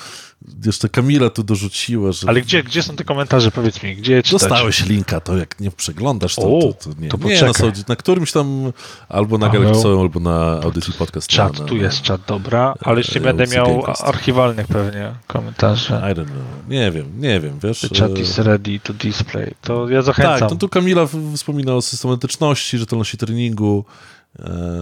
Jeszcze 0.67 0.89
Kamila 0.89 1.31
tu 1.31 1.43
dorzuciła, 1.43 2.13
że... 2.13 2.29
ale 2.29 2.43
gdzie, 2.43 2.63
gdzie 2.63 2.83
są 2.83 2.97
te 2.97 3.05
komentarze, 3.05 3.51
powiedz 3.51 3.83
mi, 3.83 3.97
gdzie 3.97 4.13
je 4.13 4.23
czytać? 4.23 4.41
Dostałeś 4.41 4.87
linka, 4.87 5.21
to 5.21 5.37
jak 5.37 5.61
nie 5.61 5.71
przeglądasz, 5.71 6.35
to, 6.35 6.43
O, 6.59 6.61
to, 6.61 6.73
to 6.73 7.01
nie. 7.01 7.09
to 7.09 7.19
nie 7.19 7.43
na, 7.43 7.53
Saudi- 7.53 7.89
na 7.89 7.97
którymś 7.97 8.33
tam, 8.33 8.73
albo 9.09 9.39
na. 9.39 9.49
Galaxy, 9.49 9.89
albo 9.89 10.21
na 10.21 10.61
audycji 10.63 10.93
podcast. 10.93 11.27
Czat, 11.27 11.53
na, 11.55 11.61
na, 11.61 11.67
tu 11.67 11.77
jest 11.77 12.03
czat, 12.03 12.21
dobra, 12.27 12.75
ale 12.81 12.99
już 12.99 13.15
nie 13.15 13.21
e, 13.21 13.25
będę 13.25 13.47
miał 13.47 13.85
archiwalnych 14.03 14.67
pewnie 14.67 15.13
komentarzy. 15.27 15.95
I 15.95 16.15
don't 16.15 16.25
know. 16.25 16.69
Nie 16.69 16.91
wiem, 16.91 17.21
nie 17.21 17.41
wiem, 17.41 17.59
wiesz. 17.63 17.81
The 17.81 17.89
chat 17.89 18.11
e, 18.11 18.21
is 18.21 18.39
ready 18.39 18.81
to 18.81 18.93
display. 18.93 19.55
To 19.63 19.89
ja 19.89 20.03
zachęcam. 20.03 20.39
Tak, 20.39 20.51
no 20.51 20.57
tu 20.57 20.69
Kamila 20.69 21.07
wspomina 21.35 21.75
o 21.75 21.83
systematyczności, 21.83 22.79
rzetelności 22.79 23.19
treningu, 23.19 23.85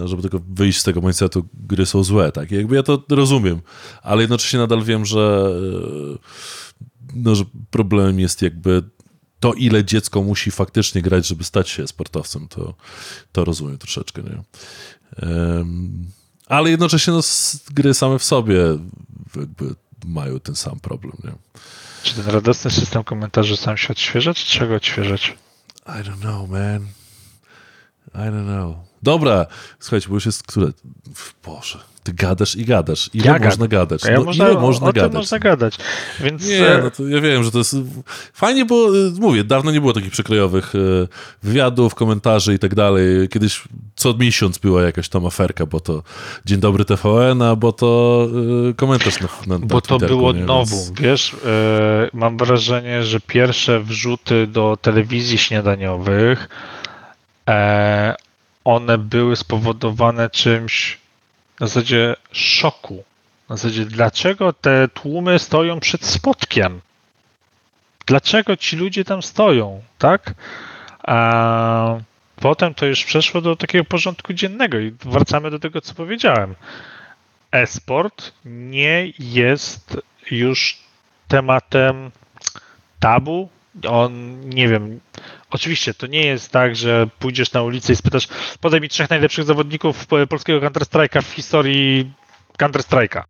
żeby 0.04 0.22
tylko 0.22 0.40
wyjść 0.48 0.80
z 0.80 0.82
tego 0.82 1.00
mindsetu, 1.00 1.48
gry 1.54 1.86
są 1.86 2.04
złe, 2.04 2.32
tak? 2.32 2.52
I 2.52 2.54
jakby 2.54 2.76
ja 2.76 2.82
to 2.82 3.02
rozumiem, 3.10 3.60
ale 4.02 4.20
jednocześnie 4.20 4.58
nadal 4.58 4.82
wiem, 4.82 5.04
że, 5.06 5.50
e, 6.14 6.18
no, 7.14 7.34
że 7.34 7.44
problemem 7.70 8.20
jest 8.20 8.42
jakby 8.42 8.82
to, 9.40 9.52
ile 9.52 9.84
dziecko 9.84 10.22
musi 10.22 10.50
faktycznie 10.50 11.02
grać, 11.02 11.26
żeby 11.26 11.44
stać 11.44 11.68
się 11.68 11.86
sportowcem, 11.86 12.48
to, 12.48 12.74
to 13.32 13.44
rozumiem 13.44 13.78
troszeczkę, 13.78 14.22
nie? 14.22 14.42
Ale 16.46 16.70
jednocześnie 16.70 17.12
no, 17.12 17.20
gry 17.70 17.94
same 17.94 18.18
w 18.18 18.24
sobie 18.24 18.60
jakby 19.36 19.74
mają 20.06 20.40
ten 20.40 20.54
sam 20.54 20.80
problem, 20.80 21.16
nie? 21.24 21.32
Czy 22.02 22.14
ten 22.14 22.26
radosny 22.26 22.70
system 22.70 23.04
komentarzy 23.04 23.56
sam 23.56 23.76
się 23.76 23.88
odświeża, 23.88 24.34
czy 24.34 24.46
trzeba 24.46 24.66
go 24.66 24.74
odświeżać? 24.74 25.36
I 25.86 25.90
don't 25.90 26.20
know, 26.20 26.50
man. 26.50 26.86
I 28.14 28.30
don't 28.30 28.46
know. 28.46 28.76
Dobra, 29.06 29.46
słuchajcie, 29.80 30.08
bo 30.08 30.14
już 30.14 30.26
jest 30.26 30.42
które? 30.42 30.66
Boże, 31.44 31.78
ty 32.02 32.12
gadasz 32.12 32.56
i 32.56 32.64
gadasz. 32.64 33.10
Ile 33.14 33.26
Ja 33.26 33.38
można 33.38 33.68
gadać? 33.68 34.04
Ja 34.04 34.18
no, 34.18 34.24
można, 34.24 34.50
ile 34.50 34.60
można 34.60 34.88
o 34.88 34.92
gadać? 34.92 35.12
można 35.12 35.38
gadać. 35.38 35.76
Więc 36.20 36.48
Nie, 36.48 36.66
e, 36.66 36.82
no 36.82 36.90
to 36.90 37.08
ja 37.08 37.20
wiem, 37.20 37.44
że 37.44 37.50
to 37.50 37.58
jest 37.58 37.76
fajnie, 38.32 38.64
bo 38.64 38.96
y, 38.96 39.10
mówię, 39.18 39.44
dawno 39.44 39.70
nie 39.70 39.80
było 39.80 39.92
takich 39.92 40.10
przekrojowych 40.10 40.74
y, 40.74 41.08
wywiadów, 41.42 41.94
komentarzy 41.94 42.54
i 42.54 42.58
tak 42.58 42.74
dalej. 42.74 43.28
Kiedyś 43.28 43.62
co 43.96 44.14
miesiąc 44.14 44.58
była 44.58 44.82
jakaś 44.82 45.08
tam 45.08 45.26
aferka, 45.26 45.66
bo 45.66 45.80
to 45.80 46.02
Dzień 46.44 46.60
Dobry 46.60 46.84
TVN, 46.84 47.42
a 47.42 47.56
bo 47.56 47.72
to 47.72 48.28
komentarz 48.76 49.20
na, 49.20 49.28
na 49.46 49.58
na 49.58 49.66
bo 49.66 49.80
to 49.80 49.98
było 49.98 50.32
nie? 50.32 50.46
Więc- 50.46 50.92
wiesz, 51.00 51.36
e, 51.44 52.10
mam 52.12 52.36
wrażenie, 52.36 53.02
że 53.02 53.20
pierwsze 53.20 53.80
wrzuty 53.80 54.46
do 54.46 54.78
telewizji 54.82 55.38
śniadaniowych 55.38 56.48
e, 57.48 58.25
one 58.66 58.98
były 58.98 59.36
spowodowane 59.36 60.30
czymś 60.30 60.98
na 61.60 61.66
zasadzie 61.66 62.16
szoku. 62.32 63.04
Na 63.48 63.56
zasadzie, 63.56 63.84
dlaczego 63.84 64.52
te 64.52 64.88
tłumy 64.88 65.38
stoją 65.38 65.80
przed 65.80 66.04
spotkiem? 66.04 66.80
Dlaczego 68.06 68.56
ci 68.56 68.76
ludzie 68.76 69.04
tam 69.04 69.22
stoją, 69.22 69.82
tak? 69.98 70.34
A 71.02 71.96
potem 72.36 72.74
to 72.74 72.86
już 72.86 73.04
przeszło 73.04 73.40
do 73.40 73.56
takiego 73.56 73.84
porządku 73.84 74.32
dziennego 74.32 74.78
i 74.78 74.94
wracamy 75.04 75.50
do 75.50 75.58
tego, 75.58 75.80
co 75.80 75.94
powiedziałem. 75.94 76.54
E-sport 77.52 78.32
nie 78.44 79.12
jest 79.18 80.00
już 80.30 80.78
tematem 81.28 82.10
tabu. 83.00 83.48
On, 83.88 84.40
nie 84.40 84.68
wiem, 84.68 85.00
oczywiście 85.50 85.94
to 85.94 86.06
nie 86.06 86.26
jest 86.26 86.52
tak, 86.52 86.76
że 86.76 87.06
pójdziesz 87.18 87.52
na 87.52 87.62
ulicę 87.62 87.92
i 87.92 87.96
spytasz, 87.96 88.28
podaj 88.60 88.80
mi 88.80 88.88
trzech 88.88 89.10
najlepszych 89.10 89.44
zawodników 89.44 90.06
polskiego 90.28 90.60
Counter-Strike'a 90.66 91.22
w 91.22 91.32
historii 91.32 92.12
Counter-Strike'a. 92.58 93.22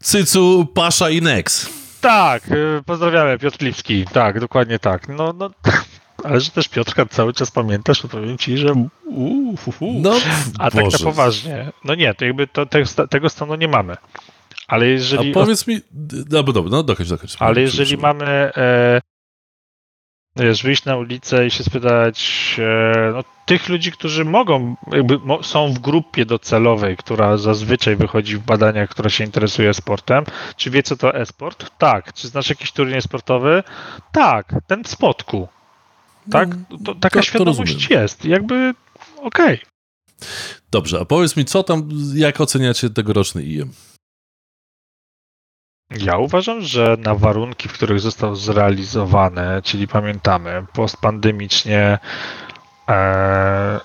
Cycu, 0.00 0.66
Pasza 0.74 1.10
i 1.10 1.22
Nex. 1.22 1.70
Tak, 2.00 2.48
y, 2.50 2.82
pozdrawiamy 2.86 3.38
Piotr 3.38 3.62
Lipski. 3.64 4.04
Tak, 4.12 4.40
dokładnie 4.40 4.78
tak. 4.78 5.08
No, 5.08 5.32
no, 5.38 5.50
ale 6.24 6.40
że 6.40 6.50
też 6.50 6.68
Piotrka 6.68 7.06
cały 7.06 7.32
czas 7.32 7.50
pamiętasz, 7.50 8.00
to 8.00 8.08
powiem 8.08 8.38
ci, 8.38 8.58
że 8.58 8.72
uu, 9.06 9.56
hu, 9.56 9.72
hu. 9.72 9.92
No, 10.00 10.12
A 10.58 10.70
tak 10.70 10.84
Boże. 10.84 10.98
na 10.98 11.04
poważnie. 11.04 11.72
No 11.84 11.94
nie, 11.94 12.14
to 12.14 12.24
jakby 12.24 12.46
to, 12.46 12.66
tego, 12.66 12.86
sta- 12.86 13.06
tego 13.06 13.28
stanu 13.28 13.54
nie 13.54 13.68
mamy. 13.68 13.96
Ale 14.68 14.86
jeżeli, 14.86 15.30
A 15.30 15.34
powiedz 15.34 15.66
mi, 15.66 15.80
dobra, 15.90 16.52
dobra, 16.52 16.70
no 16.70 16.82
dokończ, 16.82 17.08
dokończ. 17.08 17.36
ale 17.38 17.60
jeżeli 17.60 17.96
mamy 17.96 18.24
e, 18.56 19.00
wiesz, 20.36 20.62
wyjść 20.62 20.84
na 20.84 20.96
ulicę 20.96 21.46
i 21.46 21.50
się 21.50 21.64
spytać 21.64 22.56
e, 22.58 23.12
no, 23.12 23.24
tych 23.46 23.68
ludzi, 23.68 23.92
którzy 23.92 24.24
mogą, 24.24 24.76
jakby 24.92 25.18
są 25.42 25.72
w 25.72 25.78
grupie 25.78 26.26
docelowej, 26.26 26.96
która 26.96 27.36
zazwyczaj 27.36 27.96
wychodzi 27.96 28.36
w 28.36 28.40
badaniach, 28.42 28.88
która 28.90 29.10
się 29.10 29.24
interesuje 29.24 29.74
sportem, 29.74 30.24
czy 30.56 30.70
wie 30.70 30.82
co 30.82 30.96
to 30.96 31.14
e-sport? 31.14 31.70
Tak. 31.78 32.12
Czy 32.12 32.28
znasz 32.28 32.48
jakiś 32.48 32.72
turniej 32.72 33.02
sportowy? 33.02 33.62
Tak. 34.12 34.54
Ten 34.66 34.84
w 34.84 34.88
spotku. 34.88 35.48
tak? 36.30 36.48
No, 36.70 36.78
To, 36.84 36.94
taka 36.94 37.08
to- 37.14 37.18
to 37.20 37.22
świadomość 37.22 37.72
rozumiem. 37.74 38.02
jest. 38.02 38.24
Jakby 38.24 38.74
okej. 39.22 39.58
Dobrze, 40.70 41.00
a 41.00 41.04
powiedz 41.04 41.36
mi, 41.36 41.44
co 41.44 41.62
tam, 41.62 41.88
jak 42.14 42.40
oceniacie 42.40 42.90
tegoroczny 42.90 43.42
IEM? 43.42 43.72
Ja 45.90 46.18
uważam, 46.18 46.60
że 46.60 46.96
na 47.00 47.14
warunki, 47.14 47.68
w 47.68 47.72
których 47.72 48.00
został 48.00 48.36
zrealizowany, 48.36 49.62
czyli 49.62 49.88
pamiętamy, 49.88 50.66
postpandemicznie 50.72 51.98
e, 52.88 53.80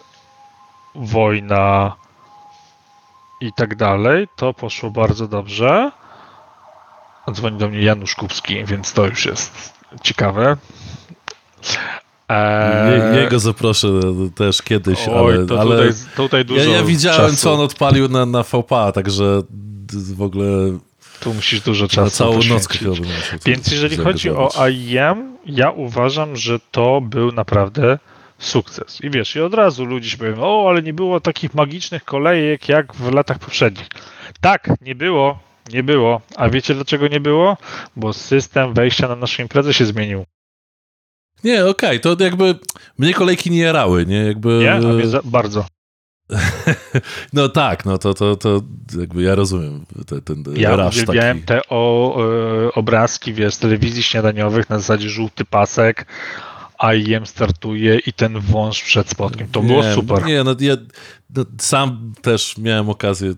wojna 0.96 1.96
i 3.42 3.54
tak 3.54 3.76
dalej, 3.76 4.28
to 4.36 4.54
poszło 4.54 4.92
bardzo 4.92 5.28
dobrze. 5.28 5.92
Dzwoni 7.32 7.58
do 7.58 7.70
mnie 7.70 7.82
Janusz 7.82 8.16
Kubski, 8.16 8.66
więc 8.66 8.94
to 8.94 9.06
już 9.06 9.26
jest 9.26 9.74
ciekawe. 10.04 10.58
Je, 13.14 13.22
jego 13.22 13.40
zaproszę 13.40 13.88
też 14.36 14.62
kiedyś, 14.62 15.08
oj, 15.08 15.36
ale, 15.36 15.46
to 15.46 15.62
ale 15.62 15.76
tutaj, 15.76 15.94
tutaj 16.16 16.46
dużo 16.46 16.70
ja, 16.70 16.76
ja 16.76 16.84
widziałem, 16.84 17.32
czasu. 17.32 17.36
co 17.36 17.54
on 17.54 17.60
odpalił 17.60 18.08
na, 18.10 18.26
na 18.26 18.44
VPA, 18.44 18.92
także 18.92 19.42
w 19.92 20.22
ogóle 20.22 20.80
Tu 21.20 21.34
musisz 21.34 21.62
dużo 21.62 21.86
na 21.86 21.90
czasu 21.90 22.18
całą 22.18 22.34
poświęcić. 22.36 22.52
nockę 22.52 22.78
chyba 22.78 22.92
będę 22.92 23.08
musiał 23.08 23.40
Więc 23.46 23.72
jeżeli 23.72 23.98
chodzi 23.98 24.30
o. 24.30 24.50
IEM, 24.68 25.38
ja 25.46 25.72
uważam, 25.72 26.36
że 26.36 26.60
to 26.72 27.02
był 27.02 27.32
naprawdę 27.32 28.00
sukces. 28.40 29.02
I 29.02 29.10
wiesz, 29.10 29.36
i 29.36 29.42
od 29.42 29.54
razu 29.54 29.86
ludzie 29.86 30.10
się 30.10 30.18
powiedzą, 30.18 30.42
o, 30.44 30.70
ale 30.70 30.82
nie 30.82 30.94
było 30.94 31.20
takich 31.20 31.54
magicznych 31.54 32.04
kolejek 32.06 32.70
jak 32.70 32.96
w 32.96 33.12
latach 33.12 33.40
poprzednich. 33.40 33.88
Tak, 34.42 34.70
nie 34.82 34.96
było, 34.96 35.40
nie 35.74 35.84
było. 35.84 36.22
A 36.36 36.50
wiecie 36.50 36.74
dlaczego 36.76 37.08
nie 37.08 37.20
było? 37.20 37.58
Bo 37.96 38.14
system 38.14 38.74
wejścia 38.74 39.08
na 39.08 39.16
naszą 39.16 39.44
imprezę 39.44 39.74
się 39.74 39.86
zmienił. 39.86 40.26
Nie, 41.44 41.66
okej, 41.66 42.00
to 42.00 42.16
jakby 42.20 42.56
mnie 42.98 43.14
kolejki 43.14 43.52
nie 43.52 43.60
jarały, 43.60 44.06
nie? 44.06 44.26
Jakby, 44.26 44.60
Nie? 44.60 44.74
A 44.74 44.80
mnie 44.80 45.08
za, 45.08 45.22
bardzo. 45.24 45.66
No 47.34 47.50
tak, 47.50 47.86
no 47.86 47.98
to, 47.98 48.14
to, 48.14 48.36
to 48.36 48.62
jakby 49.00 49.24
ja 49.24 49.36
rozumiem 49.36 49.86
ten, 50.06 50.22
ten 50.22 50.56
Ja 50.56 50.76
rush 50.76 50.96
uwielbiałem 50.96 51.38
taki. 51.42 51.48
te 51.48 51.62
o, 51.70 52.18
e, 52.68 52.74
obrazki, 52.74 53.34
wiesz, 53.34 53.58
telewizji 53.58 54.04
śniadaniowych 54.04 54.70
na 54.70 54.80
zasadzie 54.80 55.10
żółty 55.10 55.46
pasek, 55.46 56.06
IEM 56.84 57.26
startuje 57.26 58.00
i 58.08 58.14
ten 58.14 58.40
wąż 58.40 58.84
przed 58.84 59.10
spotkiem. 59.10 59.48
To 59.52 59.62
było 59.62 59.84
nie, 59.84 59.94
super. 59.94 60.26
Nie, 60.26 60.44
no 60.44 60.56
ja 60.60 60.78
no, 61.36 61.46
sam 61.62 62.14
też 62.22 62.58
miałem 62.58 62.90
okazję 62.90 63.34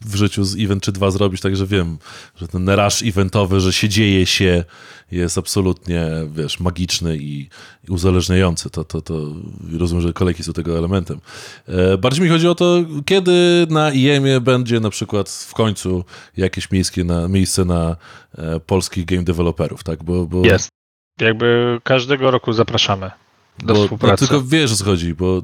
w 0.00 0.14
życiu 0.14 0.44
z 0.44 0.56
event 0.56 0.82
czy 0.82 0.92
dwa 0.92 1.10
zrobić, 1.10 1.40
także 1.40 1.66
wiem, 1.66 1.98
że 2.36 2.48
ten 2.48 2.70
rush 2.70 3.02
eventowy, 3.02 3.60
że 3.60 3.72
się 3.72 3.88
dzieje 3.88 4.26
się, 4.26 4.64
jest 5.12 5.38
absolutnie, 5.38 6.06
wiesz, 6.34 6.60
magiczny 6.60 7.16
i, 7.16 7.48
i 7.88 7.90
uzależniający. 7.90 8.70
To, 8.70 8.84
to, 8.84 9.02
to 9.02 9.34
rozumiem, 9.78 10.02
że 10.02 10.12
kolejki 10.12 10.44
są 10.44 10.52
tego 10.52 10.78
elementem. 10.78 11.20
E, 11.68 11.98
bardziej 11.98 12.24
mi 12.24 12.30
chodzi 12.30 12.48
o 12.48 12.54
to, 12.54 12.84
kiedy 13.04 13.66
na 13.70 13.92
IEM-ie 13.92 14.40
będzie 14.40 14.80
na 14.80 14.90
przykład 14.90 15.28
w 15.30 15.54
końcu 15.54 16.04
jakieś 16.36 16.70
miejskie 16.70 17.04
na, 17.04 17.28
miejsce 17.28 17.64
na 17.64 17.96
e, 18.38 18.60
polskich 18.60 19.04
game 19.04 19.22
developerów, 19.22 19.84
tak? 19.84 20.04
Bo, 20.04 20.26
bo, 20.26 20.46
Jest. 20.46 20.79
Jakby 21.20 21.80
każdego 21.84 22.30
roku 22.30 22.52
zapraszamy 22.52 23.10
do 23.58 23.74
bo, 23.74 23.82
współpracy. 23.82 24.24
No, 24.24 24.28
tylko 24.28 24.42
wiesz, 24.42 24.72
o 24.72 24.76
co 24.76 24.84
chodzi, 24.84 25.14
bo 25.14 25.42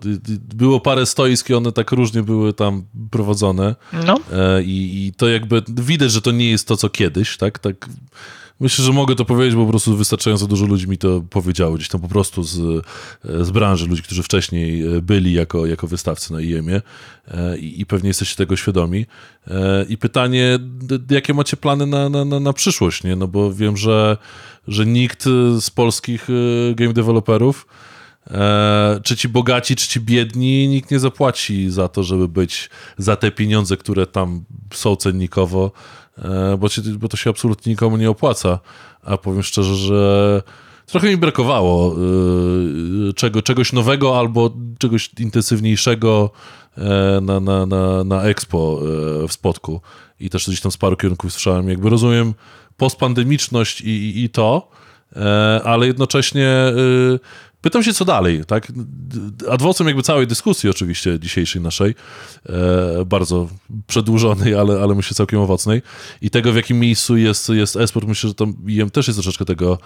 było 0.55 0.81
parę 0.81 1.07
stoisk 1.07 1.51
i 1.51 1.55
one 1.55 1.73
tak 1.73 1.93
różnie 1.93 2.23
były 2.23 2.53
tam 2.53 2.85
prowadzone 3.11 3.75
No, 4.07 4.19
e, 4.33 4.63
i, 4.63 5.07
i 5.07 5.13
to 5.13 5.29
jakby 5.29 5.63
widać, 5.69 6.13
że 6.13 6.23
to 6.23 6.31
nie 6.31 6.51
jest 6.51 6.69
to, 6.69 6.77
co 6.77 6.89
kiedyś, 6.89 7.37
tak? 7.37 7.59
tak 7.59 7.89
Myślę, 8.61 8.85
że 8.85 8.93
mogę 8.93 9.15
to 9.15 9.25
powiedzieć, 9.25 9.55
bo 9.55 9.65
po 9.65 9.71
prostu 9.71 9.97
wystarczająco 9.97 10.47
dużo 10.47 10.67
ludzi 10.67 10.89
mi 10.89 10.99
to 10.99 11.23
powiedziało, 11.31 11.75
gdzieś 11.75 11.89
tam 11.89 12.01
po 12.01 12.09
prostu 12.09 12.43
z, 12.43 12.59
e, 13.25 13.45
z 13.45 13.51
branży, 13.51 13.87
ludzi, 13.87 14.03
którzy 14.03 14.23
wcześniej 14.23 14.97
e, 14.97 15.03
byli 15.03 15.33
jako, 15.33 15.67
jako 15.67 15.87
wystawcy 15.87 16.33
na 16.33 16.41
IEM-ie 16.41 16.83
i, 17.59 17.81
i 17.81 17.87
pewnie 17.87 18.09
jesteście 18.09 18.37
tego 18.37 18.57
świadomi. 18.57 19.07
I 19.89 19.99
pytanie, 19.99 20.59
jakie 21.11 21.35
macie 21.35 21.57
plany 21.57 21.87
na, 21.87 22.09
na, 22.09 22.25
na, 22.25 22.41
na 22.41 22.53
przyszłość, 22.53 23.05
nie? 23.05 23.17
No 23.17 23.29
bo 23.29 23.53
wiem, 23.53 23.77
że, 23.77 24.17
że 24.69 24.87
nikt 24.87 25.27
e, 25.27 25.61
z 25.61 25.71
polskich 25.71 26.29
e, 26.31 26.75
game 26.75 26.93
developerów 26.93 27.67
E, 28.31 29.01
czy 29.05 29.17
ci 29.17 29.29
bogaci, 29.29 29.77
czy 29.77 29.89
ci 29.89 30.01
biedni, 30.01 30.69
nikt 30.69 30.91
nie 30.91 30.99
zapłaci 30.99 31.71
za 31.71 31.89
to, 31.89 32.03
żeby 32.03 32.29
być 32.29 32.71
za 32.99 33.17
te 33.17 33.31
pieniądze, 33.31 33.77
które 33.77 34.07
tam 34.07 34.45
są 34.75 34.97
cennikowo, 34.97 35.73
e, 36.19 36.57
bo, 36.57 36.69
ci, 36.69 36.83
bo 36.83 37.09
to 37.09 37.17
się 37.17 37.31
absolutnie 37.31 37.71
nikomu 37.71 37.97
nie 37.97 38.11
opłaca. 38.11 38.59
A 39.03 39.17
powiem 39.17 39.43
szczerze, 39.43 39.77
że 39.77 40.43
trochę 40.87 41.09
mi 41.09 41.17
brakowało 41.17 41.95
e, 41.95 43.13
czego, 43.13 43.43
czegoś 43.43 43.73
nowego 43.73 44.19
albo 44.19 44.51
czegoś 44.79 45.11
intensywniejszego 45.19 46.31
e, 46.79 47.21
na, 47.23 47.41
na, 47.41 47.67
na, 47.67 48.05
na 48.05 48.23
Expo 48.23 48.81
w 49.29 49.33
Spodku. 49.33 49.81
I 50.21 50.31
też 50.31 50.47
gdzieś 50.47 50.61
tam 50.61 50.73
z 50.73 50.77
paru 50.77 50.97
kierunków 50.97 51.33
słyszałem. 51.33 51.69
Jakby 51.69 51.91
rozumiem 51.91 52.35
postpandemiczność 52.77 53.81
i, 53.81 54.25
i, 54.25 54.31
to, 54.31 54.69
e, 55.17 55.61
ale 55.65 55.87
jednocześnie 55.87 56.49
e, 56.49 56.73
pytam 57.61 57.83
się, 57.83 57.95
co 57.95 58.05
dalej, 58.05 58.45
tak? 58.47 58.73
Adwocem 59.51 59.87
jakby 59.87 60.03
całej 60.03 60.27
dyskusji 60.27 60.71
oczywiście 60.71 61.21
dzisiejszej 61.21 61.63
naszej, 61.63 61.95
e, 62.47 63.05
bardzo 63.05 63.49
przedłużonej, 63.87 64.55
ale, 64.55 64.81
ale 64.83 64.95
myślę 64.95 65.15
całkiem 65.15 65.41
owocnej 65.41 65.83
i 66.23 66.31
tego, 66.31 66.53
w 66.53 66.57
jakim 66.57 66.79
miejscu 66.79 67.17
jest, 67.17 67.49
jest 67.49 67.77
esport, 67.77 68.09
myślę, 68.09 68.29
że 68.29 68.35
tam 68.35 68.55
IM 68.67 68.91
też 68.91 69.07
jest 69.07 69.17
troszeczkę 69.17 69.45
tego 69.45 69.79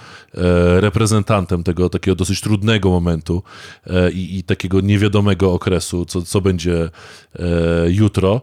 reprezentantem 0.76 1.62
tego 1.62 1.88
takiego 1.88 2.14
dosyć 2.14 2.40
trudnego 2.40 2.90
momentu 2.90 3.42
i, 4.12 4.38
i 4.38 4.42
takiego 4.42 4.80
niewiadomego 4.80 5.52
okresu, 5.52 6.06
co, 6.06 6.22
co 6.22 6.40
będzie 6.40 6.90
jutro. 7.88 8.40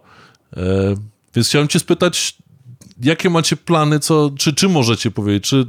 Więc 1.36 1.48
chciałem 1.48 1.68
cię 1.68 1.80
spytać, 1.80 2.38
jakie 3.02 3.30
macie 3.30 3.58
plany, 3.58 4.00
co, 4.00 4.32
czy, 4.38 4.54
czy 4.54 4.70
możecie 4.70 5.12
powiedzieć, 5.12 5.44
czy 5.44 5.68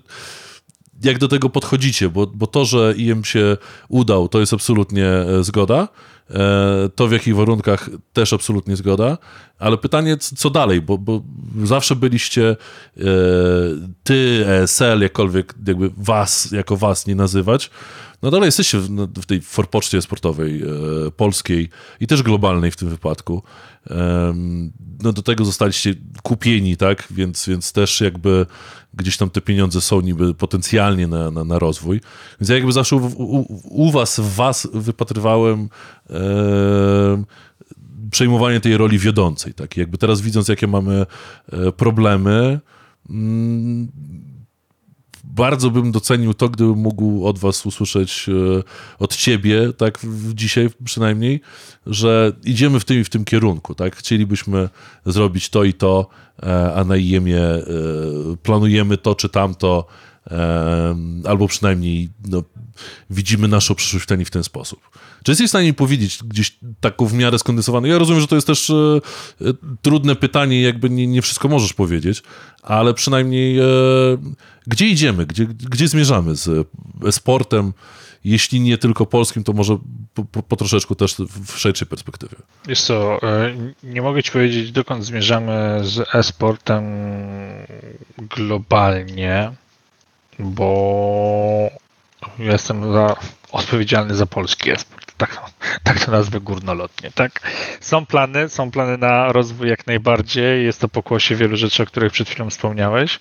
jak 1.02 1.18
do 1.18 1.28
tego 1.28 1.50
podchodzicie, 1.50 2.08
bo, 2.08 2.26
bo 2.26 2.46
to, 2.46 2.64
że 2.64 2.94
IM 2.96 3.24
się 3.24 3.56
udał, 3.88 4.28
to 4.28 4.40
jest 4.40 4.52
absolutnie 4.52 5.06
e, 5.06 5.44
zgoda. 5.44 5.88
E, 6.30 6.88
To 6.94 7.08
w 7.08 7.12
jakich 7.12 7.36
warunkach 7.36 7.90
też 8.12 8.32
absolutnie 8.32 8.76
zgoda, 8.76 9.18
ale 9.58 9.78
pytanie, 9.78 10.16
co 10.16 10.50
dalej, 10.50 10.82
bo, 10.82 10.98
bo 10.98 11.22
zawsze 11.64 11.96
byliście 11.96 12.50
e, 12.96 13.02
ty, 14.02 14.44
ESL, 14.46 15.00
jakkolwiek 15.00 15.54
jakby 15.66 15.90
was, 15.96 16.52
jako 16.52 16.76
was 16.76 17.06
nie 17.06 17.14
nazywać, 17.14 17.70
no 18.22 18.30
dalej 18.30 18.46
jesteście 18.46 18.78
w, 18.78 18.90
no, 18.90 19.08
w 19.22 19.26
tej 19.26 19.40
forpoczcie 19.40 20.02
sportowej 20.02 20.62
e, 20.62 21.10
polskiej 21.10 21.68
i 22.00 22.06
też 22.06 22.22
globalnej 22.22 22.70
w 22.70 22.76
tym 22.76 22.88
wypadku. 22.88 23.42
Em, 23.90 24.72
No 25.02 25.12
do 25.12 25.22
tego 25.22 25.44
zostaliście 25.44 25.94
kupieni, 26.22 26.76
tak? 26.76 27.08
Więc, 27.10 27.48
więc 27.48 27.72
też 27.72 28.00
jakby 28.00 28.46
gdzieś 28.94 29.16
tam 29.16 29.30
te 29.30 29.40
pieniądze 29.40 29.80
są 29.80 30.00
niby 30.00 30.34
potencjalnie 30.34 31.06
na, 31.06 31.30
na, 31.30 31.44
na 31.44 31.58
rozwój. 31.58 32.00
Więc 32.40 32.48
ja 32.48 32.56
jakby 32.56 32.72
zawsze 32.72 32.96
u, 32.96 33.06
u, 33.16 33.60
u 33.62 33.90
was, 33.90 34.20
w 34.20 34.34
was 34.34 34.68
wypatrywałem 34.74 35.68
em, 36.10 37.26
przejmowanie 38.10 38.60
tej 38.60 38.76
roli 38.76 38.98
wiodącej, 38.98 39.54
tak? 39.54 39.76
Jakby 39.76 39.98
teraz 39.98 40.20
widząc, 40.20 40.48
jakie 40.48 40.66
mamy 40.66 41.06
e, 41.52 41.72
problemy, 41.72 42.60
mm, 43.10 43.88
bardzo 45.38 45.70
bym 45.70 45.92
docenił 45.92 46.34
to, 46.34 46.48
gdybym 46.48 46.78
mógł 46.78 47.26
od 47.26 47.38
was 47.38 47.66
usłyszeć, 47.66 48.26
e, 48.28 48.62
od 48.98 49.16
ciebie, 49.16 49.72
tak 49.72 49.98
dzisiaj 50.34 50.68
przynajmniej, 50.84 51.40
że 51.86 52.32
idziemy 52.44 52.80
w 52.80 52.84
tym 52.84 53.00
i 53.00 53.04
w 53.04 53.10
tym 53.10 53.24
kierunku, 53.24 53.74
tak? 53.74 53.96
Chcielibyśmy 53.96 54.68
zrobić 55.06 55.50
to 55.50 55.64
i 55.64 55.74
to, 55.74 56.06
e, 56.42 56.74
a 56.74 56.84
na 56.84 56.96
IEM-ie 56.96 57.62
planujemy 58.42 58.96
to 58.96 59.14
czy 59.14 59.28
tamto, 59.28 59.86
albo 61.24 61.48
przynajmniej 61.48 62.08
no, 62.28 62.42
widzimy 63.10 63.48
naszą 63.48 63.74
przyszłość 63.74 64.04
w 64.04 64.08
ten 64.08 64.20
i 64.20 64.24
w 64.24 64.30
ten 64.30 64.44
sposób. 64.44 64.80
Czy 65.22 65.30
jesteś 65.30 65.46
w 65.46 65.48
stanie 65.48 65.66
mi 65.66 65.74
powiedzieć 65.74 66.18
gdzieś 66.24 66.58
taką 66.80 67.06
w 67.06 67.14
miarę 67.14 67.38
skondensowaną? 67.38 67.86
Ja 67.86 67.98
rozumiem, 67.98 68.20
że 68.20 68.26
to 68.26 68.34
jest 68.34 68.46
też 68.46 68.70
e, 68.70 68.74
e, 69.40 69.44
trudne 69.82 70.16
pytanie, 70.16 70.62
jakby 70.62 70.90
nie, 70.90 71.06
nie 71.06 71.22
wszystko 71.22 71.48
możesz 71.48 71.72
powiedzieć, 71.72 72.22
ale 72.62 72.94
przynajmniej 72.94 73.58
e, 73.58 73.64
gdzie 74.66 74.86
idziemy, 74.86 75.26
gdzie, 75.26 75.46
gdzie 75.46 75.88
zmierzamy 75.88 76.36
z 76.36 76.48
e, 77.06 77.12
sportem, 77.12 77.72
jeśli 78.24 78.60
nie 78.60 78.78
tylko 78.78 79.06
polskim, 79.06 79.44
to 79.44 79.52
może 79.52 79.78
po, 80.14 80.24
po, 80.24 80.42
po 80.42 80.56
troszeczku 80.56 80.94
też 80.94 81.14
w 81.46 81.58
szerszej 81.58 81.88
perspektywie. 81.88 82.36
Wiesz 82.68 82.80
co, 82.80 83.22
e, 83.22 83.54
nie 83.82 84.02
mogę 84.02 84.22
ci 84.22 84.32
powiedzieć, 84.32 84.72
dokąd 84.72 85.04
zmierzamy 85.04 85.80
z 85.82 86.14
e-sportem 86.14 86.84
globalnie, 88.36 89.52
bo 90.38 91.70
jestem 92.38 92.92
za 92.92 93.16
odpowiedzialny 93.52 94.14
za 94.14 94.26
polski 94.26 94.70
esport. 94.70 95.12
Tak, 95.16 95.40
tak 95.82 96.04
to 96.04 96.10
nazwę 96.10 96.40
górnolotnie, 96.40 97.10
tak? 97.10 97.40
Są 97.80 98.06
plany, 98.06 98.48
są 98.48 98.70
plany 98.70 98.98
na 98.98 99.32
rozwój 99.32 99.68
jak 99.68 99.86
najbardziej. 99.86 100.64
Jest 100.64 100.80
to 100.80 100.88
pokłosie 100.88 101.36
wielu 101.36 101.56
rzeczy, 101.56 101.82
o 101.82 101.86
których 101.86 102.12
przed 102.12 102.28
chwilą 102.28 102.50
wspomniałeś. 102.50 103.18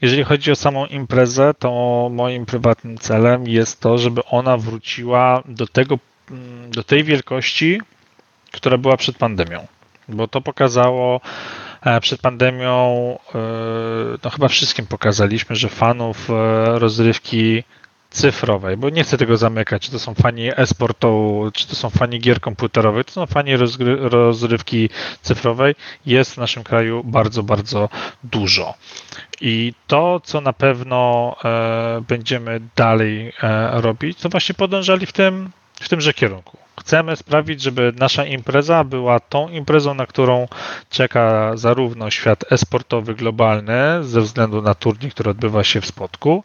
Jeżeli 0.00 0.24
chodzi 0.24 0.52
o 0.52 0.56
samą 0.56 0.86
imprezę, 0.86 1.54
to 1.58 2.08
moim 2.12 2.46
prywatnym 2.46 2.98
celem 2.98 3.48
jest 3.48 3.80
to, 3.80 3.98
żeby 3.98 4.24
ona 4.24 4.56
wróciła 4.56 5.42
do 5.46 5.66
tego, 5.66 5.98
mm, 6.30 6.70
do 6.70 6.84
tej 6.84 7.04
wielkości, 7.04 7.80
która 8.52 8.78
była 8.78 8.96
przed 8.96 9.16
pandemią. 9.16 9.66
Bo 10.08 10.28
to 10.28 10.40
pokazało, 10.40 11.20
przed 12.00 12.20
pandemią, 12.20 13.18
e, 13.34 13.38
no 14.24 14.30
chyba 14.30 14.48
wszystkim 14.48 14.86
pokazaliśmy, 14.86 15.56
że 15.56 15.68
fanów 15.68 16.30
e, 16.30 16.32
rozrywki 16.78 17.62
cyfrowej, 18.12 18.76
bo 18.76 18.90
nie 18.90 19.04
chcę 19.04 19.18
tego 19.18 19.36
zamykać, 19.36 19.82
czy 19.82 19.90
to 19.90 19.98
są 19.98 20.14
fani 20.14 20.50
e-sportu, 20.56 21.50
czy 21.54 21.68
to 21.68 21.76
są 21.76 21.90
fani 21.90 22.20
gier 22.20 22.40
komputerowych, 22.40 23.06
to 23.06 23.12
są 23.12 23.26
fani 23.26 23.52
rozrywki 23.98 24.88
cyfrowej, 25.22 25.74
jest 26.06 26.34
w 26.34 26.38
naszym 26.38 26.64
kraju 26.64 27.04
bardzo, 27.04 27.42
bardzo 27.42 27.88
dużo. 28.24 28.74
I 29.40 29.74
to, 29.86 30.20
co 30.24 30.40
na 30.40 30.52
pewno 30.52 31.36
e, 31.44 32.02
będziemy 32.08 32.60
dalej 32.76 33.32
e, 33.42 33.80
robić, 33.80 34.18
to 34.18 34.28
właśnie 34.28 34.54
podążali 34.54 35.06
w 35.06 35.12
tym, 35.12 35.50
w 35.82 35.88
tymże 35.88 36.14
kierunku. 36.14 36.56
Chcemy 36.80 37.16
sprawić, 37.16 37.62
żeby 37.62 37.92
nasza 37.98 38.24
impreza 38.24 38.84
była 38.84 39.20
tą 39.20 39.48
imprezą, 39.48 39.94
na 39.94 40.06
którą 40.06 40.48
czeka 40.90 41.56
zarówno 41.56 42.10
świat 42.10 42.52
e-sportowy 42.52 43.14
globalny, 43.14 44.04
ze 44.04 44.20
względu 44.20 44.62
na 44.62 44.74
turniej, 44.74 45.10
który 45.10 45.30
odbywa 45.30 45.64
się 45.64 45.80
w 45.80 45.86
Spodku, 45.86 46.44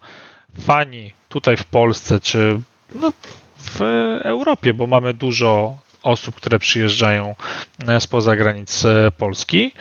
fani 0.61 1.13
tutaj 1.29 1.57
w 1.57 1.65
Polsce, 1.65 2.19
czy 2.19 2.61
no, 2.95 3.11
w 3.57 3.81
Europie, 4.23 4.73
bo 4.73 4.87
mamy 4.87 5.13
dużo 5.13 5.77
osób, 6.03 6.35
które 6.35 6.59
przyjeżdżają 6.59 7.35
e, 7.87 8.01
spoza 8.01 8.35
granic 8.35 8.85
e, 8.85 9.11
Polski 9.11 9.71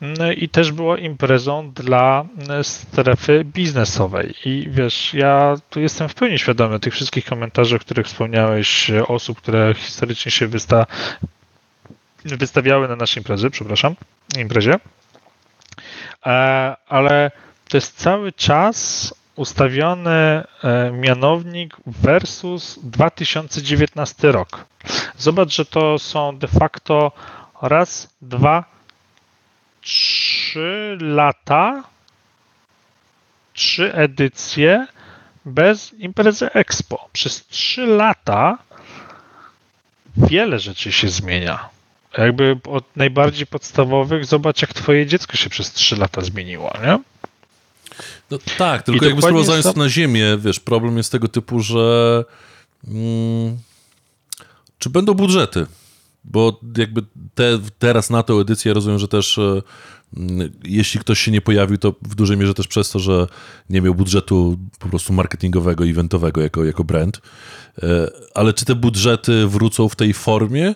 mm, 0.00 0.32
i 0.32 0.48
też 0.48 0.72
była 0.72 0.98
imprezą 0.98 1.72
dla 1.72 2.24
e, 2.48 2.64
strefy 2.64 3.44
biznesowej. 3.44 4.34
I 4.44 4.68
wiesz, 4.70 5.14
ja 5.14 5.54
tu 5.70 5.80
jestem 5.80 6.08
w 6.08 6.14
pełni 6.14 6.38
świadomy 6.38 6.80
tych 6.80 6.94
wszystkich 6.94 7.24
komentarzy, 7.24 7.76
o 7.76 7.78
których 7.78 8.06
wspomniałeś, 8.06 8.90
osób, 9.08 9.38
które 9.38 9.74
historycznie 9.74 10.32
się 10.32 10.46
wysta 10.46 10.86
wystawiały 12.24 12.88
na 12.88 12.96
naszej 12.96 13.20
imprezy, 13.20 13.50
przepraszam, 13.50 13.96
imprezie, 14.38 14.78
ale 16.88 17.30
to 17.68 17.76
jest 17.76 17.96
cały 17.96 18.32
czas 18.32 19.14
ustawiony 19.36 20.10
e, 20.10 20.44
mianownik 20.92 21.76
versus 21.86 22.78
2019 22.82 24.32
rok. 24.32 24.64
Zobacz, 25.18 25.54
że 25.54 25.64
to 25.64 25.98
są 25.98 26.38
de 26.38 26.48
facto 26.48 27.12
raz, 27.62 28.08
dwa, 28.22 28.64
trzy 29.80 30.98
lata, 31.00 31.82
trzy 33.52 33.94
edycje 33.94 34.86
bez 35.44 35.92
imprezy 35.92 36.52
Expo. 36.52 37.08
Przez 37.12 37.46
trzy 37.46 37.86
lata 37.86 38.58
wiele 40.16 40.58
rzeczy 40.58 40.92
się 40.92 41.08
zmienia. 41.08 41.68
Jakby 42.18 42.58
od 42.68 42.96
najbardziej 42.96 43.46
podstawowych, 43.46 44.24
zobacz, 44.24 44.62
jak 44.62 44.72
twoje 44.72 45.06
dziecko 45.06 45.36
się 45.36 45.50
przez 45.50 45.72
trzy 45.72 45.96
lata 45.96 46.20
zmieniło, 46.20 46.72
nie? 46.82 46.98
No 48.30 48.38
tak, 48.58 48.82
tylko 48.82 49.04
I 49.04 49.08
jakby 49.08 49.22
sprowadzając 49.22 49.66
to 49.66 49.72
na 49.72 49.88
ziemię, 49.88 50.38
wiesz, 50.38 50.60
problem 50.60 50.96
jest 50.96 51.12
tego 51.12 51.28
typu, 51.28 51.60
że 51.60 52.24
mm, 52.88 53.58
czy 54.78 54.90
będą 54.90 55.14
budżety? 55.14 55.66
Bo 56.24 56.60
jakby 56.78 57.02
te, 57.34 57.58
teraz 57.78 58.10
na 58.10 58.22
tę 58.22 58.34
edycję 58.34 58.74
rozumiem, 58.74 58.98
że 58.98 59.08
też 59.08 59.38
e, 59.38 59.62
mm, 60.16 60.52
jeśli 60.64 61.00
ktoś 61.00 61.20
się 61.20 61.30
nie 61.30 61.40
pojawił, 61.40 61.78
to 61.78 61.94
w 62.02 62.14
dużej 62.14 62.36
mierze 62.36 62.54
też 62.54 62.68
przez 62.68 62.90
to, 62.90 62.98
że 62.98 63.26
nie 63.70 63.80
miał 63.80 63.94
budżetu 63.94 64.58
po 64.78 64.88
prostu 64.88 65.12
marketingowego, 65.12 65.86
eventowego 65.86 66.40
jako, 66.40 66.64
jako 66.64 66.84
brand. 66.84 67.20
E, 67.82 68.10
ale 68.34 68.52
czy 68.52 68.64
te 68.64 68.74
budżety 68.74 69.46
wrócą 69.46 69.88
w 69.88 69.96
tej 69.96 70.14
formie? 70.14 70.74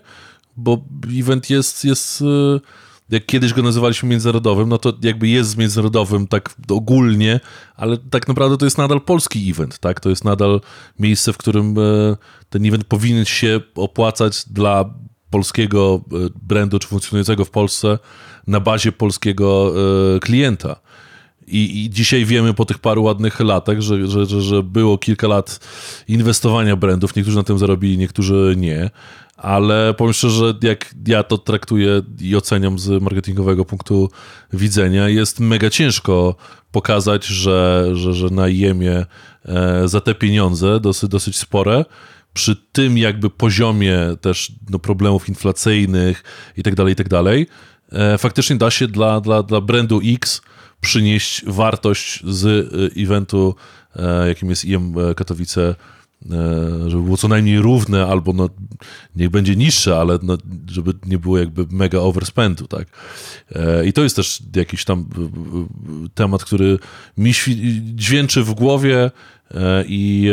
Bo 0.56 0.84
event 1.18 1.50
jest, 1.50 1.84
jest 1.84 2.22
e, 2.22 2.60
jak 3.10 3.26
kiedyś 3.26 3.54
go 3.54 3.62
nazywaliśmy 3.62 4.08
międzynarodowym, 4.08 4.68
no 4.68 4.78
to 4.78 4.92
jakby 5.02 5.28
jest 5.28 5.56
międzynarodowym 5.56 6.26
tak 6.26 6.54
ogólnie, 6.68 7.40
ale 7.76 7.96
tak 7.96 8.28
naprawdę 8.28 8.56
to 8.56 8.66
jest 8.66 8.78
nadal 8.78 9.00
polski 9.00 9.50
event, 9.50 9.78
tak? 9.78 10.00
To 10.00 10.10
jest 10.10 10.24
nadal 10.24 10.60
miejsce, 10.98 11.32
w 11.32 11.38
którym 11.38 11.78
e, 11.78 12.16
ten 12.50 12.66
event 12.66 12.84
powinien 12.84 13.24
się 13.24 13.60
opłacać 13.74 14.44
dla 14.48 14.94
polskiego 15.30 16.00
e, 16.12 16.16
brandu, 16.42 16.78
czy 16.78 16.88
funkcjonującego 16.88 17.44
w 17.44 17.50
Polsce 17.50 17.98
na 18.46 18.60
bazie 18.60 18.92
polskiego 18.92 19.72
e, 20.16 20.20
klienta. 20.20 20.80
I, 21.50 21.84
I, 21.84 21.90
dzisiaj 21.90 22.24
wiemy 22.24 22.54
po 22.54 22.64
tych 22.64 22.78
paru 22.78 23.02
ładnych 23.02 23.40
latach, 23.40 23.80
że, 23.80 24.06
że, 24.06 24.26
że, 24.26 24.42
że 24.42 24.62
było 24.62 24.98
kilka 24.98 25.28
lat 25.28 25.60
inwestowania 26.08 26.76
brandów. 26.76 27.16
Niektórzy 27.16 27.36
na 27.36 27.42
tym 27.42 27.58
zarobili, 27.58 27.98
niektórzy 27.98 28.54
nie 28.56 28.90
ale 29.40 29.94
powiem 29.94 30.12
szczerze, 30.12 30.54
jak 30.62 30.94
ja 31.06 31.22
to 31.22 31.38
traktuję 31.38 32.02
i 32.20 32.36
oceniam 32.36 32.78
z 32.78 33.02
marketingowego 33.02 33.64
punktu 33.64 34.10
widzenia, 34.52 35.08
jest 35.08 35.40
mega 35.40 35.70
ciężko 35.70 36.34
pokazać, 36.72 37.26
że, 37.26 37.90
że, 37.92 38.14
że 38.14 38.26
na 38.30 38.48
IEM-ie 38.48 39.06
e, 39.44 39.88
za 39.88 40.00
te 40.00 40.14
pieniądze, 40.14 40.80
dosyć, 40.80 41.10
dosyć 41.10 41.36
spore, 41.36 41.84
przy 42.32 42.56
tym 42.72 42.98
jakby 42.98 43.30
poziomie 43.30 43.98
też 44.20 44.52
no, 44.70 44.78
problemów 44.78 45.28
inflacyjnych 45.28 46.24
i 46.56 46.62
tak 46.62 46.74
dalej, 46.74 46.92
i 46.92 46.96
tak 46.96 47.08
dalej, 47.08 47.46
e, 47.92 48.18
faktycznie 48.18 48.56
da 48.56 48.70
się 48.70 48.88
dla, 48.88 49.20
dla, 49.20 49.42
dla 49.42 49.60
brandu 49.60 50.00
X 50.04 50.42
przynieść 50.80 51.44
wartość 51.46 52.22
z 52.24 52.46
e, 52.46 53.02
eventu, 53.02 53.54
jakim 54.26 54.50
jest 54.50 54.64
IEM 54.64 54.94
Katowice 55.16 55.74
E, 56.26 56.90
żeby 56.90 57.02
było 57.02 57.16
co 57.16 57.28
najmniej 57.28 57.58
równe, 57.58 58.06
albo 58.06 58.32
no, 58.32 58.48
niech 59.16 59.30
będzie 59.30 59.56
niższe, 59.56 59.98
ale 59.98 60.18
no, 60.22 60.38
żeby 60.66 60.92
nie 61.06 61.18
było 61.18 61.38
jakby 61.38 61.66
mega 61.70 61.98
overspendu, 61.98 62.66
tak? 62.66 62.88
E, 63.54 63.86
I 63.86 63.92
to 63.92 64.02
jest 64.02 64.16
też 64.16 64.42
jakiś 64.56 64.84
tam 64.84 65.06
temat, 66.14 66.44
który 66.44 66.78
mi 67.18 67.32
dźwięczy 67.94 68.44
w 68.44 68.54
głowie 68.54 69.10
e, 69.50 69.84
i 69.86 70.30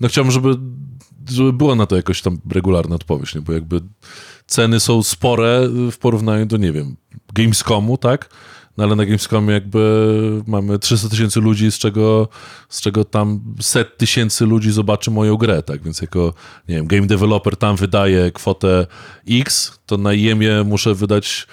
no 0.00 0.08
chciałbym, 0.08 0.32
żeby, 0.32 0.48
żeby 1.30 1.52
była 1.52 1.74
na 1.74 1.86
to 1.86 1.96
jakoś 1.96 2.22
tam 2.22 2.38
regularna 2.50 2.94
odpowiedź, 2.94 3.34
nie? 3.34 3.40
bo 3.40 3.52
jakby 3.52 3.80
ceny 4.46 4.80
są 4.80 5.02
spore 5.02 5.68
w 5.92 5.98
porównaniu 5.98 6.46
do, 6.46 6.56
nie 6.56 6.72
wiem, 6.72 6.96
Gamescomu, 7.34 7.98
tak? 7.98 8.30
No 8.80 8.86
ale 8.86 8.96
na 8.96 9.04
Gamescomie 9.04 9.54
jakby 9.54 10.42
mamy 10.46 10.78
300 10.78 11.08
tysięcy 11.08 11.40
ludzi, 11.40 11.72
z 11.72 11.78
czego, 11.78 12.28
z 12.68 12.80
czego 12.80 13.04
tam 13.04 13.40
set 13.60 13.98
tysięcy 13.98 14.46
ludzi 14.46 14.72
zobaczy 14.72 15.10
moją 15.10 15.36
grę, 15.36 15.62
tak, 15.62 15.82
więc 15.82 16.00
jako, 16.00 16.34
nie 16.68 16.74
wiem, 16.74 16.86
game 16.86 17.06
developer 17.06 17.56
tam 17.56 17.76
wydaje 17.76 18.30
kwotę 18.30 18.86
X, 19.30 19.78
to 19.86 19.96
na 19.96 20.12
IEM-ie 20.12 20.64
muszę 20.64 20.94
wydać 20.94 21.46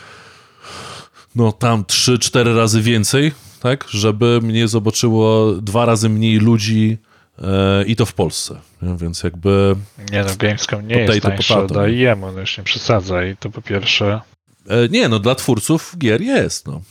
no 1.35 1.51
tam 1.51 1.83
3-4 1.83 2.55
razy 2.55 2.81
więcej, 2.81 3.31
tak, 3.59 3.85
żeby 3.89 4.39
mnie 4.41 4.67
zobaczyło 4.67 5.53
dwa 5.53 5.85
razy 5.85 6.09
mniej 6.09 6.37
ludzi 6.37 6.97
e, 7.41 7.83
i 7.83 7.95
to 7.95 8.05
w 8.05 8.13
Polsce, 8.13 8.59
nie? 8.81 8.95
więc 8.97 9.23
jakby... 9.23 9.75
Nie 10.11 10.23
no, 10.23 10.35
Gamescom 10.37 10.87
nie 10.87 10.95
jest 10.95 11.21
tańszy 11.21 11.55
od 11.55 11.71
IEM, 11.87 12.23
on 12.23 12.37
już 12.37 12.57
nie 12.57 12.63
przesadza 12.63 13.25
i 13.25 13.37
to 13.37 13.49
po 13.49 13.61
pierwsze... 13.61 14.21
E, 14.67 14.89
nie, 14.89 15.09
no 15.09 15.19
dla 15.19 15.35
twórców 15.35 15.95
gier 15.97 16.21
jest, 16.21 16.67
no. 16.67 16.81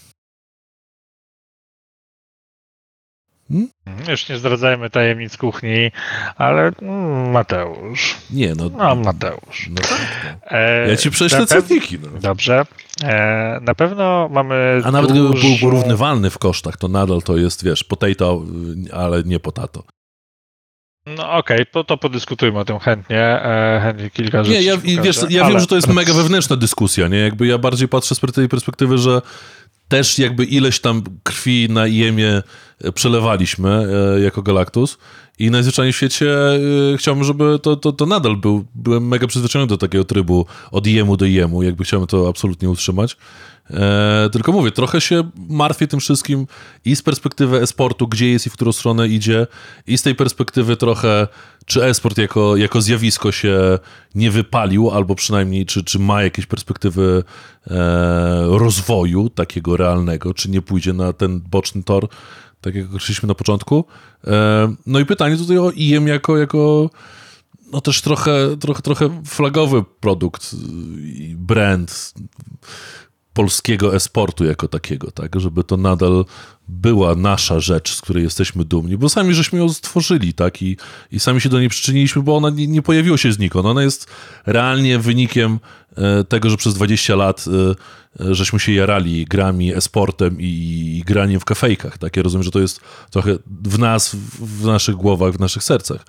Hmm? 3.49 3.69
Już 4.09 4.29
nie 4.29 4.39
zdradzajmy 4.39 4.91
tajemnic 4.91 5.37
kuchni, 5.37 5.91
ale 6.37 6.73
mm, 6.83 7.31
Mateusz. 7.31 8.17
Nie, 8.31 8.55
no. 8.55 8.69
No, 8.69 8.95
Mateusz. 8.95 9.69
No 9.71 9.83
tak. 9.83 10.01
No. 10.25 10.59
E, 10.59 10.89
ja 10.89 10.97
ci 10.97 11.11
prześlę 11.11 11.47
cenniki. 11.47 11.99
No. 11.99 12.21
Dobrze. 12.21 12.67
E, 13.03 13.61
na 13.63 13.75
pewno 13.75 14.29
mamy. 14.33 14.81
A 14.85 14.91
nawet 14.91 15.11
gdyby 15.11 15.29
był 15.29 15.59
porównywalny 15.61 16.31
w 16.31 16.39
kosztach, 16.39 16.77
to 16.77 16.89
nadal 16.89 17.23
to 17.23 17.37
jest, 17.37 17.65
wiesz, 17.65 17.85
potato, 17.85 18.43
ale 18.93 19.23
nie 19.23 19.41
potato. 19.41 19.83
No 21.07 21.33
okej, 21.33 21.57
okay, 21.57 21.67
to, 21.67 21.85
to 21.85 21.97
podyskutujmy 21.97 22.59
o 22.59 22.65
tym 22.65 22.79
chętnie. 22.79 23.21
E, 23.21 23.81
chętnie 23.83 24.11
kilka 24.11 24.45
rzeczy. 24.45 24.59
Nie, 24.59 24.65
ja, 24.65 24.77
wiesz, 25.03 25.17
ja 25.29 25.43
ale... 25.43 25.53
wiem, 25.53 25.61
że 25.61 25.67
to 25.67 25.77
jest 25.77 25.89
mega 25.89 26.15
wewnętrzna 26.23 26.57
dyskusja, 26.57 27.09
nie? 27.09 27.19
Jakby 27.19 27.47
ja 27.47 27.59
bardziej 27.59 27.89
patrzę 27.89 28.15
z 28.15 28.21
tej 28.21 28.49
perspektywy, 28.49 28.99
że 28.99 29.23
też 29.89 30.19
jakby 30.19 30.45
ileś 30.45 30.81
tam 30.81 31.03
krwi 31.23 31.69
na 31.71 31.87
Jemie 31.87 32.43
przelewaliśmy 32.95 33.89
e, 34.17 34.21
jako 34.21 34.43
Galactus 34.43 34.99
I 35.39 35.51
najzwyczajniej 35.51 35.93
w 35.93 35.97
świecie 35.97 36.27
y, 36.95 36.97
chciałbym, 36.99 37.25
żeby 37.25 37.59
to, 37.59 37.77
to, 37.77 37.93
to 37.93 38.07
nadal 38.07 38.37
był. 38.37 38.65
Byłem 38.75 39.09
mega 39.09 39.27
przyzwyczajony 39.27 39.69
do 39.69 39.79
takiego 39.79 40.05
trybu 40.05 40.47
od 40.71 40.87
jemu 40.87 41.17
do 41.17 41.25
jemu, 41.25 41.63
jakby 41.63 41.85
chciałem 41.85 42.07
to 42.07 42.29
absolutnie 42.29 42.71
utrzymać. 42.71 43.17
E, 43.71 44.29
tylko 44.33 44.53
mówię, 44.53 44.71
trochę 44.71 45.01
się 45.01 45.31
martwię 45.49 45.87
tym 45.87 46.01
wszystkim 46.01 46.47
i 46.85 46.97
z 46.97 47.03
perspektywy 47.03 47.61
e-sportu, 47.63 48.09
gdzie 48.09 48.31
jest 48.31 48.47
i 48.47 48.51
w 48.51 48.53
którą 48.53 48.73
stronę 48.73 49.09
idzie, 49.09 49.47
i 49.87 49.99
z 49.99 50.03
tej 50.03 50.15
perspektywy 50.15 50.77
trochę, 50.77 51.29
czy 51.67 51.85
e-sport 51.85 52.19
jako, 52.19 52.57
jako 52.57 52.81
zjawisko 52.81 53.33
się 53.33 53.79
nie 54.15 54.31
wypalił, 54.31 54.91
albo 54.91 55.15
przynajmniej, 55.15 55.67
czy, 55.67 55.85
czy 55.85 55.99
ma 55.99 56.23
jakieś 56.23 56.47
perspektywy 56.47 57.25
e, 57.71 57.75
rozwoju 58.49 59.31
takiego 59.31 59.77
realnego, 59.77 60.35
czy 60.35 60.51
nie 60.51 60.63
pójdzie 60.63 60.93
na 60.93 61.13
ten 61.13 61.41
boczny 61.41 61.83
tor, 61.83 62.09
tak 62.67 62.75
jak 62.75 62.87
określiliśmy 62.87 63.27
na 63.27 63.35
początku. 63.35 63.85
No 64.87 64.99
i 64.99 65.07
pytanie 65.07 65.37
tutaj 65.37 65.59
o 65.59 65.71
IEM 65.71 66.07
jako, 66.09 66.39
jako 66.39 66.91
no 67.73 67.81
też 67.81 68.01
trochę, 68.03 68.57
trochę, 68.61 68.83
trochę 68.83 69.23
flagowy 69.27 69.85
produkt, 70.01 70.57
brand 71.35 72.15
polskiego 73.33 73.95
esportu 73.95 74.45
jako 74.45 74.69
takiego, 74.69 75.11
tak, 75.11 75.41
żeby 75.41 75.65
to 75.65 75.77
nadal 75.77 76.25
była 76.69 77.15
nasza 77.15 77.61
rzecz, 77.61 77.95
z 77.95 78.01
której 78.01 78.25
jesteśmy 78.25 78.65
dumni, 78.65 78.97
bo 78.97 79.09
sami 79.09 79.35
żeśmy 79.35 79.59
ją 79.59 79.69
stworzyli, 79.69 80.35
tak, 80.35 80.63
i, 80.63 80.77
i 81.13 81.21
sami 81.21 81.41
się 81.41 81.49
do 81.49 81.61
niej 81.61 81.69
przyczyniliśmy, 81.69 82.23
bo 82.23 82.37
ona 82.37 82.51
nie, 82.51 82.67
nie 82.67 82.83
pojawiła 82.83 83.17
się 83.17 83.33
znikąd. 83.33 83.67
Ona 83.67 83.83
jest 83.83 84.07
realnie 84.47 84.99
wynikiem 84.99 85.59
e, 85.97 86.25
tego, 86.25 86.51
że 86.51 86.57
przez 86.57 86.75
20 86.75 87.17
lat 87.17 87.45
e, 88.19 88.25
e, 88.25 88.35
żeśmy 88.35 88.61
się 88.61 88.73
jarali 88.73 89.25
grami, 89.25 89.75
esportem 89.75 90.41
i, 90.41 90.45
i 90.99 91.03
graniem 91.07 91.41
w 91.41 91.45
kafejkach, 91.45 91.99
tak. 91.99 92.17
Ja 92.17 92.23
rozumiem, 92.23 92.43
że 92.43 92.51
to 92.51 92.61
jest 92.61 92.81
trochę 93.11 93.39
w 93.65 93.79
nas, 93.79 94.17
w 94.41 94.65
naszych 94.65 94.95
głowach, 94.95 95.33
w 95.33 95.41
naszych 95.41 95.65
sercach. 95.65 96.05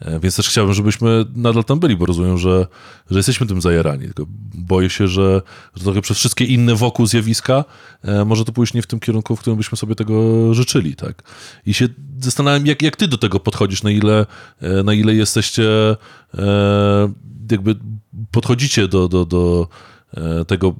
E, 0.00 0.20
Więc 0.20 0.36
też 0.36 0.48
chciałbym, 0.48 0.74
żebyśmy 0.74 1.24
nadal 1.34 1.64
tam 1.64 1.80
byli, 1.80 1.96
bo 1.96 2.06
rozumiem, 2.06 2.38
że, 2.38 2.66
że 3.10 3.18
jesteśmy 3.18 3.46
tym 3.46 3.60
zajarani. 3.60 4.04
Tylko 4.04 4.24
boję 4.54 4.90
się, 4.90 5.08
że, 5.08 5.42
że 5.74 5.84
trochę 5.84 6.00
przez 6.00 6.18
wszystkie 6.18 6.44
inne 6.44 6.74
wokół 6.74 7.06
zjawiska 7.06 7.64
e, 8.02 8.24
może 8.24 8.44
to 8.44 8.52
pójść 8.52 8.74
nie 8.74 8.82
w 8.82 8.86
tym 8.86 9.00
kierunku, 9.00 9.36
w 9.36 9.40
którym 9.40 9.56
byśmy 9.56 9.78
sobie 9.78 9.94
tego 9.94 10.54
życzyli, 10.54 10.96
tak? 10.96 11.22
I 11.66 11.74
się 11.74 11.88
zastanawiam, 12.18 12.66
jak, 12.66 12.82
jak 12.82 12.96
ty 12.96 13.08
do 13.08 13.18
tego 13.18 13.40
podchodzisz, 13.40 13.82
na 13.82 13.90
ile, 13.90 14.26
e, 14.60 14.82
na 14.82 14.94
ile 14.94 15.14
jesteście 15.14 15.96
e, 16.38 17.12
jakby 17.50 17.76
podchodzicie 18.30 18.88
do, 18.88 19.08
do, 19.08 19.24
do 19.24 19.68
e, 20.16 20.44
tego 20.44 20.74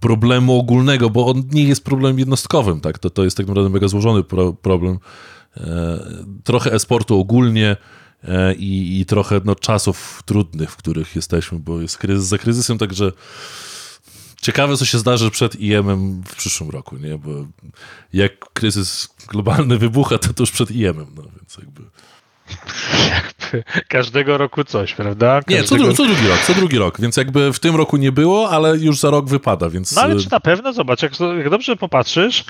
problemu 0.00 0.58
ogólnego, 0.58 1.10
bo 1.10 1.26
on 1.26 1.42
nie 1.52 1.64
jest 1.64 1.84
problemem 1.84 2.18
jednostkowym, 2.18 2.80
tak? 2.80 2.98
To, 2.98 3.10
to 3.10 3.24
jest 3.24 3.36
tak 3.36 3.46
naprawdę 3.46 3.70
mega 3.70 3.88
złożony 3.88 4.22
pro, 4.22 4.52
problem. 4.52 4.98
E, 5.56 5.98
trochę 6.44 6.72
e-sportu 6.72 7.20
ogólnie, 7.20 7.76
i, 8.58 9.00
i 9.00 9.06
trochę 9.06 9.40
no, 9.44 9.54
czasów 9.54 10.22
trudnych, 10.26 10.70
w 10.70 10.76
których 10.76 11.16
jesteśmy, 11.16 11.58
bo 11.58 11.80
jest 11.80 11.98
kryzys 11.98 12.24
za 12.24 12.38
kryzysem, 12.38 12.78
także 12.78 13.12
ciekawe, 14.42 14.76
co 14.76 14.84
się 14.84 14.98
zdarzy 14.98 15.30
przed 15.30 15.60
IEM-em 15.60 16.22
w 16.26 16.36
przyszłym 16.36 16.70
roku, 16.70 16.96
nie? 16.96 17.18
Bo 17.18 17.30
jak 18.12 18.52
kryzys 18.52 19.08
globalny 19.28 19.78
wybucha, 19.78 20.18
to 20.18 20.32
tuż 20.32 20.50
przed 20.50 20.70
IEM-em, 20.70 21.06
no 21.16 21.22
więc 21.22 21.56
jakby... 21.58 21.82
Jakby 23.10 23.64
każdego 23.88 24.38
roku 24.38 24.64
coś, 24.64 24.94
prawda? 24.94 25.40
Nie, 25.48 25.64
co, 25.64 25.76
Każdego... 25.76 25.92
dru- 25.92 25.96
co 25.96 26.04
drugi 26.04 26.28
rok, 26.28 26.38
co 26.38 26.54
drugi 26.54 26.78
rok, 26.78 27.00
więc 27.00 27.16
jakby 27.16 27.52
w 27.52 27.58
tym 27.58 27.76
roku 27.76 27.96
nie 27.96 28.12
było, 28.12 28.50
ale 28.50 28.76
już 28.76 28.98
za 28.98 29.10
rok 29.10 29.28
wypada, 29.28 29.70
więc... 29.70 29.92
No 29.96 30.02
ale 30.02 30.20
czy 30.20 30.30
na 30.30 30.40
pewno, 30.40 30.72
zobacz, 30.72 31.02
jak, 31.02 31.12
jak 31.38 31.50
dobrze 31.50 31.76
popatrzysz, 31.76 32.44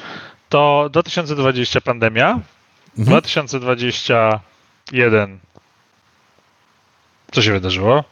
to 0.48 0.88
2020 0.92 1.80
pandemia, 1.80 2.40
Mhm. 2.98 3.06
2021 3.06 5.38
co 7.34 7.42
się 7.42 7.52
wydarzyło? 7.52 8.04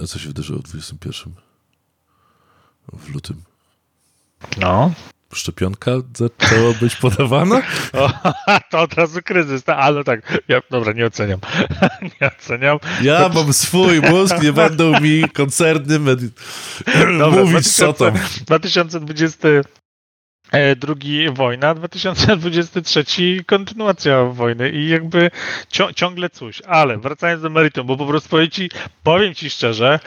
A 0.00 0.06
Co 0.06 0.18
się 0.18 0.28
wydarzyło 0.28 0.58
w 0.58 0.62
21? 0.62 1.32
W 2.92 3.14
lutym. 3.14 3.42
No. 4.58 4.92
Szczepionka 5.34 5.90
zaczęła 6.16 6.72
być 6.80 6.96
podawana? 6.96 7.62
O, 7.92 8.10
to 8.70 8.80
od 8.80 8.94
razu 8.94 9.20
kryzys, 9.24 9.66
no, 9.66 9.74
ale 9.76 10.04
tak, 10.04 10.42
ja, 10.48 10.60
dobra, 10.70 10.92
nie 10.92 11.06
oceniam. 11.06 11.40
nie 12.20 12.30
oceniam. 12.38 12.78
Ja 13.02 13.28
mam 13.34 13.52
swój 13.52 14.00
mózg, 14.00 14.42
nie 14.42 14.52
będą 14.52 15.00
mi 15.00 15.22
koncerny 15.28 16.00
medi- 16.00 16.30
Dobra, 17.18 17.28
mówić 17.44 17.72
co 17.76 17.92
tam. 17.92 18.14
2020 18.46 19.48
e, 19.48 19.62
drugi 20.76 21.30
wojna, 21.30 21.74
2023 21.74 23.04
kontynuacja 23.46 24.24
wojny 24.24 24.70
i 24.70 24.88
jakby 24.88 25.30
cią, 25.68 25.92
ciągle 25.92 26.30
coś. 26.30 26.62
Ale 26.62 26.98
wracając 26.98 27.42
do 27.42 27.50
meritum, 27.50 27.86
bo 27.86 27.96
po 27.96 28.06
prostu 28.06 28.28
powiem 28.28 28.50
ci, 28.50 28.70
powiem 29.02 29.34
ci 29.34 29.50
szczerze, 29.50 30.00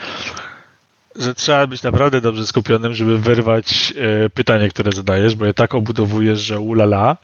że 1.16 1.36
trzeba 1.36 1.68
być 1.68 1.84
naprawdę 1.84 2.22
dobrze 2.22 2.48
skupionym, 2.48 2.94
żeby 2.94 3.18
wyrwać 3.18 3.94
e, 4.26 4.30
pytanie, 4.30 4.70
które 4.70 4.92
zadajesz, 4.92 5.36
bo 5.36 5.46
je 5.46 5.54
tak 5.54 5.76
obudowujesz, 5.76 6.40
że 6.40 6.60
ulala. 6.60 7.18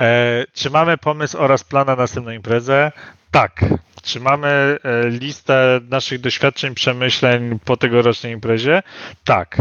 E, 0.00 0.44
czy 0.54 0.70
mamy 0.70 0.98
pomysł 0.98 1.38
oraz 1.38 1.64
plan 1.64 1.86
na 1.86 1.96
następną 1.96 2.32
imprezę? 2.32 2.92
Tak. 3.30 3.64
Czy 4.02 4.20
mamy 4.20 4.48
e, 4.48 5.08
listę 5.08 5.80
naszych 5.90 6.20
doświadczeń, 6.20 6.74
przemyśleń 6.74 7.58
po 7.64 7.76
tegorocznej 7.76 8.32
imprezie? 8.32 8.82
Tak. 9.24 9.56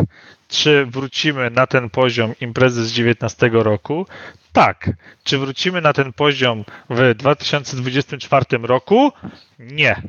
Czy 0.56 0.86
wrócimy 0.86 1.50
na 1.50 1.68
ten 1.68 1.90
poziom 1.90 2.34
imprezy 2.42 2.86
z 2.86 2.92
19 2.92 3.50
roku? 3.54 4.06
Tak. 4.54 4.90
Czy 5.24 5.38
wrócimy 5.38 5.82
na 5.82 5.94
ten 5.94 6.14
poziom 6.14 6.66
w 6.90 7.14
2024 7.16 8.46
roku? 8.64 9.12
Nie. 9.60 10.02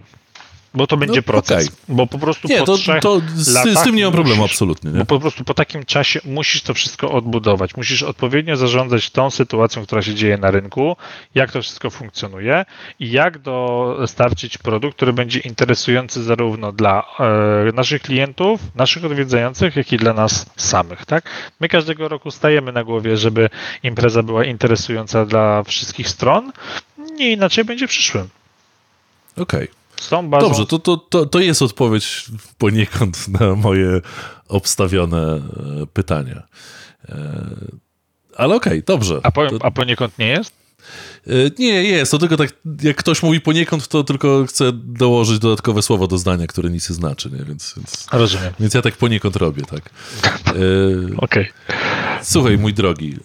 Bo 0.77 0.87
to 0.87 0.97
będzie 0.97 1.17
No, 1.17 1.23
proces. 1.23 1.67
okej. 1.67 1.79
Bo 1.89 2.07
po 2.07 2.19
prostu 2.19 2.49
Nie, 2.49 2.59
po 2.59 2.67
to, 2.67 2.77
trzech 2.77 3.03
to 3.03 3.21
z, 3.35 3.49
z 3.49 3.55
latach 3.55 3.85
tym 3.85 3.97
nie 3.97 4.05
mam 4.05 4.13
problemu 4.13 4.45
absolutnie. 4.45 4.91
Nie? 4.91 4.99
bo 4.99 5.05
po 5.07 5.21
prostu 5.21 5.45
po 5.45 5.55
takim 5.55 5.85
czasie 5.85 6.21
musisz 6.25 6.63
to 6.63 6.75
wszystko 6.75 7.13
odbudować. 7.13 7.77
Musisz 7.77 8.03
odpowiednio 8.03 8.57
zarządzać 8.57 9.11
tą 9.11 9.31
sytuacją, 9.31 9.83
która 9.83 10.03
się 10.03 10.15
dzieje 10.15 10.39
na 10.39 10.51
rynku, 10.51 10.97
jak 11.35 11.53
to 11.53 11.63
wszystko 11.63 11.91
funkcjonuje 11.91 12.65
i 13.01 13.11
jak 13.11 13.39
dostarczyć 13.39 14.59
produkt, 14.59 14.97
który 14.97 15.13
będzie 15.13 15.41
interesujący 15.41 16.23
zarówno 16.23 16.73
dla 16.73 17.05
e, 17.69 17.73
naszych 17.73 18.03
klientów, 18.03 18.61
naszych 18.75 19.05
odwiedzających, 19.05 19.77
jak 19.77 19.93
i 19.93 19.97
dla 19.97 20.13
nas 20.13 20.47
samych. 20.57 21.07
Tak? 21.07 21.25
My 21.61 21.69
każdego 21.69 22.09
roku 22.09 22.31
stajemy 22.31 22.73
na 22.73 22.85
głowie, 22.85 23.17
żeby 23.17 23.49
impreza 23.83 24.23
była 24.23 24.45
interesująca 24.45 25.27
dla 25.27 25.63
wszystkich 25.63 26.09
stron. 26.09 26.53
Nie 27.13 27.33
inaczej 27.33 27.65
będzie 27.65 27.87
w 27.87 27.91
przyszłym. 27.91 28.29
Okej. 29.37 29.69
Z 29.69 29.86
tą 30.11 30.31
bazą. 30.31 30.49
Dobrze, 30.49 30.67
to, 30.67 30.79
to, 30.79 30.97
to, 30.97 31.27
to 31.27 31.41
jest 31.41 31.63
odpowiedź 31.63 32.25
poniekąd 32.59 33.29
na 33.29 33.55
moje 33.55 34.01
obstawione 34.49 35.23
e, 35.27 35.41
pytania. 35.93 36.43
E, 37.09 37.45
Ale 38.37 38.55
okej, 38.55 38.83
dobrze. 38.83 39.21
A, 39.23 39.31
po, 39.31 39.47
a 39.61 39.71
poniekąd 39.71 40.19
nie 40.19 40.29
jest? 40.29 40.53
E, 41.27 41.31
Nie, 41.59 41.83
jest. 41.85 42.11
To 42.13 42.19
tylko 42.19 42.37
tak, 42.37 42.51
jak 42.83 42.97
ktoś 42.97 43.23
mówi 43.23 43.41
poniekąd, 43.41 43.89
to 43.89 44.05
tylko 44.05 44.45
chcę 44.49 44.71
dołożyć 44.75 45.39
dodatkowe 45.39 45.83
słowo 45.83 46.07
do 46.07 46.19
zdania, 46.19 46.47
które 46.47 46.71
nic 46.71 46.91
nie 46.91 46.97
znaczy, 46.97 47.31
nie? 47.31 47.45
Więc, 47.45 47.75
więc, 47.77 48.07
Rozumiem. 48.13 48.53
więc 48.61 48.75
ja 48.75 48.83
tak 48.83 48.97
poniekąd 48.97 49.37
robię, 49.37 49.63
tak. 49.63 49.91
Okej. 51.17 51.49
Słuchaj, 52.23 52.59
mój 52.59 52.75
drogi, 52.75 53.17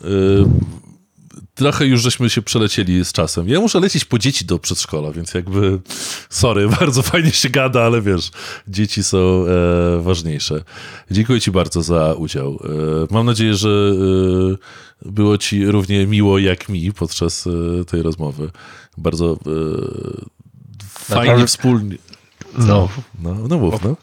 trochę 1.55 1.85
już 1.85 2.01
żeśmy 2.01 2.29
się 2.29 2.41
przelecieli 2.41 3.05
z 3.05 3.11
czasem. 3.11 3.49
Ja 3.49 3.59
muszę 3.59 3.79
lecieć 3.79 4.05
po 4.05 4.19
dzieci 4.19 4.45
do 4.45 4.59
przedszkola, 4.59 5.11
więc 5.11 5.33
jakby, 5.33 5.79
sorry, 6.29 6.67
bardzo 6.79 7.01
fajnie 7.01 7.31
się 7.31 7.49
gada, 7.49 7.83
ale 7.83 8.01
wiesz, 8.01 8.31
dzieci 8.67 9.03
są 9.03 9.17
e, 9.17 10.01
ważniejsze. 10.01 10.63
Dziękuję 11.11 11.41
ci 11.41 11.51
bardzo 11.51 11.82
za 11.82 12.13
udział. 12.13 12.59
E, 13.09 13.13
mam 13.13 13.25
nadzieję, 13.25 13.53
że 13.53 13.69
e, 15.03 15.09
było 15.11 15.37
ci 15.37 15.65
równie 15.65 16.07
miło 16.07 16.39
jak 16.39 16.69
mi 16.69 16.93
podczas 16.93 17.47
e, 17.47 17.86
tej 17.86 18.01
rozmowy. 18.01 18.51
Bardzo 18.97 19.33
e, 19.33 19.37
fajnie 20.89 21.25
Naprawdę- 21.25 21.47
wspólnie. 21.47 21.97
No. 22.57 22.89
No, 23.23 23.36
no 23.49 23.57
mów, 23.57 23.83
no. 23.83 23.95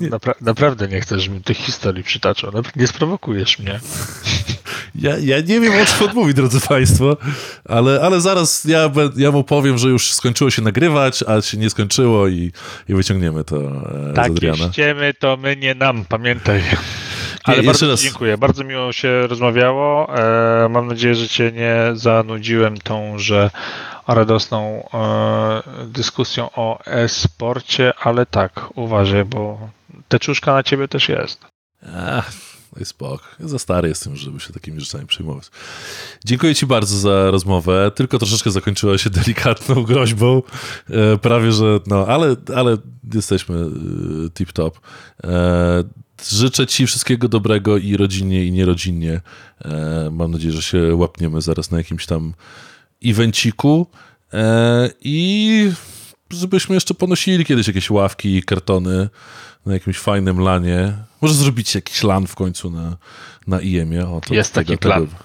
Napra- 0.00 0.34
naprawdę 0.40 0.88
nie 0.88 1.00
chcesz, 1.00 1.22
żebym 1.22 1.42
tych 1.42 1.56
historii 1.56 2.04
przytaczał. 2.04 2.52
Nie 2.76 2.86
sprowokujesz 2.86 3.58
mnie. 3.58 3.80
Ja, 4.98 5.18
ja 5.18 5.40
nie 5.40 5.60
wiem, 5.60 5.72
o 5.82 5.86
czym 5.86 6.08
on 6.08 6.14
mówi, 6.14 6.34
drodzy 6.34 6.60
Państwo, 6.60 7.16
ale, 7.68 8.00
ale 8.00 8.20
zaraz 8.20 8.64
ja, 8.64 8.90
ja 9.16 9.30
mu 9.30 9.44
powiem, 9.44 9.78
że 9.78 9.88
już 9.88 10.12
skończyło 10.12 10.50
się 10.50 10.62
nagrywać, 10.62 11.22
a 11.22 11.42
się 11.42 11.56
nie 11.58 11.70
skończyło 11.70 12.28
i, 12.28 12.52
i 12.88 12.94
wyciągniemy 12.94 13.44
to 13.44 13.56
e, 13.56 14.12
z 14.12 14.16
Takie 14.16 14.30
Adriana. 14.30 14.72
ściemy 14.72 15.14
to 15.14 15.36
my 15.36 15.56
nie 15.56 15.74
nam, 15.74 16.04
pamiętaj. 16.08 16.62
Ale 17.44 17.56
jeszcze 17.56 17.66
bardzo 17.66 17.88
raz. 17.88 18.02
dziękuję, 18.02 18.38
bardzo 18.38 18.64
miło 18.64 18.92
się 18.92 19.26
rozmawiało. 19.26 20.18
E, 20.18 20.68
mam 20.68 20.86
nadzieję, 20.86 21.14
że 21.14 21.28
cię 21.28 21.52
nie 21.52 21.76
zanudziłem 21.94 22.76
tą, 22.78 23.18
że 23.18 23.50
radosną 24.08 24.88
e, 24.94 25.62
dyskusją 25.86 26.50
o 26.54 26.84
e-sporcie, 26.86 27.92
ale 28.02 28.26
tak, 28.26 28.68
uważaj, 28.74 29.24
bo 29.24 29.68
teczuszka 30.08 30.52
na 30.52 30.62
ciebie 30.62 30.88
też 30.88 31.08
jest. 31.08 31.40
Ach, 32.08 32.32
Daj 32.76 32.84
spokój. 32.84 33.28
Ja 33.40 33.48
za 33.48 33.58
stary 33.58 33.88
jestem, 33.88 34.16
żeby 34.16 34.40
się 34.40 34.52
takimi 34.52 34.80
rzeczami 34.80 35.06
przejmować. 35.06 35.50
Dziękuję 36.24 36.54
Ci 36.54 36.66
bardzo 36.66 36.98
za 36.98 37.30
rozmowę. 37.30 37.92
Tylko 37.94 38.18
troszeczkę 38.18 38.50
zakończyła 38.50 38.98
się 38.98 39.10
delikatną 39.10 39.82
groźbą. 39.88 40.42
E, 40.90 41.18
prawie, 41.18 41.52
że 41.52 41.80
no, 41.86 42.06
ale, 42.06 42.36
ale 42.54 42.76
jesteśmy 43.14 43.56
e, 43.56 43.68
tip-top. 44.28 44.70
E, 45.24 45.84
życzę 46.28 46.66
Ci 46.66 46.86
wszystkiego 46.86 47.28
dobrego 47.28 47.76
i 47.76 47.96
rodzinnie, 47.96 48.44
i 48.44 48.52
nierodzinnie. 48.52 49.20
E, 49.64 50.08
mam 50.12 50.30
nadzieję, 50.30 50.52
że 50.52 50.62
się 50.62 50.94
łapniemy 50.94 51.42
zaraz 51.42 51.70
na 51.70 51.78
jakimś 51.78 52.06
tam 52.06 52.34
evenciku. 53.04 53.86
E, 54.32 54.90
I 55.00 55.70
żebyśmy 56.30 56.74
jeszcze 56.74 56.94
ponosili 56.94 57.44
kiedyś 57.44 57.66
jakieś 57.66 57.90
ławki 57.90 58.36
i 58.36 58.42
kartony 58.42 59.08
na 59.66 59.72
jakimś 59.74 59.98
fajnym 59.98 60.40
lanie. 60.40 60.92
Może 61.22 61.34
zrobić 61.34 61.74
jakiś 61.74 62.02
lan 62.02 62.26
w 62.26 62.34
końcu 62.34 62.70
na, 62.70 62.96
na 63.46 63.60
IEM-ie. 63.60 64.08
O, 64.08 64.20
to 64.26 64.34
Jest 64.34 64.52
tego, 64.52 64.66
taki 64.68 64.78
plan. 64.78 65.06
Tego, 65.06 65.16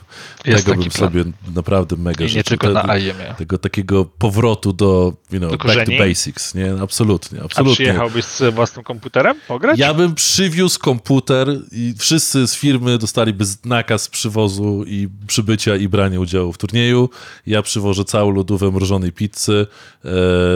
Jest 0.45 0.65
tego 0.65 0.77
taki 0.77 0.89
bym 0.89 0.97
plan. 0.97 1.09
sobie 1.11 1.23
naprawdę 1.55 1.95
mega 1.97 2.25
I 2.25 2.27
nie 2.27 2.29
życzył. 2.29 2.43
tylko 2.57 2.67
Te- 2.81 2.87
na 2.87 2.97
IEM-ie. 2.97 3.35
Tego 3.37 3.57
takiego 3.57 4.05
powrotu 4.05 4.73
do, 4.73 5.13
you 5.31 5.39
know, 5.39 5.51
Do 5.51 5.57
back 5.57 5.85
to 5.85 5.91
basics, 6.07 6.55
nie? 6.55 6.73
Absolutnie, 6.81 7.41
A 7.41 7.43
absolutnie. 7.45 7.73
przyjechałbyś 7.75 8.25
z 8.25 8.53
własnym 8.55 8.83
komputerem 8.85 9.35
pograć? 9.47 9.79
Ja 9.79 9.93
bym 9.93 10.15
przywiózł 10.15 10.79
komputer 10.79 11.47
i 11.71 11.93
wszyscy 11.97 12.47
z 12.47 12.55
firmy 12.55 12.97
dostaliby 12.97 13.45
nakaz 13.65 14.07
przywozu 14.09 14.83
i 14.87 15.07
przybycia 15.27 15.75
i 15.75 15.87
brania 15.87 16.19
udziału 16.19 16.53
w 16.53 16.57
turnieju. 16.57 17.09
Ja 17.47 17.61
przywożę 17.61 18.05
całą 18.05 18.31
lodówkę 18.31 18.71
mrożonej 18.71 19.11
pizzy. 19.11 19.67
E, 20.05 20.09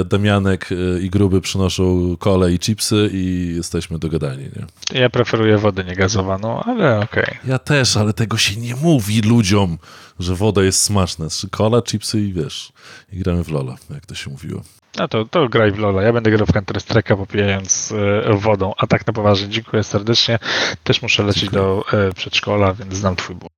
Damianek 0.05 0.69
e, 0.71 1.01
i 1.01 1.09
Gruby 1.09 1.41
przynoszą 1.41 2.15
kole 2.19 2.53
i 2.53 2.59
chipsy 2.59 3.09
i 3.13 3.57
jesteśmy 3.77 3.99
dogadani, 3.99 4.43
nie? 4.43 4.99
Ja 4.99 5.09
preferuję 5.09 5.57
wodę 5.57 5.83
niegazowaną, 5.83 6.63
ale 6.63 6.99
okej. 6.99 7.37
Ja 7.45 7.59
też, 7.59 7.97
ale 7.97 8.13
tego 8.13 8.37
się 8.37 8.55
nie 8.55 8.75
mówi 8.75 9.21
ludziom, 9.21 9.77
że 10.19 10.35
woda 10.35 10.63
jest 10.63 10.81
smaczna. 10.81 11.27
Kola, 11.51 11.81
chipsy 11.81 12.21
i 12.21 12.33
wiesz, 12.33 12.71
i 13.11 13.17
gramy 13.17 13.43
w 13.43 13.49
Lola, 13.51 13.75
jak 13.89 14.05
to 14.05 14.15
się 14.15 14.31
mówiło. 14.31 14.61
No 14.97 15.07
to, 15.07 15.25
to 15.25 15.49
graj 15.49 15.71
w 15.71 15.77
Lola. 15.77 16.01
Ja 16.01 16.13
będę 16.13 16.31
grał 16.31 16.45
w 16.45 16.51
Counter 16.51 16.77
Strike'a 16.77 17.17
popijając 17.17 17.93
e, 18.25 18.33
wodą. 18.33 18.73
A 18.77 18.87
tak 18.87 19.07
na 19.07 19.13
poważnie, 19.13 19.49
dziękuję 19.49 19.83
serdecznie. 19.83 20.39
Też 20.83 21.01
muszę 21.01 21.23
lecieć 21.23 21.41
Dziękuję. 21.43 21.61
do 21.61 22.07
e, 22.07 22.13
przedszkola, 22.13 22.73
więc 22.73 22.93
znam 22.93 23.15
twój 23.15 23.35
ból. 23.35 23.49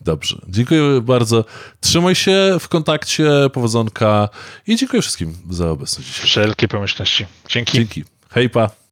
Dobrze, 0.00 0.36
dziękuję 0.48 1.00
bardzo. 1.00 1.44
Trzymaj 1.80 2.14
się 2.14 2.56
w 2.60 2.68
kontakcie, 2.68 3.30
powodzonka 3.52 4.28
i 4.66 4.76
dziękuję 4.76 5.02
wszystkim 5.02 5.34
za 5.50 5.70
obecność 5.70 6.08
dzisiaj. 6.08 6.26
Wszelkie 6.26 6.68
pomyślności. 6.68 7.26
Dzięki. 7.48 7.72
Dzięki. 7.72 8.04
Hej, 8.30 8.50
pa. 8.50 8.83